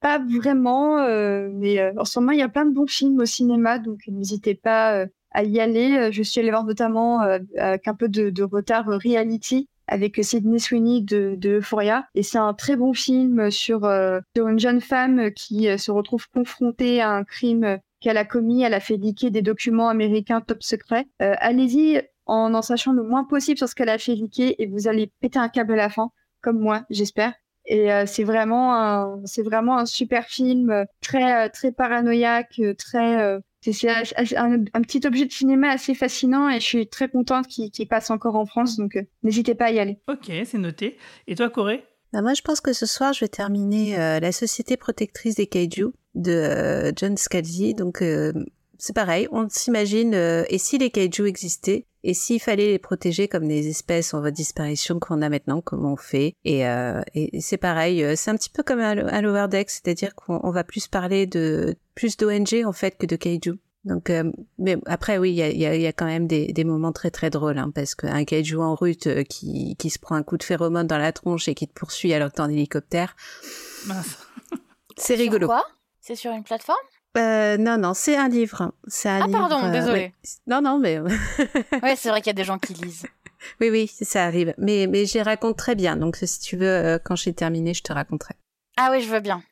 pas 0.00 0.18
vraiment, 0.18 0.98
mais 1.50 1.92
en 1.96 2.04
ce 2.04 2.20
moment, 2.20 2.32
il 2.32 2.38
y 2.38 2.42
a 2.42 2.48
plein 2.48 2.66
de 2.66 2.74
bons 2.74 2.86
films 2.86 3.18
au 3.20 3.24
cinéma, 3.24 3.78
donc 3.78 4.00
n'hésitez 4.06 4.54
pas 4.54 5.06
à 5.32 5.42
y 5.42 5.60
aller. 5.60 6.12
Je 6.12 6.22
suis 6.22 6.40
allée 6.40 6.50
voir 6.50 6.64
notamment, 6.64 7.20
avec 7.20 7.88
un 7.88 7.94
peu 7.94 8.08
de, 8.08 8.42
retard, 8.42 8.86
Reality 8.86 9.68
avec 9.86 10.18
Sydney 10.22 10.58
Sweeney 10.58 11.02
de, 11.02 11.34
de 11.36 11.58
Euphoria. 11.58 12.06
Et 12.14 12.22
c'est 12.22 12.38
un 12.38 12.54
très 12.54 12.76
bon 12.76 12.94
film 12.94 13.50
sur, 13.50 13.80
sur 14.36 14.48
une 14.48 14.58
jeune 14.58 14.80
femme 14.80 15.32
qui 15.32 15.78
se 15.78 15.90
retrouve 15.90 16.28
confrontée 16.30 17.00
à 17.00 17.10
un 17.10 17.24
crime 17.24 17.78
qu'elle 18.04 18.18
a 18.18 18.24
commis. 18.24 18.62
Elle 18.62 18.74
a 18.74 18.80
fait 18.80 18.96
liquer 18.96 19.30
des 19.30 19.42
documents 19.42 19.88
américains 19.88 20.40
top 20.40 20.62
secrets. 20.62 21.06
Euh, 21.22 21.34
Allez-y 21.38 22.02
en 22.26 22.54
en 22.54 22.62
sachant 22.62 22.92
le 22.92 23.02
moins 23.02 23.24
possible 23.24 23.58
sur 23.58 23.68
ce 23.68 23.74
qu'elle 23.74 23.88
a 23.88 23.98
fait 23.98 24.14
liquer 24.14 24.62
et 24.62 24.66
vous 24.66 24.86
allez 24.88 25.10
péter 25.20 25.38
un 25.38 25.48
câble 25.48 25.72
à 25.72 25.76
la 25.76 25.88
fin, 25.88 26.10
comme 26.42 26.58
moi, 26.58 26.84
j'espère. 26.90 27.32
Et 27.66 27.90
euh, 27.92 28.04
c'est 28.06 28.24
vraiment 28.24 28.74
un, 28.74 29.20
c'est 29.24 29.42
vraiment 29.42 29.78
un 29.78 29.86
super 29.86 30.26
film, 30.26 30.70
euh, 30.70 30.84
très, 31.00 31.46
euh, 31.46 31.48
très 31.50 31.72
paranoïaque, 31.72 32.60
très, 32.76 33.22
euh, 33.22 33.40
c'est 33.62 33.88
un, 34.36 34.64
un 34.74 34.82
petit 34.82 35.06
objet 35.06 35.24
de 35.24 35.32
cinéma 35.32 35.70
assez 35.70 35.94
fascinant 35.94 36.50
et 36.50 36.60
je 36.60 36.66
suis 36.66 36.86
très 36.86 37.08
contente 37.08 37.46
qu'il 37.46 37.88
passe 37.88 38.10
encore 38.10 38.36
en 38.36 38.44
France, 38.44 38.76
donc 38.76 38.96
euh, 38.96 39.02
n'hésitez 39.22 39.54
pas 39.54 39.66
à 39.66 39.70
y 39.70 39.78
aller. 39.78 39.98
Ok, 40.08 40.30
c'est 40.44 40.58
noté. 40.58 40.98
Et 41.26 41.34
toi, 41.34 41.48
Corée? 41.48 41.84
Bah, 42.12 42.20
moi, 42.20 42.34
je 42.34 42.42
pense 42.42 42.60
que 42.60 42.74
ce 42.74 42.84
soir, 42.86 43.14
je 43.14 43.20
vais 43.20 43.28
terminer 43.28 43.98
euh, 43.98 44.20
La 44.20 44.30
Société 44.32 44.76
protectrice 44.76 45.34
des 45.36 45.46
kaiju 45.46 45.86
de 46.14 46.32
euh, 46.32 46.92
John 46.96 47.16
Scalzi. 47.16 47.74
Donc, 47.74 48.02
euh, 48.02 48.32
c'est 48.78 48.94
pareil, 48.94 49.28
on 49.30 49.48
s'imagine, 49.48 50.14
euh, 50.14 50.44
et 50.48 50.58
si 50.58 50.78
les 50.78 50.90
kaiju 50.90 51.26
existaient 51.26 51.86
Et 52.02 52.12
s'il 52.12 52.40
fallait 52.40 52.72
les 52.72 52.78
protéger 52.78 53.28
comme 53.28 53.48
des 53.48 53.68
espèces 53.68 54.12
en 54.12 54.20
voie 54.20 54.30
de 54.30 54.36
disparition 54.36 54.98
qu'on 54.98 55.22
a 55.22 55.28
maintenant, 55.28 55.60
comment 55.60 55.92
on 55.92 55.96
fait 55.96 56.34
Et, 56.44 56.66
euh, 56.66 57.00
et, 57.14 57.40
c'est 57.40 57.56
pareil, 57.56 58.02
euh, 58.04 58.14
c'est 58.16 58.30
un 58.30 58.36
petit 58.36 58.50
peu 58.50 58.62
comme 58.62 58.80
un, 58.80 59.06
un 59.06 59.20
Lower 59.22 59.48
Deck, 59.48 59.70
c'est-à-dire 59.70 60.14
qu'on 60.14 60.40
on 60.42 60.50
va 60.50 60.64
plus 60.64 60.88
parler 60.88 61.26
de 61.26 61.76
plus 61.94 62.16
d'ONG 62.16 62.62
en 62.66 62.72
fait 62.72 62.98
que 62.98 63.06
de 63.06 63.16
kaiju. 63.16 63.54
Donc, 63.84 64.08
euh, 64.10 64.30
mais 64.58 64.78
après, 64.86 65.18
oui, 65.18 65.30
il 65.30 65.36
y 65.36 65.42
a, 65.42 65.50
y, 65.50 65.66
a, 65.66 65.76
y 65.76 65.86
a, 65.86 65.92
quand 65.92 66.06
même 66.06 66.26
des, 66.26 66.52
des 66.52 66.64
moments 66.64 66.92
très 66.92 67.10
très 67.10 67.30
drôles, 67.30 67.58
hein, 67.58 67.70
parce 67.74 67.94
qu'un 67.94 68.24
kaiju 68.24 68.56
en 68.56 68.74
rut 68.74 69.06
euh, 69.06 69.22
qui, 69.24 69.76
qui 69.76 69.90
se 69.90 69.98
prend 69.98 70.16
un 70.16 70.22
coup 70.22 70.38
de 70.38 70.42
phéromone 70.42 70.86
dans 70.86 70.98
la 70.98 71.12
tronche 71.12 71.48
et 71.48 71.54
qui 71.54 71.68
te 71.68 71.74
poursuit 71.74 72.12
alors 72.14 72.30
que 72.30 72.36
t'es 72.36 72.40
en 72.42 72.50
hélicoptère, 72.50 73.14
c'est 74.96 75.14
rigolo. 75.14 75.46
Quoi? 75.46 75.64
C'est 76.06 76.16
sur 76.16 76.32
une 76.32 76.44
plateforme? 76.44 76.76
Euh, 77.16 77.56
non, 77.56 77.78
non, 77.78 77.94
c'est 77.94 78.14
un 78.14 78.28
livre. 78.28 78.74
C'est 78.86 79.08
un 79.08 79.22
ah, 79.22 79.26
livre, 79.26 79.38
pardon, 79.38 79.64
euh, 79.64 79.70
désolé. 79.70 80.00
ouais. 80.00 80.14
Non, 80.46 80.60
non, 80.60 80.78
mais. 80.78 80.98
ouais, 81.82 81.96
c'est 81.96 82.10
vrai 82.10 82.20
qu'il 82.20 82.26
y 82.26 82.30
a 82.30 82.34
des 82.34 82.44
gens 82.44 82.58
qui 82.58 82.74
lisent. 82.74 83.06
Oui, 83.58 83.70
oui, 83.70 83.86
ça 83.86 84.24
arrive. 84.26 84.52
Mais, 84.58 84.86
mais 84.86 85.06
j'y 85.06 85.22
raconte 85.22 85.56
très 85.56 85.74
bien. 85.74 85.96
Donc, 85.96 86.16
si 86.16 86.40
tu 86.40 86.58
veux, 86.58 86.68
euh, 86.68 86.98
quand 87.02 87.16
j'ai 87.16 87.32
terminé, 87.32 87.72
je 87.72 87.82
te 87.82 87.90
raconterai. 87.90 88.34
Ah 88.76 88.90
oui, 88.90 89.00
je 89.00 89.08
veux 89.08 89.20
bien. 89.20 89.42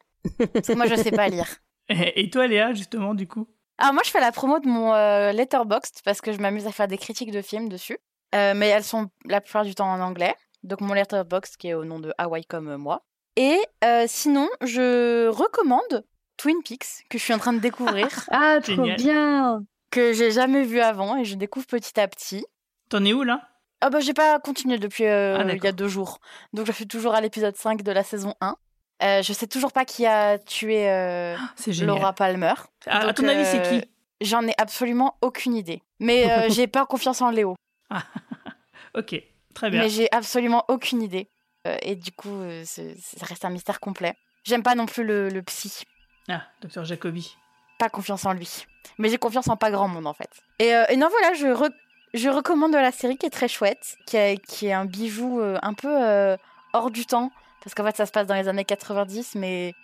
Parce 0.52 0.66
que 0.66 0.74
moi, 0.74 0.84
je 0.84 0.94
sais 0.96 1.10
pas 1.10 1.28
lire. 1.28 1.48
Et 1.88 2.28
toi, 2.28 2.46
Léa, 2.46 2.74
justement, 2.74 3.14
du 3.14 3.26
coup? 3.26 3.48
Alors, 3.78 3.94
moi, 3.94 4.02
je 4.04 4.10
fais 4.10 4.20
la 4.20 4.30
promo 4.30 4.58
de 4.58 4.68
mon 4.68 4.92
euh, 4.92 5.32
Letterboxd 5.32 6.02
parce 6.04 6.20
que 6.20 6.32
je 6.32 6.38
m'amuse 6.38 6.66
à 6.66 6.72
faire 6.72 6.86
des 6.86 6.98
critiques 6.98 7.32
de 7.32 7.40
films 7.40 7.70
dessus. 7.70 7.96
Euh, 8.34 8.52
mais 8.54 8.68
elles 8.68 8.84
sont 8.84 9.08
la 9.24 9.40
plupart 9.40 9.64
du 9.64 9.74
temps 9.74 9.90
en 9.90 10.00
anglais. 10.00 10.34
Donc, 10.64 10.82
mon 10.82 10.92
Letterboxd 10.92 11.56
qui 11.56 11.68
est 11.68 11.74
au 11.74 11.86
nom 11.86 11.98
de 11.98 12.12
Hawaii 12.18 12.44
comme 12.44 12.76
moi. 12.76 13.06
Et 13.36 13.58
euh, 13.84 14.04
sinon, 14.06 14.50
je 14.60 15.28
recommande 15.28 16.04
Twin 16.42 16.56
Peaks 16.64 17.04
que 17.08 17.18
je 17.18 17.22
suis 17.22 17.32
en 17.32 17.38
train 17.38 17.52
de 17.52 17.60
découvrir. 17.60 18.08
ah, 18.32 18.58
trop 18.60 18.74
Génial. 18.74 18.96
bien 18.96 19.64
que 19.90 20.12
j'ai 20.12 20.30
jamais 20.32 20.64
vu 20.64 20.80
avant 20.80 21.16
et 21.16 21.24
je 21.24 21.36
découvre 21.36 21.66
petit 21.66 21.98
à 22.00 22.08
petit. 22.08 22.44
T'en 22.88 23.04
es 23.04 23.12
où 23.12 23.22
là? 23.22 23.48
Ah 23.80 23.90
bah 23.90 24.00
j'ai 24.00 24.14
pas 24.14 24.38
continué 24.40 24.78
depuis 24.78 25.04
euh, 25.06 25.38
Ah, 25.38 25.44
il 25.52 25.62
y 25.62 25.66
a 25.66 25.72
deux 25.72 25.88
jours. 25.88 26.18
Donc 26.52 26.66
je 26.66 26.72
suis 26.72 26.86
toujours 26.88 27.14
à 27.14 27.20
l'épisode 27.20 27.56
5 27.56 27.82
de 27.82 27.92
la 27.92 28.02
saison 28.02 28.34
1. 28.40 28.56
Euh, 29.02 29.22
je 29.22 29.32
sais 29.32 29.46
toujours 29.46 29.72
pas 29.72 29.84
qui 29.84 30.04
a 30.06 30.38
tué 30.38 30.88
euh, 30.88 31.36
génial. 31.66 31.86
Laura 31.86 32.12
Palmer. 32.12 32.54
À, 32.86 32.98
à 33.00 33.06
Donc, 33.06 33.16
ton 33.16 33.28
avis, 33.28 33.44
c'est 33.44 33.60
euh, 33.66 33.80
qui? 33.80 33.88
J'en 34.20 34.46
ai 34.46 34.54
absolument 34.58 35.16
aucune 35.20 35.54
idée. 35.54 35.82
Mais 36.00 36.30
euh, 36.30 36.48
j'ai 36.50 36.66
pas 36.66 36.86
confiance 36.86 37.20
en 37.20 37.30
Léo. 37.30 37.54
Ok, 38.94 39.14
très 39.54 39.70
bien. 39.70 39.80
Mais 39.82 39.88
j'ai 39.88 40.08
absolument 40.12 40.64
aucune 40.68 41.02
idée. 41.02 41.30
Euh, 41.66 41.76
et 41.82 41.96
du 41.96 42.12
coup, 42.12 42.28
euh, 42.28 42.62
ça 42.64 42.82
reste 43.22 43.44
un 43.44 43.50
mystère 43.50 43.80
complet. 43.80 44.14
J'aime 44.44 44.62
pas 44.62 44.74
non 44.74 44.84
plus 44.86 45.02
le, 45.04 45.28
le 45.30 45.42
psy. 45.42 45.84
Ah, 46.32 46.42
docteur 46.62 46.84
Jacobi. 46.84 47.36
Pas 47.78 47.90
confiance 47.90 48.24
en 48.24 48.32
lui. 48.32 48.64
Mais 48.98 49.08
j'ai 49.08 49.18
confiance 49.18 49.48
en 49.48 49.56
pas 49.56 49.70
grand 49.70 49.88
monde 49.88 50.06
en 50.06 50.14
fait. 50.14 50.30
Et, 50.58 50.74
euh, 50.74 50.84
non, 50.96 51.08
voilà, 51.10 51.34
je, 51.34 51.70
je 52.14 52.28
recommande 52.28 52.72
la 52.72 52.92
série 52.92 53.18
qui 53.18 53.26
est 53.26 53.30
très 53.30 53.48
chouette, 53.48 53.96
qui, 54.06 54.16
est 54.16 54.72
un 54.72 54.84
bijou 54.86 55.40
euh, 55.40 55.58
un 55.62 55.74
peu 55.74 55.88
euh, 55.90 56.36
hors 56.72 56.90
du 56.90 57.04
temps. 57.04 57.30
Parce 57.62 57.74
qu'en 57.74 57.84
fait, 57.84 57.96
ça 57.96 58.06
se 58.06 58.12
passe 58.12 58.26
dans 58.26 58.34
les 58.34 58.48
années 58.48 58.64
90, 58.64 59.34
mais, 59.36 59.74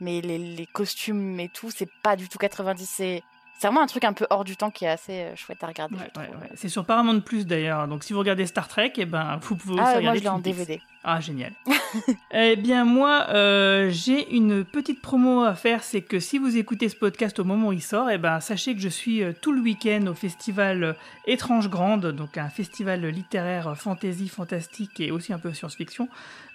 mais 0.00 0.20
les, 0.20 0.38
les 0.38 0.66
costumes 0.66 1.38
et 1.38 1.48
tout, 1.48 1.70
c'est 1.70 1.90
pas 2.02 2.16
du 2.16 2.28
tout 2.28 2.38
90. 2.38 2.88
C'est 2.88 3.22
c'est 3.58 3.66
vraiment 3.66 3.82
un 3.82 3.86
truc 3.86 4.04
un 4.04 4.12
peu 4.12 4.26
hors 4.30 4.44
du 4.44 4.56
temps 4.56 4.70
qui 4.70 4.84
est 4.84 4.88
assez 4.88 5.20
euh, 5.22 5.36
chouette 5.36 5.62
à 5.62 5.66
regarder. 5.66 5.96
je 5.96 6.00
Ouais, 6.02 6.08
trouve. 6.10 6.24
ouais, 6.24 6.42
ouais. 6.42 6.50
C'est 6.54 6.68
sur 6.68 6.84
Paramount 6.84 7.20
Plus 7.20 7.46
d'ailleurs. 7.46 7.86
Donc 7.88 8.04
si 8.04 8.12
vous 8.12 8.18
regardez 8.20 8.46
Star 8.46 8.68
Trek, 8.68 8.92
eh 8.96 9.04
ben, 9.04 9.38
vous 9.42 9.56
pouvez 9.56 9.74
aussi 9.74 9.82
Ah, 9.84 10.00
moi 10.00 10.12
regarder 10.12 10.18
je 10.20 10.24
l'ai 10.24 10.28
en. 10.30 10.38
DVD. 10.38 10.80
Ah, 11.04 11.20
génial. 11.20 11.52
eh 12.32 12.56
bien, 12.56 12.84
moi, 12.84 13.26
euh, 13.30 13.88
j'ai 13.90 14.34
une 14.34 14.64
petite 14.64 15.00
promo 15.00 15.42
à 15.42 15.54
faire. 15.54 15.82
C'est 15.82 16.02
que 16.02 16.20
si 16.20 16.38
vous 16.38 16.56
écoutez 16.56 16.88
ce 16.88 16.96
podcast 16.96 17.38
au 17.38 17.44
moment 17.44 17.68
où 17.68 17.72
il 17.72 17.80
sort, 17.82 18.10
eh 18.10 18.18
ben, 18.18 18.40
sachez 18.40 18.74
que 18.74 18.80
je 18.80 18.88
suis 18.88 19.22
euh, 19.22 19.32
tout 19.40 19.52
le 19.52 19.60
week-end 19.60 20.06
au 20.08 20.14
festival 20.14 20.96
Étrange 21.26 21.70
Grande, 21.70 22.06
donc 22.12 22.36
un 22.36 22.48
festival 22.48 23.06
littéraire 23.06 23.74
fantasy, 23.76 24.28
fantastique 24.28 25.00
et 25.00 25.10
aussi 25.10 25.32
un 25.32 25.38
peu 25.38 25.52
science-fiction, 25.54 26.08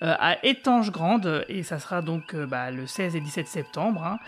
euh, 0.03 0.13
à 0.19 0.43
Étange 0.45 0.91
Grande. 0.91 1.45
Et 1.49 1.63
ça 1.63 1.79
sera 1.79 2.01
donc 2.01 2.35
bah, 2.35 2.69
le 2.69 2.85
16 2.85 3.15
et 3.15 3.21
17 3.21 3.47
septembre. 3.47 4.03
hein, 4.03 4.19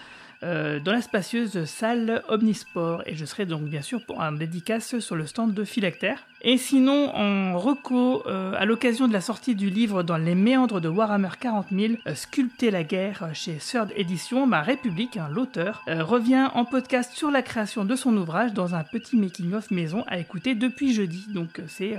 euh, 0.43 0.79
dans 0.79 0.91
la 0.91 1.01
spacieuse 1.01 1.65
salle 1.65 2.23
Omnisport 2.27 3.03
et 3.05 3.15
je 3.15 3.25
serai 3.25 3.45
donc 3.45 3.63
bien 3.63 3.81
sûr 3.81 4.05
pour 4.05 4.21
un 4.21 4.31
dédicace 4.31 4.99
sur 4.99 5.15
le 5.15 5.25
stand 5.25 5.53
de 5.53 5.63
Philactère. 5.63 6.25
Et 6.47 6.59
sinon 6.59 7.09
en 7.15 7.57
reco, 7.57 8.21
euh, 8.27 8.53
à 8.55 8.65
l'occasion 8.65 9.07
de 9.07 9.13
la 9.13 9.21
sortie 9.21 9.55
du 9.55 9.71
livre 9.71 10.03
Dans 10.03 10.17
les 10.17 10.35
méandres 10.35 10.79
de 10.79 10.87
Warhammer 10.87 11.29
40 11.39 11.67
000, 11.71 11.93
euh, 12.05 12.13
Sculpter 12.13 12.69
la 12.69 12.83
guerre 12.83 13.29
chez 13.33 13.55
Third 13.55 13.91
Edition, 13.95 14.45
ma 14.45 14.61
République, 14.61 15.17
hein, 15.17 15.27
l'auteur, 15.31 15.81
euh, 15.87 16.03
revient 16.03 16.49
en 16.53 16.63
podcast 16.63 17.13
sur 17.13 17.31
la 17.31 17.41
création 17.41 17.83
de 17.83 17.95
son 17.95 18.15
ouvrage 18.15 18.53
dans 18.53 18.75
un 18.75 18.83
petit 18.83 19.17
making-of 19.17 19.71
maison 19.71 20.03
à 20.07 20.19
écouter 20.19 20.53
depuis 20.53 20.93
jeudi. 20.93 21.25
Donc 21.29 21.61
c'est 21.67 21.97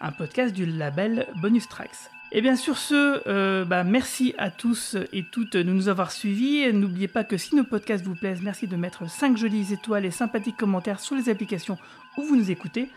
un 0.00 0.12
podcast 0.12 0.54
du 0.54 0.66
label 0.66 1.26
Bonus 1.42 1.66
Tracks. 1.68 2.10
Et 2.32 2.42
bien 2.42 2.54
sur 2.54 2.78
ce, 2.78 3.22
euh, 3.26 3.64
bah, 3.64 3.82
merci 3.82 4.34
à 4.38 4.50
tous 4.50 4.96
et 5.12 5.24
toutes 5.24 5.56
de 5.56 5.64
nous 5.64 5.88
avoir 5.88 6.12
suivis. 6.12 6.72
N'oubliez 6.72 7.08
pas 7.08 7.24
que 7.24 7.36
si 7.36 7.56
nos 7.56 7.64
podcasts 7.64 8.04
vous 8.04 8.14
plaisent, 8.14 8.42
merci 8.42 8.68
de 8.68 8.76
mettre 8.76 9.10
5 9.10 9.36
jolies 9.36 9.72
étoiles 9.72 10.04
et 10.04 10.12
sympathiques 10.12 10.56
commentaires 10.56 11.00
sur 11.00 11.16
les 11.16 11.28
applications 11.28 11.76
où 12.16 12.22
vous 12.22 12.36
nous 12.36 12.50
écoutez. 12.52 12.88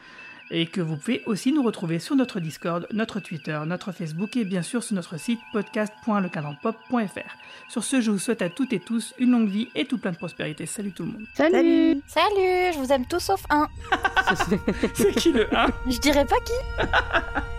Et 0.52 0.68
que 0.68 0.82
vous 0.82 0.98
pouvez 0.98 1.24
aussi 1.26 1.52
nous 1.52 1.64
retrouver 1.64 1.98
sur 1.98 2.16
notre 2.16 2.40
Discord, 2.40 2.86
notre 2.92 3.20
Twitter, 3.20 3.60
notre 3.66 3.92
Facebook 3.92 4.38
et 4.38 4.44
bien 4.44 4.62
sûr 4.62 4.84
sur 4.84 4.94
notre 4.94 5.18
site 5.18 5.40
podcast.lecadranpop.fr. 5.52 7.38
Sur 7.70 7.84
ce, 7.84 8.02
je 8.02 8.12
vous 8.12 8.20
souhaite 8.20 8.44
à 8.44 8.50
toutes 8.50 8.72
et 8.74 8.80
tous 8.80 9.16
une 9.18 9.32
longue 9.32 9.50
vie 9.50 9.70
et 9.74 9.86
tout 9.86 9.98
plein 9.98 10.12
de 10.12 10.18
prospérité. 10.18 10.68
Salut 10.68 10.92
tout 10.92 11.04
le 11.04 11.14
monde. 11.14 11.26
Salut, 11.34 12.02
Salut, 12.06 12.74
je 12.74 12.78
vous 12.78 12.92
aime 12.92 13.08
tous 13.08 13.22
sauf 13.22 13.44
un. 13.50 13.68
C'est 14.94 15.16
qui 15.16 15.32
le 15.32 15.48
1 15.56 15.68
Je 15.90 16.00
dirais 16.00 16.26
pas 16.26 16.40
qui. 16.42 17.48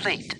complete. 0.00 0.39